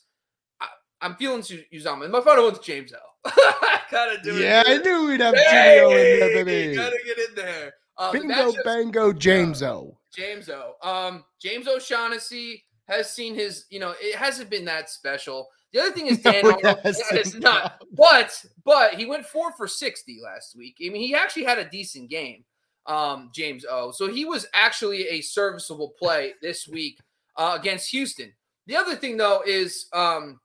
I, 0.61 0.67
I'm 1.01 1.15
feeling 1.15 1.41
Uzomah. 1.41 2.03
And 2.03 2.11
my 2.11 2.21
final 2.21 2.45
one's 2.45 2.59
James 2.59 2.93
L. 2.93 2.99
I 3.25 3.79
gotta 3.91 4.21
do 4.21 4.37
it. 4.37 4.41
Yeah, 4.41 4.63
I 4.65 4.77
knew 4.77 5.07
we'd 5.07 5.19
have 5.21 5.35
Jimmy 5.35 5.79
O 5.79 5.89
in 5.89 5.95
there, 5.95 6.29
Hey, 6.29 6.43
baby. 6.43 6.75
Gotta 6.75 6.99
get 7.05 7.17
in 7.17 7.35
there. 7.35 7.73
Uh, 7.97 8.11
Bingo, 8.11 8.53
bango, 8.63 9.11
James 9.11 9.63
O. 9.63 9.97
James 10.15 10.49
O. 10.49 10.75
Um, 10.83 11.23
James 11.41 11.67
O'Shaughnessy 11.67 12.63
has 12.87 13.11
seen 13.13 13.35
his, 13.35 13.65
you 13.69 13.79
know, 13.79 13.93
it 13.99 14.15
hasn't 14.15 14.49
been 14.49 14.65
that 14.65 14.89
special. 14.89 15.47
The 15.73 15.81
other 15.81 15.91
thing 15.91 16.07
is 16.07 16.19
Dan 16.21 16.43
No, 16.43 16.51
Arnold. 16.51 16.79
It's 16.85 17.35
not, 17.35 17.81
but 17.93 18.45
but 18.63 18.93
he 18.93 19.05
went 19.05 19.25
four 19.25 19.51
for 19.53 19.67
sixty 19.67 20.19
last 20.23 20.55
week. 20.55 20.77
I 20.85 20.89
mean, 20.89 21.01
he 21.01 21.13
actually 21.13 21.43
had 21.43 21.59
a 21.59 21.69
decent 21.69 22.09
game, 22.09 22.43
um, 22.85 23.29
James 23.33 23.65
O. 23.69 23.91
So 23.91 24.11
he 24.11 24.25
was 24.25 24.47
actually 24.53 25.07
a 25.07 25.21
serviceable 25.21 25.93
play 25.99 26.33
this 26.41 26.67
week 26.67 26.99
uh, 27.35 27.57
against 27.59 27.91
Houston. 27.91 28.33
The 28.67 28.75
other 28.75 28.95
thing 28.95 29.17
though 29.17 29.41
is 29.45 29.87
um, 29.93 30.39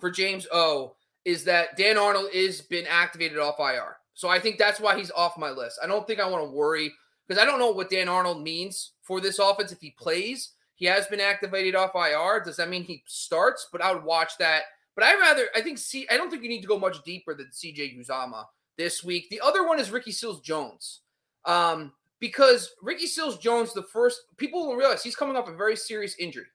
for 0.00 0.10
James 0.10 0.46
O 0.52 0.96
is 1.24 1.44
that 1.44 1.76
Dan 1.76 1.98
Arnold 1.98 2.30
is 2.32 2.60
been 2.60 2.86
activated 2.86 3.38
off 3.38 3.58
IR. 3.58 3.96
So 4.14 4.28
I 4.28 4.38
think 4.38 4.58
that's 4.58 4.80
why 4.80 4.96
he's 4.96 5.10
off 5.10 5.36
my 5.36 5.50
list. 5.50 5.78
I 5.82 5.86
don't 5.86 6.06
think 6.06 6.20
I 6.20 6.28
want 6.28 6.44
to 6.44 6.50
worry 6.50 6.92
because 7.26 7.42
I 7.42 7.44
don't 7.44 7.58
know 7.58 7.70
what 7.70 7.90
Dan 7.90 8.08
Arnold 8.08 8.42
means 8.42 8.92
for 9.02 9.20
this 9.20 9.38
offense 9.38 9.72
if 9.72 9.80
he 9.80 9.90
plays. 9.98 10.52
He 10.76 10.86
has 10.86 11.06
been 11.06 11.20
activated 11.20 11.74
off 11.74 11.94
IR. 11.94 12.42
Does 12.44 12.56
that 12.56 12.68
mean 12.68 12.84
he 12.84 13.02
starts? 13.06 13.66
But 13.72 13.82
I 13.82 13.92
would 13.92 14.04
watch 14.04 14.38
that. 14.38 14.62
But 14.94 15.04
I 15.04 15.18
rather 15.18 15.48
I 15.54 15.60
think 15.60 15.78
see 15.78 16.06
I 16.10 16.16
don't 16.16 16.30
think 16.30 16.42
you 16.42 16.48
need 16.48 16.62
to 16.62 16.68
go 16.68 16.78
much 16.78 17.02
deeper 17.02 17.34
than 17.34 17.48
CJ 17.48 17.98
Uzomah 17.98 18.44
this 18.78 19.02
week. 19.02 19.28
The 19.30 19.40
other 19.40 19.66
one 19.66 19.80
is 19.80 19.90
Ricky 19.90 20.12
Seals 20.12 20.40
Jones. 20.40 21.00
Um, 21.44 21.92
because 22.18 22.72
Ricky 22.82 23.06
Seals 23.06 23.38
Jones, 23.38 23.72
the 23.72 23.82
first 23.82 24.22
people 24.36 24.66
will 24.66 24.76
realize 24.76 25.02
he's 25.02 25.16
coming 25.16 25.36
off 25.36 25.48
a 25.48 25.54
very 25.54 25.76
serious 25.76 26.16
injury. 26.18 26.46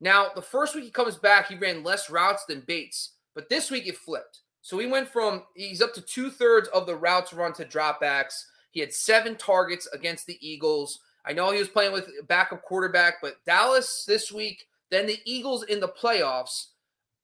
Now, 0.00 0.28
the 0.34 0.42
first 0.42 0.74
week 0.74 0.84
he 0.84 0.90
comes 0.90 1.16
back, 1.16 1.48
he 1.48 1.56
ran 1.56 1.84
less 1.84 2.10
routes 2.10 2.44
than 2.46 2.64
Bates, 2.66 3.14
but 3.34 3.48
this 3.48 3.70
week 3.70 3.86
it 3.86 3.96
flipped. 3.96 4.40
So 4.60 4.78
he 4.78 4.86
went 4.86 5.08
from 5.08 5.44
he's 5.54 5.82
up 5.82 5.92
to 5.94 6.00
two 6.00 6.30
thirds 6.30 6.68
of 6.68 6.86
the 6.86 6.96
routes 6.96 7.32
run 7.32 7.52
to 7.54 7.64
dropbacks. 7.64 8.44
He 8.70 8.80
had 8.80 8.92
seven 8.92 9.36
targets 9.36 9.86
against 9.92 10.26
the 10.26 10.38
Eagles. 10.40 11.00
I 11.24 11.32
know 11.32 11.52
he 11.52 11.58
was 11.58 11.68
playing 11.68 11.92
with 11.92 12.08
backup 12.26 12.62
quarterback, 12.62 13.14
but 13.22 13.36
Dallas 13.46 14.04
this 14.06 14.32
week, 14.32 14.64
then 14.90 15.06
the 15.06 15.18
Eagles 15.24 15.64
in 15.64 15.80
the 15.80 15.88
playoffs. 15.88 16.66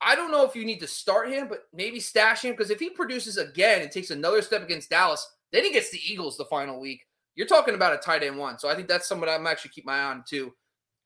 I 0.00 0.14
don't 0.14 0.30
know 0.30 0.44
if 0.44 0.54
you 0.54 0.64
need 0.64 0.80
to 0.80 0.86
start 0.86 1.28
him, 1.30 1.48
but 1.48 1.64
maybe 1.72 1.98
stash 1.98 2.42
him 2.42 2.52
because 2.52 2.70
if 2.70 2.78
he 2.78 2.90
produces 2.90 3.36
again 3.36 3.82
and 3.82 3.90
takes 3.90 4.10
another 4.10 4.42
step 4.42 4.62
against 4.62 4.90
Dallas, 4.90 5.28
then 5.52 5.64
he 5.64 5.72
gets 5.72 5.90
the 5.90 6.00
Eagles 6.04 6.36
the 6.36 6.44
final 6.44 6.80
week. 6.80 7.04
You're 7.34 7.46
talking 7.46 7.74
about 7.74 7.94
a 7.94 7.98
tight 7.98 8.22
end 8.22 8.38
one. 8.38 8.58
So 8.58 8.68
I 8.68 8.74
think 8.74 8.88
that's 8.88 9.08
someone 9.08 9.28
I'm 9.28 9.46
actually 9.46 9.70
keep 9.70 9.86
my 9.86 9.98
eye 9.98 10.04
on 10.04 10.24
too 10.28 10.52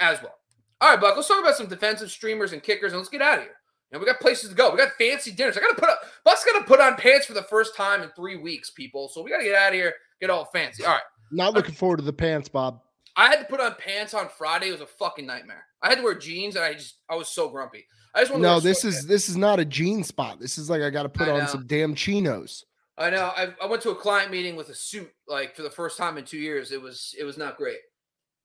as 0.01 0.21
well. 0.23 0.35
All 0.81 0.91
right, 0.91 1.01
Buck, 1.01 1.17
let's 1.17 1.29
talk 1.29 1.41
about 1.41 1.57
some 1.57 1.69
defensive 1.69 2.11
streamers 2.11 2.53
and 2.53 2.63
kickers 2.63 2.93
and 2.93 2.99
let's 2.99 3.09
get 3.09 3.23
out 3.23 3.39
of 3.39 3.45
here. 3.45 3.55
You 3.91 3.99
know, 3.99 4.01
we 4.01 4.07
got 4.07 4.21
places 4.21 4.51
to 4.51 4.57
go. 4.57 4.71
We 4.71 4.79
got 4.79 4.93
fancy 4.99 5.31
dinners. 5.31 5.57
I 5.57 5.61
got 5.61 5.75
to 5.75 5.81
put 5.81 5.89
up, 5.89 6.01
Buck's 6.25 6.45
got 6.45 6.59
to 6.59 6.65
put 6.65 6.81
on 6.81 6.97
pants 6.97 7.27
for 7.27 7.35
the 7.35 7.43
first 7.43 7.77
time 7.77 8.03
in 8.03 8.09
three 8.17 8.37
weeks, 8.37 8.71
people. 8.71 9.09
So 9.09 9.23
we 9.23 9.31
got 9.31 9.39
to 9.39 9.45
get 9.45 9.55
out 9.55 9.69
of 9.69 9.75
here, 9.75 9.95
get 10.21 10.31
all 10.31 10.47
fancy. 10.47 10.85
All 10.85 10.93
right. 10.93 11.03
Not 11.33 11.55
looking 11.55 11.75
forward 11.75 11.97
to 11.97 12.03
the 12.03 12.13
pants, 12.13 12.49
Bob. 12.49 12.81
I 13.17 13.29
had 13.29 13.41
to 13.41 13.45
put 13.45 13.61
on 13.61 13.75
pants 13.75 14.15
on 14.15 14.29
Friday. 14.29 14.69
It 14.69 14.73
was 14.73 14.81
a 14.81 14.87
fucking 14.87 15.27
nightmare. 15.27 15.65
I 15.83 15.89
had 15.89 15.99
to 15.99 16.05
wear 16.05 16.15
jeans 16.15 16.57
and 16.57 16.65
I 16.65 16.75
just, 16.75 16.97
I 17.11 17.17
was 17.17 17.29
so 17.29 17.49
grumpy. 17.49 17.87
I 18.15 18.21
just 18.21 18.31
want 18.31 18.43
to 18.43 18.49
No, 18.49 18.61
this 18.61 18.85
is 18.85 19.07
this 19.07 19.29
is 19.29 19.37
not 19.37 19.59
a 19.59 19.65
jean 19.65 20.05
spot. 20.05 20.39
This 20.39 20.59
is 20.59 20.69
like 20.69 20.83
I 20.83 20.91
got 20.91 21.05
to 21.05 21.09
put 21.09 21.29
I 21.29 21.33
on 21.33 21.39
know. 21.41 21.47
some 21.47 21.67
damn 21.67 21.95
chinos. 21.95 22.65
I 22.99 23.11
know. 23.11 23.33
I, 23.35 23.49
I 23.63 23.67
went 23.67 23.83
to 23.83 23.91
a 23.91 23.95
client 23.95 24.31
meeting 24.31 24.55
with 24.55 24.69
a 24.69 24.75
suit 24.75 25.11
like 25.27 25.57
for 25.57 25.63
the 25.63 25.71
first 25.71 25.97
time 25.97 26.19
in 26.19 26.25
two 26.25 26.39
years. 26.39 26.73
It 26.73 26.81
was 26.81 27.15
it 27.19 27.25
was 27.25 27.39
not 27.39 27.57
great. 27.57 27.79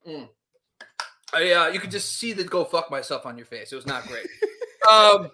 Mm. 0.08 0.30
I 1.34 1.52
uh, 1.52 1.68
you 1.68 1.80
could 1.80 1.92
just 1.92 2.18
see 2.18 2.32
the 2.32 2.46
go 2.46 2.64
fuck 2.64 2.90
myself 2.90 3.26
on 3.26 3.38
your 3.38 3.46
face. 3.46 3.74
It 3.74 3.76
was 3.76 3.86
not 3.86 4.08
great. 4.08 4.26
um, 4.92 5.30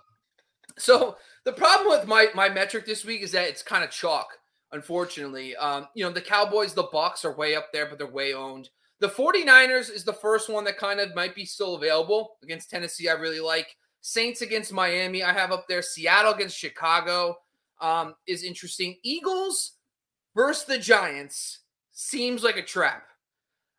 so 0.77 1.15
the 1.45 1.53
problem 1.53 1.89
with 1.89 2.07
my 2.07 2.27
my 2.33 2.49
metric 2.49 2.87
this 2.87 3.05
week 3.05 3.21
is 3.21 3.31
that 3.33 3.47
it's 3.47 3.61
kind 3.61 3.83
of 3.83 3.91
chalk. 3.91 4.27
Unfortunately. 4.73 5.55
Um, 5.55 5.87
you 5.93 6.03
know, 6.03 6.11
the 6.11 6.21
Cowboys, 6.21 6.73
the 6.73 6.89
Bucks 6.91 7.23
are 7.23 7.35
way 7.35 7.55
up 7.55 7.67
there, 7.71 7.85
but 7.85 7.97
they're 7.97 8.07
way 8.07 8.33
owned. 8.33 8.69
The 8.99 9.07
49ers 9.07 9.91
is 9.91 10.03
the 10.03 10.13
first 10.13 10.49
one 10.49 10.63
that 10.65 10.77
kind 10.77 10.99
of 10.99 11.15
might 11.15 11.35
be 11.35 11.45
still 11.45 11.75
available 11.75 12.37
against 12.43 12.69
Tennessee. 12.69 13.09
I 13.09 13.13
really 13.13 13.39
like 13.39 13.75
Saints 14.01 14.41
against 14.41 14.73
Miami. 14.73 15.23
I 15.23 15.33
have 15.33 15.51
up 15.51 15.67
there 15.67 15.81
Seattle 15.81 16.33
against 16.33 16.57
Chicago 16.57 17.37
um, 17.81 18.15
is 18.27 18.43
interesting. 18.43 18.97
Eagles 19.03 19.73
versus 20.35 20.65
the 20.65 20.77
Giants 20.77 21.59
seems 21.91 22.43
like 22.43 22.57
a 22.57 22.63
trap. 22.63 23.03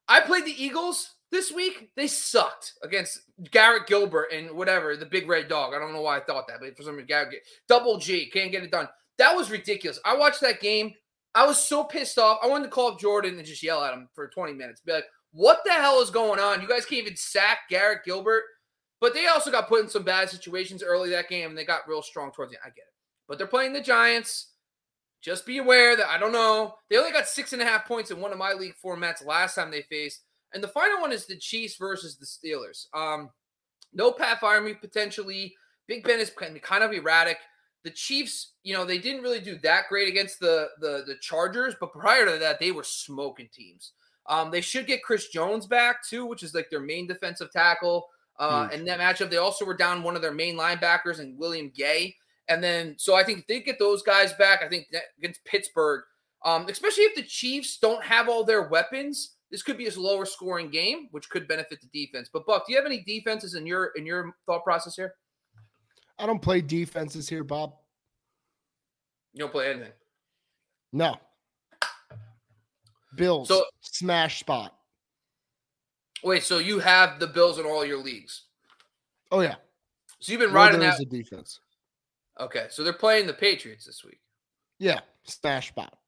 I 0.09 0.21
played 0.21 0.45
the 0.45 0.63
Eagles 0.63 1.15
this 1.31 1.51
week. 1.51 1.91
They 1.97 2.07
sucked 2.07 2.75
against 2.83 3.21
Garrett 3.51 3.87
Gilbert 3.87 4.29
and 4.33 4.51
whatever, 4.53 4.97
the 4.97 5.07
big 5.07 5.29
red 5.29 5.49
dog. 5.49 5.75
I 5.75 5.79
don't 5.79 5.93
know 5.93 6.03
why 6.03 6.19
I 6.19 6.21
thought 6.21 6.47
that, 6.49 6.59
but 6.61 6.77
for 6.77 6.83
some 6.83 6.95
reason, 6.95 7.07
Garrett, 7.07 7.35
double 7.69 7.99
G, 7.99 8.31
can't 8.31 8.53
get 8.53 8.63
it 8.63 8.71
done. 8.71 8.89
That 9.19 9.37
was 9.37 9.51
ridiculous. 9.51 10.01
I 10.05 10.17
watched 10.17 10.41
that 10.41 10.61
game. 10.61 10.95
I 11.35 11.47
was 11.47 11.59
so 11.59 11.85
pissed 11.85 12.19
off. 12.19 12.39
I 12.43 12.47
wanted 12.47 12.65
to 12.65 12.71
call 12.71 12.93
up 12.93 13.01
Jordan 13.01 13.37
and 13.37 13.47
just 13.47 13.63
yell 13.63 13.83
at 13.83 13.93
him 13.93 14.09
for 14.15 14.29
20 14.29 14.53
minutes. 14.53 14.81
Be 14.81 14.93
like, 14.93 15.05
what 15.33 15.61
the 15.65 15.73
hell 15.73 16.01
is 16.01 16.11
going 16.11 16.39
on? 16.39 16.61
You 16.61 16.69
guys 16.69 16.87
can't 16.87 17.03
even 17.03 17.17
sack 17.17 17.61
Garrett 17.69 18.05
Gilbert. 18.05 18.43
But 19.01 19.15
they 19.15 19.27
also 19.27 19.51
got 19.51 19.69
put 19.69 19.83
in 19.83 19.89
some 19.89 20.05
bad 20.05 20.31
situations 20.31 20.83
early 20.83 21.11
that 21.11 21.29
game, 21.29 21.51
and 21.51 21.59
they 21.59 21.65
got 21.65 21.89
real 21.89 22.03
strong 22.03 22.31
towards 22.31 22.53
the 22.53 22.59
end. 22.59 22.63
I 22.65 22.69
get 22.69 22.85
it 22.87 22.95
but 23.29 23.39
they're 23.39 23.47
playing 23.47 23.73
the 23.73 23.81
Giants. 23.81 24.51
Just 25.23 25.47
be 25.47 25.59
aware 25.59 25.97
that 25.97 26.09
I 26.09 26.19
don't 26.19 26.33
know. 26.33 26.75
They 26.91 26.99
only 26.99 27.13
got 27.13 27.29
six 27.29 27.53
and 27.53 27.63
a 27.63 27.65
half 27.65 27.87
points 27.87 28.11
in 28.11 28.21
one 28.21 28.33
of 28.33 28.39
my 28.39 28.53
league 28.53 28.75
formats 28.85 29.25
last 29.25 29.55
time 29.55 29.71
they 29.71 29.83
faced. 29.83 30.21
And 30.53 30.63
the 30.63 30.69
final 30.69 31.01
one 31.01 31.13
is 31.13 31.27
the 31.27 31.37
Chiefs 31.37 31.77
versus 31.77 32.17
the 32.17 32.27
Steelers. 32.27 32.87
Um, 32.95 33.31
no 33.93 34.13
Pat 34.13 34.41
Freiermuth 34.41 34.81
potentially. 34.81 35.55
Big 35.89 36.05
Ben 36.05 36.21
is 36.21 36.31
kind 36.31 36.85
of 36.85 36.93
erratic. 36.93 37.39
The 37.85 37.91
Chiefs, 37.91 38.55
you 38.63 38.75
know, 38.75 38.85
they 38.85 38.99
didn't 38.99 39.23
really 39.23 39.41
do 39.41 39.59
that 39.59 39.85
great 39.89 40.09
against 40.09 40.41
the 40.41 40.69
the, 40.81 41.05
the 41.07 41.17
Chargers, 41.21 41.75
but 41.79 41.93
prior 41.93 42.25
to 42.25 42.39
that, 42.39 42.59
they 42.59 42.73
were 42.73 42.85
smoking 42.85 43.49
teams. 43.53 43.93
Um, 44.27 44.51
they 44.51 44.63
should 44.63 44.87
get 44.87 45.03
Chris 45.03 45.29
Jones 45.29 45.67
back 45.67 46.03
too, 46.03 46.25
which 46.25 46.43
is 46.43 46.55
like 46.55 46.71
their 46.71 46.81
main 46.81 47.07
defensive 47.07 47.53
tackle. 47.53 48.09
Uh, 48.39 48.69
and 48.73 48.87
that 48.89 48.99
matchup, 48.99 49.31
they 49.31 49.37
also 49.37 49.65
were 49.65 49.77
down 49.77 50.03
one 50.03 50.17
of 50.17 50.23
their 50.23 50.33
main 50.33 50.57
linebackers 50.57 51.21
and 51.21 51.39
William 51.39 51.71
Gay. 51.75 52.17
And 52.49 52.63
then, 52.63 52.95
so 52.99 53.15
I 53.15 53.23
think 53.23 53.41
if 53.41 53.47
they 53.47 53.61
get 53.61 53.79
those 53.79 54.03
guys 54.03 54.33
back, 54.35 54.63
I 54.63 54.69
think 54.69 54.87
against 55.19 55.45
Pittsburgh, 55.45 56.03
um, 56.45 56.67
especially 56.69 57.05
if 57.05 57.15
the 57.15 57.23
Chiefs 57.23 57.79
don't 57.79 58.03
have 58.03 58.29
all 58.29 58.45
their 58.45 58.69
weapons, 58.69 59.37
this 59.51 59.63
could 59.63 59.79
be 59.79 59.87
a 59.87 60.01
lower 60.01 60.27
scoring 60.27 60.69
game, 60.69 61.09
which 61.13 61.31
could 61.31 61.47
benefit 61.47 61.79
the 61.81 62.07
defense. 62.07 62.29
But 62.33 62.45
Buck, 62.45 62.67
do 62.67 62.73
you 62.73 62.79
have 62.79 62.87
any 62.87 63.03
defenses 63.03 63.55
in 63.55 63.67
your 63.67 63.93
in 63.97 64.05
your 64.05 64.35
thought 64.47 64.65
process 64.65 64.97
here? 64.97 65.15
I 66.19 66.27
don't 66.27 66.41
play 66.43 66.61
defenses 66.61 67.29
here, 67.29 67.45
Bob. 67.45 67.75
You 69.33 69.41
don't 69.41 69.53
play 69.53 69.71
anything. 69.71 69.93
No. 70.93 71.17
Bills 73.17 73.49
So- 73.49 73.65
smash 73.81 74.41
spot. 74.41 74.77
Wait, 76.23 76.43
so 76.43 76.59
you 76.59 76.79
have 76.79 77.21
the 77.21 77.27
Bills 77.27 77.59
in 77.59 77.67
all 77.67 77.85
your 77.85 77.99
leagues? 77.99 78.45
Oh 79.31 79.41
yeah. 79.41 79.57
So 80.21 80.33
you've 80.33 80.41
been 80.41 80.53
Where 80.53 80.65
riding 80.71 80.81
that. 80.81 80.99
defense. 81.11 81.61
Okay, 82.41 82.67
so 82.71 82.83
they're 82.83 82.93
playing 82.93 83.27
the 83.27 83.35
Patriots 83.35 83.85
this 83.85 84.05
week. 84.05 84.21
Yeah, 84.79 85.01
smash 85.25 85.69
spot. 85.69 85.99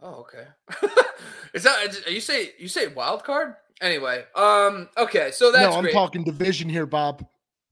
Oh, 0.00 0.26
okay. 0.26 0.46
is 1.54 1.62
that 1.62 2.10
you 2.10 2.20
say 2.20 2.52
you 2.58 2.68
say 2.68 2.88
wild 2.88 3.22
card? 3.22 3.54
Anyway, 3.80 4.24
um, 4.34 4.88
okay, 4.96 5.30
so 5.30 5.52
that's 5.52 5.70
no, 5.70 5.76
I'm 5.76 5.82
great. 5.84 5.92
talking 5.92 6.24
division 6.24 6.68
here, 6.68 6.86
Bob. 6.86 7.26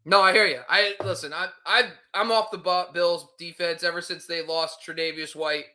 No, 0.05 0.23
I 0.23 0.33
hear 0.33 0.47
you. 0.47 0.61
I 0.69 0.95
listen. 1.05 1.33
I 1.33 1.49
I 1.67 1.91
I'm 2.15 2.33
off 2.33 2.51
the 2.51 2.89
Bills 2.93 3.29
defense 3.39 3.83
ever 3.83 4.01
since 4.01 4.27
they 4.27 4.45
lost 4.45 4.81
Tre'Davious 4.87 5.37
White. 5.37 5.67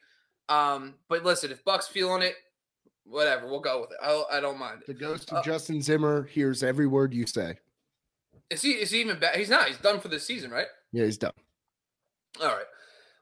Um, 0.50 0.96
but 1.10 1.24
listen, 1.24 1.52
if 1.52 1.64
Buck's 1.64 1.88
feeling 1.88 2.22
it, 2.22 2.36
whatever, 3.06 3.48
we'll 3.48 3.60
go 3.60 3.82
with 3.82 3.92
it. 3.92 3.98
I 4.02 4.38
I 4.38 4.40
don't 4.40 4.58
mind 4.58 4.82
The 4.88 4.94
ghost 4.94 5.32
of 5.32 5.38
Uh, 5.38 5.44
Justin 5.44 5.82
Zimmer 5.82 6.24
hears 6.24 6.64
every 6.64 6.88
word 6.88 7.14
you 7.14 7.28
say. 7.28 7.60
Is 8.50 8.62
he 8.62 8.72
is 8.72 8.92
he 8.92 9.02
even 9.02 9.20
back? 9.20 9.36
He's 9.36 9.50
not. 9.50 9.68
He's 9.68 9.78
done 9.78 10.00
for 10.00 10.08
this 10.08 10.26
season, 10.26 10.52
right? 10.52 10.68
Yeah, 10.92 11.06
he's 11.06 11.18
done. 11.18 11.34
All 12.42 12.48
right. 12.48 12.66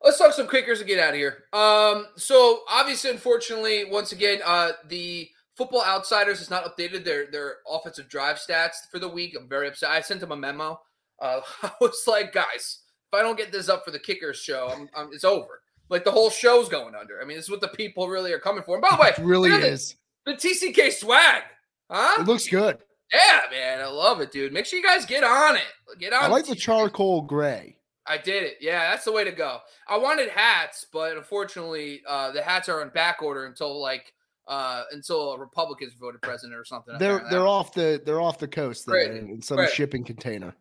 Let's 0.02 0.18
talk 0.18 0.34
some 0.34 0.50
kickers 0.50 0.80
and 0.80 0.88
get 0.88 1.00
out 1.00 1.12
of 1.12 1.16
here. 1.16 1.46
Um, 1.54 2.08
so 2.18 2.64
obviously, 2.70 3.10
unfortunately, 3.12 3.86
once 3.86 4.12
again, 4.12 4.40
uh, 4.46 4.72
the 4.90 5.30
Football 5.56 5.84
Outsiders 5.86 6.40
has 6.40 6.50
not 6.50 6.66
updated 6.66 7.06
their 7.06 7.28
their 7.28 7.58
offensive 7.70 8.10
drive 8.10 8.38
stats 8.38 8.90
for 8.92 9.00
the 9.00 9.08
week. 9.08 9.36
I'm 9.38 9.48
very 9.48 9.68
upset. 9.68 9.92
I 9.92 10.02
sent 10.02 10.20
them 10.20 10.32
a 10.32 10.36
memo. 10.36 10.80
Uh, 11.22 11.42
I 11.64 11.72
was 11.82 12.04
like, 12.08 12.34
guys, 12.34 12.80
if 13.12 13.20
I 13.20 13.22
don't 13.22 13.38
get 13.38 13.52
this 13.52 13.70
up 13.70 13.86
for 13.86 13.92
the 13.92 14.00
kickers 14.00 14.38
show, 14.38 14.70
I'm, 14.74 14.90
I'm, 14.96 15.10
it's 15.14 15.24
over. 15.24 15.62
Like 15.90 16.04
the 16.06 16.12
whole 16.12 16.30
show's 16.30 16.70
going 16.70 16.96
under. 16.96 17.22
I 17.22 17.26
mean, 17.26 17.38
this 17.38 17.46
is 17.46 17.52
what 17.52 17.62
the 17.62 17.68
people 17.68 18.08
really 18.08 18.32
are 18.34 18.40
coming 18.40 18.64
for. 18.64 18.76
And 18.76 18.82
by 18.82 18.90
the 18.96 19.02
way, 19.02 19.10
It 19.10 19.20
really 19.20 19.52
is. 19.52 19.96
the 20.26 20.34
TCK 20.34 20.92
swag, 20.94 21.44
huh? 21.92 22.22
It 22.22 22.28
looks 22.28 22.48
good. 22.48 22.78
Yeah, 23.14 23.42
man, 23.52 23.80
I 23.82 23.88
love 23.88 24.22
it, 24.22 24.32
dude. 24.32 24.54
Make 24.54 24.66
sure 24.66 24.80
you 24.80 24.86
guys 24.86 25.06
get 25.06 25.24
on 25.24 25.56
it. 25.56 26.00
Get 26.00 26.14
on. 26.14 26.24
I 26.24 26.28
like 26.28 26.46
the 26.46 26.56
TCK. 26.56 26.60
charcoal 26.60 27.22
gray. 27.22 27.78
I 28.08 28.18
did 28.18 28.44
it. 28.44 28.58
Yeah, 28.60 28.90
that's 28.92 29.06
the 29.06 29.12
way 29.12 29.24
to 29.24 29.32
go. 29.32 29.60
I 29.88 29.98
wanted 29.98 30.30
hats, 30.30 30.86
but 30.92 31.16
unfortunately, 31.16 32.02
uh, 32.08 32.32
the 32.32 32.42
hats 32.42 32.68
are 32.70 32.82
on 32.82 32.90
back 32.90 33.22
order 33.22 33.46
until 33.46 33.80
like 33.80 34.14
uh, 34.48 34.84
until 34.92 35.34
a 35.34 35.40
Republicans 35.40 35.94
voted 35.94 36.22
president 36.22 36.58
or 36.60 36.66
something. 36.66 36.96
They're 36.98 37.24
they're 37.30 37.48
off 37.48 37.74
the 37.74 38.02
they're 38.04 38.20
off 38.20 38.40
the 38.40 38.48
coast 38.48 38.86
there 38.88 39.08
Crazy. 39.08 39.20
in, 39.32 39.42
some 39.42 39.58
Crazy. 39.58 39.74
shipping 39.76 40.04
container. 40.04 40.56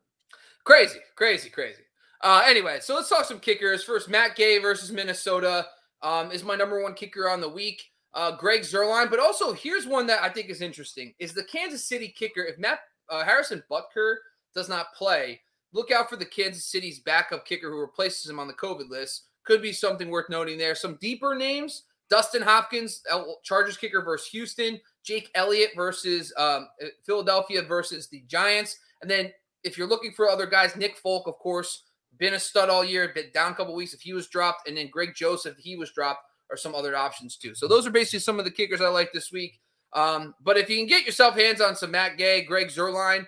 Crazy, 0.65 0.99
crazy, 1.17 1.51
crazy. 1.51 1.83
Uh, 2.21 2.43
anyway, 2.47 2.79
so 2.81 2.95
let's 2.95 3.09
talk 3.09 3.25
some 3.25 3.41
kickers. 3.41 3.83
First, 3.83 4.09
Matt 4.09 4.37
Gay 4.37 4.59
versus 4.59 4.93
Minnesota 4.93 5.67
um, 6.03 6.31
is 6.31 6.45
my 6.45 6.55
number 6.55 6.83
one 6.83 6.95
kicker 6.95 7.29
on 7.29 7.41
the 7.41 7.49
week. 7.49 7.83
Uh, 8.15 8.37
Greg 8.37 8.61
Zuerlein, 8.61 9.11
but 9.11 9.19
also 9.19 9.53
here's 9.53 9.87
one 9.87 10.07
that 10.07 10.23
I 10.23 10.29
think 10.29 10.51
is 10.51 10.61
interesting: 10.61 11.15
is 11.19 11.33
the 11.33 11.45
Kansas 11.45 11.87
City 11.87 12.09
kicker. 12.09 12.43
If 12.45 12.59
Matt 12.59 12.81
uh, 13.09 13.25
Harrison 13.25 13.63
Butker 13.71 14.17
does 14.55 14.69
not 14.69 14.93
play, 14.95 15.41
look 15.73 15.91
out 15.91 16.11
for 16.11 16.17
the 16.17 16.27
Kansas 16.27 16.67
City's 16.67 17.01
backup 17.01 17.47
kicker 17.47 17.71
who 17.71 17.81
replaces 17.81 18.31
him 18.31 18.39
on 18.39 18.47
the 18.47 18.55
COVID 18.55 18.91
list. 18.91 19.25
Could 19.45 19.63
be 19.63 19.73
something 19.73 20.11
worth 20.11 20.29
noting 20.29 20.59
there. 20.59 20.75
Some 20.75 20.99
deeper 21.01 21.35
names: 21.35 21.85
Dustin 22.11 22.43
Hopkins, 22.43 23.03
Chargers 23.43 23.79
kicker 23.79 24.03
versus 24.03 24.29
Houston. 24.29 24.79
Jake 25.03 25.31
Elliott 25.35 25.71
versus 25.75 26.33
um, 26.37 26.69
Philadelphia 27.05 27.63
versus 27.63 28.09
the 28.09 28.23
Giants. 28.29 28.79
And 29.01 29.11
then 29.11 29.33
if 29.65 29.79
you're 29.79 29.89
looking 29.89 30.13
for 30.13 30.29
other 30.29 30.47
guys, 30.47 30.77
Nick 30.77 30.97
Folk, 30.97 31.27
of 31.27 31.39
course, 31.39 31.85
been 32.19 32.35
a 32.35 32.41
stud 32.41 32.69
all 32.69 32.85
year, 32.85 33.13
been 33.15 33.31
down 33.33 33.53
a 33.53 33.55
couple 33.55 33.75
weeks 33.75 33.95
if 33.95 34.01
he 34.01 34.13
was 34.13 34.29
dropped, 34.29 34.69
and 34.69 34.77
then 34.77 34.89
Greg 34.91 35.15
Joseph, 35.15 35.57
he 35.59 35.77
was 35.77 35.93
dropped, 35.93 36.25
or 36.51 36.57
some 36.57 36.75
other 36.75 36.95
options 36.97 37.37
too. 37.37 37.55
So 37.55 37.67
those 37.67 37.87
are 37.87 37.91
basically 37.91 38.21
some 38.21 38.39
of 38.39 38.45
the 38.45 38.51
kickers 38.51 38.81
I 38.81 38.89
like 38.89 39.13
this 39.13 39.33
week. 39.33 39.61
Um, 39.95 40.35
but 40.43 40.57
if 40.57 40.69
you 40.71 40.77
can 40.77 40.87
get 40.87 41.05
yourself 41.05 41.35
hands 41.35 41.61
on 41.61 41.77
some 41.77 41.91
Matt 41.91 42.17
Gay, 42.17 42.43
Greg 42.43 42.69
Zuerlein, 42.69 43.27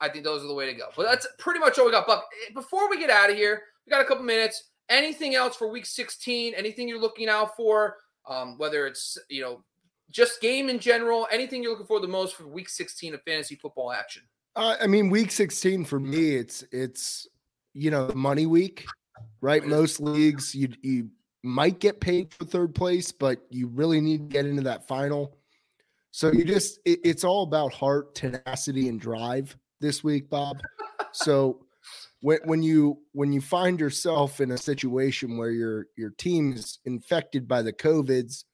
I 0.00 0.08
think 0.08 0.24
those 0.24 0.42
are 0.42 0.48
the 0.48 0.54
way 0.54 0.66
to 0.66 0.72
go. 0.72 0.88
But 0.96 1.04
that's 1.04 1.26
pretty 1.38 1.60
much 1.60 1.78
all 1.78 1.86
we 1.86 1.92
got. 1.92 2.06
Buck, 2.06 2.24
eh, 2.46 2.52
before 2.54 2.88
we 2.88 2.98
get 2.98 3.10
out 3.10 3.30
of 3.30 3.36
here, 3.36 3.62
we 3.86 3.90
got 3.90 4.00
a 4.00 4.04
couple 4.04 4.24
minutes. 4.24 4.70
Anything 4.88 5.34
else 5.34 5.56
for 5.56 5.68
week 5.68 5.86
16? 5.86 6.54
Anything 6.54 6.88
you're 6.88 7.00
looking 7.00 7.28
out 7.28 7.56
for? 7.56 7.96
Um, 8.28 8.58
whether 8.58 8.86
it's 8.86 9.18
you 9.28 9.40
know 9.40 9.64
just 10.10 10.40
game 10.40 10.68
in 10.68 10.78
general, 10.78 11.26
anything 11.30 11.62
you're 11.62 11.72
looking 11.72 11.86
for 11.86 12.00
the 12.00 12.08
most 12.08 12.34
for 12.34 12.46
week 12.46 12.68
16 12.68 13.14
of 13.14 13.22
fantasy 13.22 13.54
football 13.54 13.92
action. 13.92 14.22
Uh, 14.60 14.76
I 14.78 14.88
mean, 14.88 15.08
week 15.08 15.32
16 15.32 15.86
for 15.86 15.98
me, 15.98 16.34
it's 16.36 16.62
it's 16.70 17.26
you 17.72 17.90
know 17.90 18.12
money 18.14 18.44
week, 18.44 18.84
right? 19.40 19.64
Most 19.64 20.00
leagues 20.00 20.54
you 20.54 20.68
you 20.82 21.08
might 21.42 21.80
get 21.80 21.98
paid 21.98 22.34
for 22.34 22.44
third 22.44 22.74
place, 22.74 23.10
but 23.10 23.38
you 23.48 23.68
really 23.68 24.02
need 24.02 24.18
to 24.18 24.34
get 24.34 24.44
into 24.44 24.60
that 24.64 24.86
final. 24.86 25.38
So 26.10 26.30
you 26.30 26.44
just 26.44 26.78
it, 26.84 27.00
it's 27.04 27.24
all 27.24 27.42
about 27.44 27.72
heart, 27.72 28.14
tenacity, 28.14 28.90
and 28.90 29.00
drive 29.00 29.56
this 29.80 30.04
week, 30.04 30.28
Bob. 30.28 30.60
So 31.12 31.64
when 32.20 32.40
when 32.44 32.62
you 32.62 32.98
when 33.12 33.32
you 33.32 33.40
find 33.40 33.80
yourself 33.80 34.42
in 34.42 34.50
a 34.50 34.58
situation 34.58 35.38
where 35.38 35.52
your 35.52 35.86
your 35.96 36.10
team 36.10 36.52
is 36.52 36.80
infected 36.84 37.48
by 37.48 37.62
the 37.62 37.72
covids, 37.72 38.44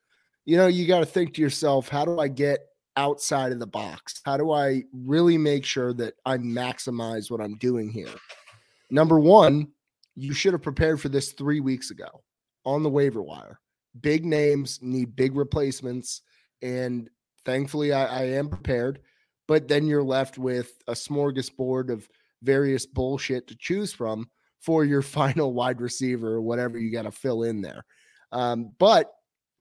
you 0.44 0.56
know 0.56 0.68
you 0.68 0.86
got 0.86 1.00
to 1.00 1.06
think 1.06 1.34
to 1.34 1.42
yourself, 1.42 1.88
how 1.88 2.04
do 2.04 2.20
I 2.20 2.28
get 2.28 2.60
outside 2.96 3.52
of 3.52 3.58
the 3.58 3.66
box? 3.66 4.20
How 4.24 4.36
do 4.36 4.52
I 4.52 4.84
really 4.92 5.38
make 5.38 5.64
sure 5.64 5.92
that 5.94 6.14
I 6.24 6.38
maximize 6.38 7.30
what 7.30 7.40
I'm 7.40 7.56
doing 7.56 7.90
here? 7.90 8.14
Number 8.90 9.18
one, 9.18 9.68
you 10.14 10.32
should 10.32 10.52
have 10.52 10.62
prepared 10.62 11.00
for 11.00 11.08
this 11.08 11.32
three 11.32 11.60
weeks 11.60 11.90
ago 11.90 12.22
on 12.64 12.82
the 12.82 12.90
waiver 12.90 13.22
wire. 13.22 13.60
Big 14.00 14.24
names 14.24 14.78
need 14.82 15.16
big 15.16 15.36
replacements. 15.36 16.22
And 16.62 17.08
thankfully, 17.44 17.92
I, 17.92 18.06
I 18.06 18.22
am 18.30 18.48
prepared. 18.48 19.00
But 19.46 19.68
then 19.68 19.86
you're 19.86 20.02
left 20.02 20.38
with 20.38 20.72
a 20.88 20.92
smorgasbord 20.92 21.90
of 21.90 22.08
various 22.42 22.86
bullshit 22.86 23.46
to 23.48 23.56
choose 23.56 23.92
from 23.92 24.28
for 24.60 24.84
your 24.84 25.02
final 25.02 25.52
wide 25.52 25.80
receiver 25.80 26.34
or 26.34 26.42
whatever 26.42 26.78
you 26.78 26.90
got 26.90 27.02
to 27.02 27.12
fill 27.12 27.44
in 27.44 27.60
there. 27.60 27.84
Um, 28.32 28.72
but 28.78 29.12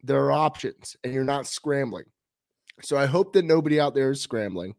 there 0.03 0.23
are 0.25 0.31
options 0.31 0.95
and 1.03 1.13
you're 1.13 1.23
not 1.23 1.47
scrambling. 1.47 2.05
So 2.81 2.97
I 2.97 3.05
hope 3.05 3.33
that 3.33 3.45
nobody 3.45 3.79
out 3.79 3.95
there 3.95 4.11
is 4.11 4.21
scrambling. 4.21 4.75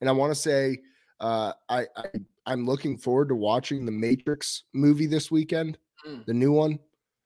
And 0.00 0.08
I 0.10 0.12
want 0.12 0.30
to 0.32 0.34
say 0.38 0.78
uh, 1.20 1.52
I, 1.68 1.86
I 1.96 2.04
I'm 2.46 2.66
looking 2.66 2.96
forward 2.98 3.28
to 3.30 3.34
watching 3.34 3.84
the 3.86 3.92
Matrix 3.92 4.64
movie 4.72 5.06
this 5.06 5.30
weekend, 5.30 5.78
Mm. 6.06 6.24
the 6.26 6.34
new 6.34 6.52
one. 6.52 6.78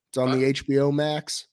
It's 0.09 0.17
on 0.19 0.31
the 0.31 0.53
HBO 0.55 0.93
Max. 0.93 1.47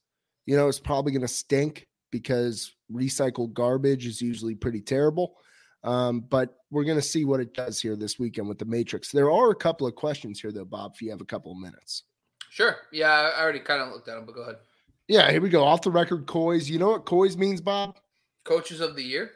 you 0.46 0.56
know, 0.56 0.68
it's 0.70 0.80
probably 0.80 1.12
going 1.12 1.22
to 1.24 1.28
stink 1.28 1.88
because 2.12 2.74
recycled 2.92 3.54
garbage 3.54 4.06
is 4.06 4.22
usually 4.22 4.56
pretty 4.56 4.80
terrible. 4.82 5.36
Um, 5.84 6.22
but 6.22 6.56
we're 6.72 6.86
going 6.86 6.98
to 6.98 7.02
see 7.02 7.26
what 7.26 7.40
it 7.42 7.54
does 7.54 7.82
here 7.82 7.96
this 7.98 8.18
weekend 8.18 8.48
with 8.48 8.58
the 8.60 8.66
Matrix. 8.66 9.12
There 9.12 9.30
are 9.32 9.52
a 9.52 9.56
couple 9.56 9.86
of 9.88 9.96
questions 9.96 10.40
here, 10.40 10.52
though, 10.52 10.64
Bob, 10.66 10.94
if 10.96 11.02
you 11.02 11.10
have 11.12 11.20
a 11.22 11.26
couple 11.26 11.52
of 11.52 11.58
minutes. 11.58 12.04
Sure. 12.50 12.78
Yeah, 12.94 13.10
I 13.36 13.42
already 13.42 13.60
kind 13.60 13.82
of 13.82 13.90
looked 13.90 14.08
at 14.08 14.16
them, 14.16 14.26
but 14.26 14.36
go 14.36 14.42
ahead. 14.44 14.56
Yeah, 15.08 15.30
here 15.32 15.42
we 15.42 15.50
go. 15.50 15.64
Off 15.64 15.82
the 15.82 15.92
record, 15.92 16.26
Coys. 16.28 16.70
You 16.70 16.80
know 16.80 16.92
what 16.92 17.06
Coys 17.06 17.36
means, 17.38 17.60
Bob? 17.62 17.98
Coaches 18.48 18.80
of 18.80 18.96
the 18.96 19.04
year? 19.04 19.32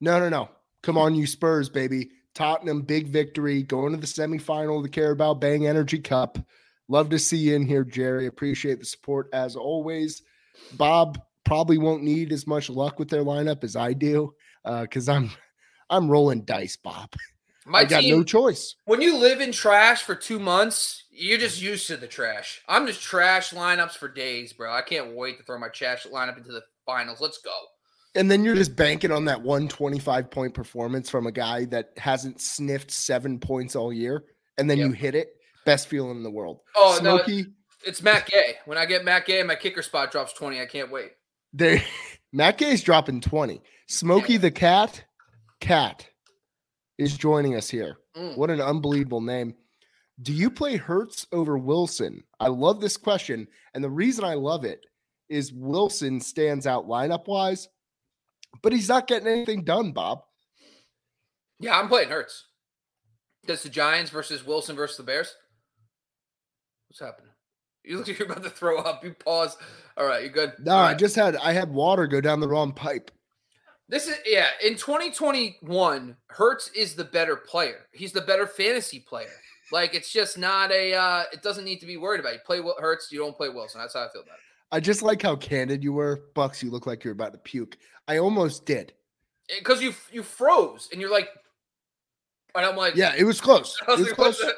No, 0.00 0.20
no, 0.20 0.28
no. 0.28 0.48
Come 0.82 0.96
on, 0.96 1.14
you 1.16 1.26
Spurs, 1.26 1.68
baby. 1.68 2.10
Tottenham, 2.34 2.82
big 2.82 3.08
victory, 3.08 3.62
going 3.62 3.92
to 3.92 3.98
the 3.98 4.06
semifinal 4.06 4.76
of 4.78 4.84
the 4.84 4.88
Carabao 4.88 5.34
Bang 5.34 5.66
Energy 5.66 5.98
Cup. 5.98 6.38
Love 6.88 7.10
to 7.10 7.18
see 7.18 7.36
you 7.36 7.56
in 7.56 7.66
here, 7.66 7.84
Jerry. 7.84 8.26
Appreciate 8.26 8.78
the 8.78 8.84
support 8.84 9.28
as 9.32 9.56
always. 9.56 10.22
Bob 10.74 11.20
probably 11.44 11.76
won't 11.76 12.02
need 12.04 12.32
as 12.32 12.46
much 12.46 12.70
luck 12.70 12.98
with 12.98 13.10
their 13.10 13.24
lineup 13.24 13.64
as 13.64 13.76
I 13.76 13.92
do, 13.92 14.32
because 14.64 15.08
uh, 15.08 15.14
I'm 15.14 15.30
I'm 15.90 16.08
rolling 16.08 16.44
dice, 16.44 16.76
Bob. 16.76 17.12
My 17.66 17.80
I 17.80 17.84
got 17.84 18.00
team, 18.00 18.16
no 18.16 18.24
choice. 18.24 18.76
when 18.86 19.02
you 19.02 19.16
live 19.18 19.40
in 19.40 19.52
trash 19.52 20.02
for 20.02 20.14
two 20.14 20.38
months, 20.38 21.04
you're 21.10 21.38
just 21.38 21.60
used 21.60 21.86
to 21.88 21.96
the 21.96 22.06
trash. 22.06 22.62
I'm 22.68 22.86
just 22.86 23.02
trash 23.02 23.50
lineups 23.50 23.96
for 23.96 24.08
days, 24.08 24.52
bro. 24.52 24.72
I 24.72 24.82
can't 24.82 25.14
wait 25.14 25.38
to 25.38 25.44
throw 25.44 25.58
my 25.58 25.68
trash 25.68 26.06
lineup 26.06 26.38
into 26.38 26.52
the 26.52 26.62
finals. 26.86 27.20
Let's 27.20 27.38
go. 27.38 27.52
And 28.14 28.30
then 28.30 28.44
you're 28.44 28.54
just 28.54 28.76
banking 28.76 29.10
on 29.10 29.24
that 29.24 29.40
125 29.40 30.30
point 30.30 30.52
performance 30.54 31.08
from 31.08 31.26
a 31.26 31.32
guy 31.32 31.64
that 31.66 31.92
hasn't 31.96 32.40
sniffed 32.40 32.90
seven 32.90 33.38
points 33.38 33.74
all 33.74 33.92
year, 33.92 34.24
and 34.58 34.68
then 34.68 34.78
Yep. 34.78 34.86
you 34.86 34.92
hit 34.92 35.14
it. 35.14 35.28
Best 35.64 35.88
feeling 35.88 36.16
in 36.16 36.22
the 36.22 36.30
world. 36.30 36.60
Oh, 36.76 36.98
no, 37.02 37.18
Smokey, 37.18 37.46
It's 37.86 38.02
Matt 38.02 38.26
Gay. 38.26 38.56
When 38.66 38.76
I 38.78 38.84
get 38.84 39.04
Matt 39.04 39.26
Gay, 39.26 39.42
my 39.42 39.54
kicker 39.54 39.82
spot 39.82 40.10
drops 40.12 40.32
20. 40.34 40.60
I 40.60 40.66
can't 40.66 40.90
wait. 40.90 41.12
There, 41.52 41.82
Matt 42.32 42.58
Gay's 42.58 42.82
dropping 42.82 43.20
20. 43.22 43.62
Smokey 43.88 44.36
the 44.36 44.50
cat, 44.50 45.04
cat 45.60 46.06
is 46.98 47.16
joining 47.16 47.54
us 47.56 47.68
here. 47.70 47.96
Mm. 48.16 48.36
What 48.36 48.50
an 48.50 48.60
unbelievable 48.60 49.20
name. 49.20 49.54
Do 50.20 50.32
you 50.32 50.50
play 50.50 50.76
Hurts 50.76 51.26
over 51.32 51.56
Wilson? 51.56 52.22
I 52.38 52.48
love 52.48 52.80
this 52.80 52.96
question. 52.96 53.48
And 53.74 53.82
the 53.82 53.90
reason 53.90 54.24
I 54.24 54.34
love 54.34 54.64
it 54.64 54.84
is 55.28 55.52
Wilson 55.52 56.20
stands 56.20 56.66
out 56.66 56.86
lineup 56.86 57.26
wise, 57.26 57.68
but 58.60 58.72
he's 58.72 58.88
not 58.88 59.06
getting 59.06 59.28
anything 59.28 59.64
done, 59.64 59.92
Bob. 59.92 60.22
Yeah, 61.60 61.78
I'm 61.78 61.88
playing 61.88 62.08
Hurts. 62.08 62.46
That's 63.46 63.62
the 63.62 63.68
Giants 63.68 64.10
versus 64.10 64.44
Wilson 64.44 64.76
versus 64.76 64.96
the 64.96 65.02
Bears. 65.02 65.34
What's 66.88 67.00
happening? 67.00 67.30
You 67.84 67.98
look 67.98 68.08
like 68.08 68.18
you're 68.18 68.30
about 68.30 68.44
to 68.44 68.50
throw 68.50 68.78
up. 68.78 69.04
You 69.04 69.14
pause. 69.14 69.56
All 69.96 70.06
right, 70.06 70.22
you 70.22 70.30
good? 70.30 70.52
No, 70.60 70.72
All 70.72 70.82
I 70.84 70.94
just 70.94 71.16
had 71.16 71.36
I 71.36 71.52
had 71.52 71.72
water 71.72 72.06
go 72.06 72.20
down 72.20 72.40
the 72.40 72.48
wrong 72.48 72.72
pipe. 72.72 73.10
This 73.88 74.06
is 74.06 74.16
yeah. 74.24 74.46
In 74.64 74.74
2021, 74.74 76.16
Hurts 76.28 76.70
is 76.76 76.94
the 76.94 77.04
better 77.04 77.36
player. 77.36 77.86
He's 77.92 78.12
the 78.12 78.20
better 78.20 78.46
fantasy 78.46 79.00
player. 79.00 79.32
Like 79.72 79.94
it's 79.94 80.12
just 80.12 80.38
not 80.38 80.70
a. 80.70 80.94
uh 80.94 81.24
It 81.32 81.42
doesn't 81.42 81.64
need 81.64 81.80
to 81.80 81.86
be 81.86 81.96
worried 81.96 82.20
about. 82.20 82.34
You 82.34 82.40
play 82.46 82.60
Hurts, 82.78 83.10
you 83.10 83.18
don't 83.18 83.36
play 83.36 83.48
Wilson. 83.48 83.80
That's 83.80 83.94
how 83.94 84.00
I 84.00 84.12
feel 84.12 84.22
about 84.22 84.36
it. 84.36 84.51
I 84.72 84.80
just 84.80 85.02
like 85.02 85.22
how 85.22 85.36
candid 85.36 85.84
you 85.84 85.92
were. 85.92 86.22
Bucks, 86.34 86.62
you 86.62 86.70
look 86.70 86.86
like 86.86 87.04
you're 87.04 87.12
about 87.12 87.32
to 87.34 87.38
puke. 87.38 87.76
I 88.08 88.18
almost 88.18 88.66
did. 88.66 88.94
Because 89.58 89.82
you 89.82 89.94
you 90.10 90.22
froze 90.22 90.88
and 90.90 91.00
you're 91.00 91.10
like, 91.10 91.28
and 92.54 92.64
I'm 92.64 92.76
like, 92.76 92.96
Yeah, 92.96 93.14
it 93.16 93.24
was 93.24 93.40
close. 93.40 93.76
I 93.86 93.92
It 93.92 93.98
was 93.98 94.06
was 94.06 94.12
close. 94.14 94.38
that? 94.40 94.54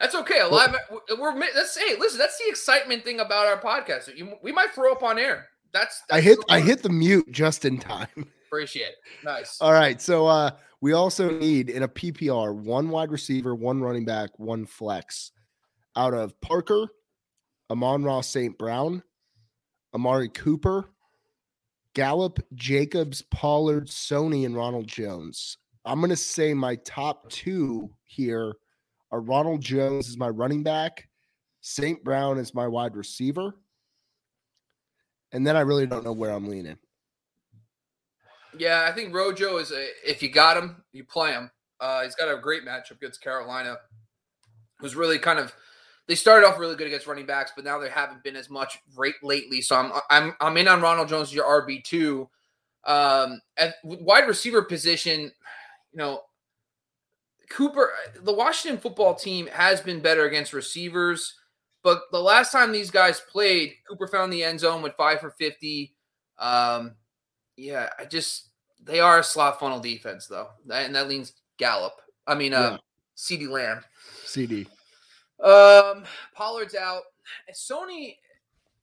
That's 0.00 0.16
okay. 0.16 0.40
A 0.40 0.48
lot. 0.48 0.74
Of, 0.74 1.18
we're 1.18 1.38
that's 1.54 1.78
hey, 1.78 1.96
listen. 1.96 2.18
That's 2.18 2.36
the 2.38 2.48
excitement 2.48 3.04
thing 3.04 3.20
about 3.20 3.46
our 3.46 3.60
podcast. 3.60 4.16
You, 4.16 4.34
we 4.42 4.50
might 4.50 4.70
throw 4.74 4.90
up 4.90 5.04
on 5.04 5.16
air. 5.18 5.46
That's, 5.72 6.02
I 6.10 6.20
hit 6.20 6.38
I 6.50 6.60
hit 6.60 6.82
the 6.82 6.90
mute 6.90 7.30
just 7.30 7.64
in 7.64 7.78
time. 7.78 8.08
Appreciate 8.46 8.82
it. 8.88 8.96
Nice. 9.24 9.58
All 9.60 9.72
right. 9.72 10.02
So 10.02 10.26
uh 10.26 10.50
we 10.80 10.92
also 10.92 11.30
need 11.30 11.70
in 11.70 11.84
a 11.84 11.88
PPR 11.88 12.54
one 12.54 12.90
wide 12.90 13.12
receiver, 13.12 13.54
one 13.54 13.80
running 13.80 14.04
back, 14.04 14.30
one 14.38 14.66
flex 14.66 15.30
out 15.94 16.12
of 16.14 16.38
Parker, 16.40 16.88
Amon-Ra 17.70 18.20
St. 18.22 18.58
Brown, 18.58 19.02
Amari 19.94 20.28
Cooper, 20.28 20.88
Gallup, 21.94 22.38
Jacobs, 22.54 23.22
Pollard, 23.30 23.88
Sony, 23.88 24.46
and 24.46 24.56
Ronald 24.56 24.86
Jones. 24.86 25.58
I'm 25.84 26.00
gonna 26.00 26.16
say 26.16 26.54
my 26.54 26.76
top 26.76 27.28
two 27.30 27.90
here 28.04 28.54
are 29.10 29.20
Ronald 29.20 29.60
Jones 29.60 30.08
is 30.08 30.16
my 30.16 30.28
running 30.28 30.62
back, 30.62 31.08
St. 31.60 32.02
Brown 32.02 32.38
is 32.38 32.54
my 32.54 32.66
wide 32.66 32.96
receiver. 32.96 33.54
And 35.32 35.46
then 35.46 35.56
I 35.56 35.60
really 35.60 35.86
don't 35.86 36.04
know 36.04 36.12
where 36.12 36.30
I'm 36.30 36.48
leaning. 36.48 36.76
Yeah, 38.58 38.86
I 38.88 38.92
think 38.92 39.14
Rojo 39.14 39.56
is 39.58 39.70
a, 39.72 39.88
if 40.04 40.22
you 40.22 40.30
got 40.30 40.56
him, 40.56 40.82
you 40.92 41.04
play 41.04 41.32
him. 41.32 41.50
Uh, 41.80 42.02
he's 42.02 42.14
got 42.14 42.32
a 42.32 42.38
great 42.38 42.64
matchup 42.64 42.92
against 42.92 43.22
Carolina. 43.22 43.76
Was 44.82 44.94
really 44.94 45.18
kind 45.18 45.38
of 45.38 45.54
they 46.12 46.16
started 46.16 46.46
off 46.46 46.58
really 46.58 46.76
good 46.76 46.86
against 46.86 47.06
running 47.06 47.24
backs, 47.24 47.52
but 47.56 47.64
now 47.64 47.78
they 47.78 47.88
haven't 47.88 48.22
been 48.22 48.36
as 48.36 48.50
much 48.50 48.78
rate 48.94 49.14
lately. 49.22 49.62
So 49.62 49.76
I'm 49.76 49.92
I'm 50.10 50.34
I'm 50.42 50.58
in 50.58 50.68
on 50.68 50.82
Ronald 50.82 51.08
Jones 51.08 51.28
as 51.28 51.34
your 51.34 51.46
RB 51.46 51.82
two. 51.82 52.28
Um, 52.84 53.40
at 53.56 53.76
wide 53.82 54.28
receiver 54.28 54.60
position, 54.60 55.20
you 55.22 55.32
know, 55.94 56.20
Cooper, 57.48 57.92
the 58.24 58.32
Washington 58.34 58.78
football 58.78 59.14
team 59.14 59.46
has 59.46 59.80
been 59.80 60.00
better 60.00 60.26
against 60.26 60.52
receivers, 60.52 61.34
but 61.82 62.02
the 62.12 62.20
last 62.20 62.52
time 62.52 62.72
these 62.72 62.90
guys 62.90 63.22
played, 63.30 63.72
Cooper 63.88 64.06
found 64.06 64.30
the 64.30 64.44
end 64.44 64.60
zone 64.60 64.82
with 64.82 64.92
five 64.98 65.18
for 65.18 65.30
fifty. 65.30 65.94
Um, 66.38 66.96
yeah, 67.56 67.88
I 67.98 68.04
just 68.04 68.50
they 68.84 69.00
are 69.00 69.20
a 69.20 69.24
slot 69.24 69.58
funnel 69.58 69.80
defense 69.80 70.26
though, 70.26 70.48
and 70.70 70.94
that 70.94 71.08
leans 71.08 71.32
Gallup. 71.56 71.94
I 72.26 72.34
mean, 72.34 72.52
uh, 72.52 72.72
Yeah. 72.72 72.78
CeeDee 73.16 73.48
Lamb. 73.48 73.80
CD. 74.26 74.66
Um, 75.42 76.04
Pollard's 76.34 76.74
out. 76.74 77.02
Sony, 77.52 78.16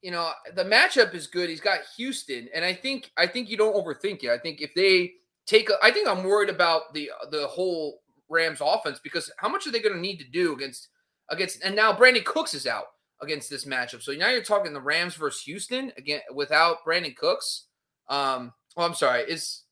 you 0.01 0.11
know, 0.11 0.31
the 0.55 0.63
matchup 0.63 1.13
is 1.13 1.27
good. 1.27 1.49
He's 1.49 1.61
got 1.61 1.79
Houston, 1.97 2.49
and 2.53 2.63
I 2.63 2.73
think 2.73 3.11
I 3.17 3.27
think 3.27 3.49
you 3.49 3.57
don't 3.57 3.75
overthink 3.75 4.23
it. 4.23 4.29
I 4.29 4.37
think 4.37 4.61
if 4.61 4.73
they 4.73 5.13
take, 5.45 5.69
a, 5.69 5.73
I 5.83 5.91
think 5.91 6.07
I'm 6.07 6.23
worried 6.23 6.49
about 6.49 6.93
the 6.93 7.11
the 7.31 7.47
whole 7.47 8.01
Rams 8.29 8.59
offense 8.61 8.99
because 8.99 9.31
how 9.37 9.49
much 9.49 9.67
are 9.67 9.71
they 9.71 9.81
going 9.81 9.95
to 9.95 10.01
need 10.01 10.17
to 10.17 10.29
do 10.29 10.53
against 10.53 10.89
against? 11.29 11.63
And 11.63 11.75
now 11.75 11.93
Brandin 11.93 12.25
Cooks 12.25 12.53
is 12.53 12.67
out 12.67 12.85
against 13.21 13.49
this 13.49 13.65
matchup, 13.65 14.01
so 14.01 14.13
now 14.13 14.29
you're 14.29 14.43
talking 14.43 14.73
the 14.73 14.81
Rams 14.81 15.15
versus 15.15 15.43
Houston 15.43 15.91
again 15.97 16.21
without 16.33 16.85
Brandin 16.85 17.15
Cooks. 17.15 17.65
Um, 18.07 18.53
oh, 18.77 18.83
I'm 18.83 18.93
sorry, 18.93 19.23
is 19.23 19.63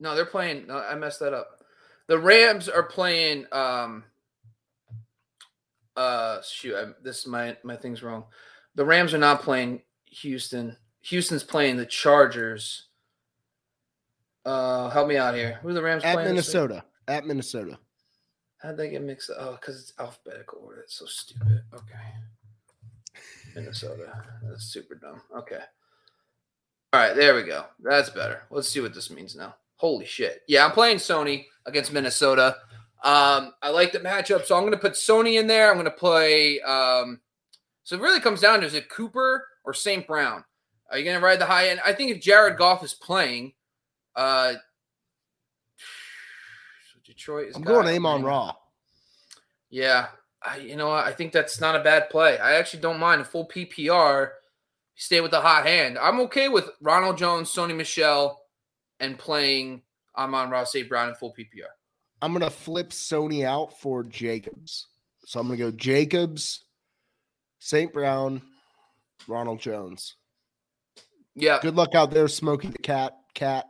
no, 0.00 0.14
they're 0.14 0.26
playing. 0.26 0.66
No, 0.66 0.78
I 0.78 0.94
messed 0.94 1.20
that 1.20 1.34
up. 1.34 1.48
The 2.08 2.18
Rams 2.18 2.68
are 2.68 2.82
playing. 2.82 3.46
Um, 3.52 4.04
uh, 5.98 6.40
shoot, 6.42 6.76
I, 6.76 6.84
this 7.02 7.26
my 7.26 7.56
my 7.64 7.76
thing's 7.76 8.02
wrong. 8.02 8.24
The 8.76 8.84
Rams 8.84 9.12
are 9.14 9.18
not 9.18 9.42
playing 9.42 9.82
Houston. 10.06 10.76
Houston's 11.00 11.42
playing 11.42 11.76
the 11.76 11.86
Chargers. 11.86 12.86
Uh, 14.44 14.88
help 14.90 15.08
me 15.08 15.16
out 15.16 15.34
here. 15.34 15.58
Who 15.62 15.70
are 15.70 15.74
the 15.74 15.82
Rams 15.82 16.04
At 16.04 16.14
playing? 16.14 16.28
Minnesota. 16.28 16.84
At 17.08 17.26
Minnesota. 17.26 17.78
How'd 18.58 18.76
they 18.76 18.90
get 18.90 19.02
mixed 19.02 19.30
up? 19.30 19.36
Oh, 19.40 19.52
because 19.60 19.80
it's 19.80 19.92
alphabetical 19.98 20.60
order. 20.64 20.80
It's 20.82 20.98
so 20.98 21.06
stupid. 21.06 21.62
Okay. 21.74 22.08
Minnesota. 23.54 24.24
That's 24.42 24.64
super 24.64 24.94
dumb. 24.94 25.20
Okay. 25.36 25.60
All 26.92 27.00
right, 27.00 27.14
there 27.14 27.34
we 27.34 27.42
go. 27.42 27.64
That's 27.80 28.10
better. 28.10 28.42
Let's 28.50 28.68
see 28.68 28.80
what 28.80 28.94
this 28.94 29.10
means 29.10 29.36
now. 29.36 29.56
Holy 29.76 30.06
shit. 30.06 30.42
Yeah, 30.48 30.64
I'm 30.64 30.72
playing 30.72 30.98
Sony 30.98 31.46
against 31.66 31.92
Minnesota. 31.92 32.56
Um, 33.04 33.54
I 33.62 33.70
like 33.70 33.92
the 33.92 34.00
matchup, 34.00 34.44
so 34.44 34.56
I'm 34.56 34.62
going 34.62 34.72
to 34.72 34.78
put 34.78 34.94
Sony 34.94 35.38
in 35.38 35.46
there. 35.46 35.68
I'm 35.70 35.76
going 35.76 35.84
to 35.84 35.90
play. 35.90 36.60
Um, 36.60 37.20
so 37.84 37.96
it 37.96 38.02
really 38.02 38.20
comes 38.20 38.40
down 38.40 38.60
to 38.60 38.66
is 38.66 38.74
it 38.74 38.88
Cooper 38.88 39.46
or 39.64 39.72
St. 39.72 40.06
Brown? 40.06 40.44
Are 40.90 40.98
you 40.98 41.04
going 41.04 41.18
to 41.18 41.24
ride 41.24 41.38
the 41.38 41.46
high 41.46 41.68
end? 41.68 41.80
I 41.84 41.92
think 41.92 42.10
if 42.10 42.20
Jared 42.20 42.58
Goff 42.58 42.82
is 42.82 42.94
playing, 42.94 43.52
uh, 44.16 44.54
Detroit 47.04 47.48
is. 47.48 47.56
I'm 47.56 47.62
going 47.62 47.86
Amon-Ra. 47.86 48.54
yeah, 49.70 50.08
I, 50.42 50.56
you 50.58 50.76
know. 50.76 50.90
I 50.90 51.12
think 51.12 51.32
that's 51.32 51.60
not 51.60 51.76
a 51.76 51.84
bad 51.84 52.10
play. 52.10 52.38
I 52.38 52.54
actually 52.54 52.80
don't 52.80 52.98
mind 52.98 53.20
a 53.20 53.24
full 53.24 53.46
PPR. 53.46 54.30
Stay 54.96 55.20
with 55.20 55.30
the 55.30 55.40
hot 55.40 55.64
hand. 55.64 55.96
I'm 55.98 56.18
okay 56.22 56.48
with 56.48 56.68
Ronald 56.80 57.16
Jones, 57.16 57.54
Sony 57.54 57.76
Michel, 57.76 58.42
and 58.98 59.16
playing 59.16 59.82
Amon-Ra 60.16 60.64
St. 60.64 60.88
Brown 60.88 61.10
in 61.10 61.14
full 61.14 61.32
PPR. 61.32 61.77
I'm 62.20 62.32
gonna 62.32 62.50
flip 62.50 62.90
Sony 62.90 63.44
out 63.44 63.78
for 63.80 64.02
Jacobs. 64.04 64.86
So 65.24 65.40
I'm 65.40 65.46
gonna 65.46 65.58
go 65.58 65.70
Jacobs, 65.70 66.64
St. 67.58 67.92
Brown, 67.92 68.42
Ronald 69.26 69.60
Jones. 69.60 70.16
Yeah. 71.34 71.58
Good 71.62 71.76
luck 71.76 71.94
out 71.94 72.10
there, 72.10 72.26
Smokey 72.28 72.68
the 72.68 72.78
cat. 72.78 73.14
Cat. 73.34 73.66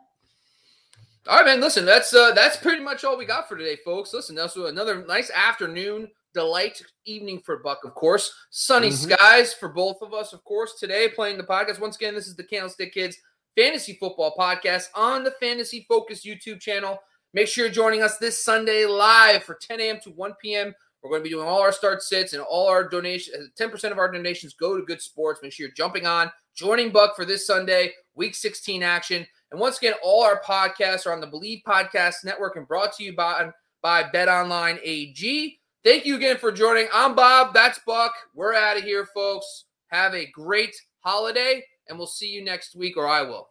All 1.27 1.37
right, 1.37 1.45
man. 1.45 1.61
Listen, 1.61 1.85
that's 1.85 2.15
uh, 2.15 2.33
that's 2.33 2.57
pretty 2.57 2.83
much 2.83 3.05
all 3.05 3.19
we 3.19 3.27
got 3.27 3.49
for 3.49 3.57
today, 3.57 3.77
folks. 3.85 4.15
Listen, 4.15 4.35
that's 4.35 4.57
another 4.57 5.05
nice 5.07 5.31
afternoon 5.31 6.09
delight 6.33 6.81
evening 7.05 7.41
for 7.45 7.59
Buck, 7.59 7.81
of 7.85 7.95
course. 7.95 8.33
Sunny 8.51 8.89
Mhm. 8.91 9.13
skies 9.15 9.53
for 9.53 9.69
both 9.69 10.01
of 10.01 10.15
us, 10.15 10.33
of 10.33 10.43
course. 10.45 10.79
Today, 10.79 11.09
playing 11.09 11.37
the 11.37 11.45
podcast. 11.45 11.81
Once 11.81 11.97
again, 11.97 12.15
this 12.15 12.29
is 12.29 12.37
the 12.37 12.45
Candlestick 12.45 12.95
Kids 12.95 13.19
Fantasy 13.57 13.95
Football 13.95 14.35
Podcast 14.39 14.89
on 14.95 15.25
the 15.25 15.33
Fantasy 15.33 15.85
Focus 15.89 16.25
YouTube 16.25 16.61
channel. 16.61 16.99
Make 17.35 17.47
sure 17.47 17.67
you're 17.67 17.75
joining 17.75 18.03
us 18.03 18.17
this 18.17 18.43
Sunday 18.43 18.87
live 18.87 19.45
for 19.45 19.59
10 19.61 19.81
a.m. 19.81 19.99
to 20.03 20.11
1 20.11 20.33
p.m. 20.41 20.75
We're 21.03 21.11
going 21.11 21.21
to 21.21 21.25
be 21.25 21.31
doing 21.31 21.47
all 21.47 21.61
our 21.61 21.73
start 21.73 22.03
sits 22.03 22.33
and 22.33 22.43
all 22.43 22.69
our 22.69 22.89
donations. 22.89 23.51
10% 23.61 23.85
uh, 23.85 23.93
of 23.93 23.99
our 23.99 24.11
donations 24.11 24.55
go 24.55 24.77
to 24.79 24.85
good 24.85 25.03
sports. 25.03 25.41
Make 25.43 25.53
sure 25.53 25.67
you're 25.67 25.75
jumping 25.75 26.07
on, 26.07 26.33
joining 26.57 26.91
Buck 26.91 27.15
for 27.15 27.27
this 27.27 27.47
Sunday, 27.47 27.93
week 28.15 28.35
16 28.35 28.83
action. 28.83 29.27
And 29.51 29.61
once 29.61 29.77
again, 29.77 29.93
all 30.03 30.25
our 30.25 30.41
podcasts 30.41 31.07
are 31.07 31.13
on 31.13 31.21
the 31.21 31.27
Bleav 31.27 31.63
Podcast 31.67 32.25
Network 32.25 32.57
and 32.57 32.67
brought 32.67 32.95
to 32.95 33.05
you 33.05 33.15
by, 33.15 33.51
by 33.83 34.05
Bet 34.05 34.29
Online 34.29 34.79
AG. 34.83 35.59
Thank 35.85 36.07
you 36.07 36.17
again 36.17 36.39
for 36.39 36.51
joining. 36.51 36.89
I'm 36.95 37.15
Bob. 37.15 37.53
That's 37.53 37.79
Buck. 37.87 38.13
We're 38.35 38.55
out 38.55 38.79
of 38.79 38.85
here, 38.85 39.07
folks. 39.15 39.67
Have 39.89 40.15
a 40.15 40.27
great 40.27 40.75
holiday, 41.01 41.63
and 41.89 41.99
we'll 41.99 42.07
see 42.07 42.29
you 42.29 42.43
next 42.43 42.75
week, 42.75 42.97
or 42.97 43.07
I 43.07 43.23
will. 43.23 43.51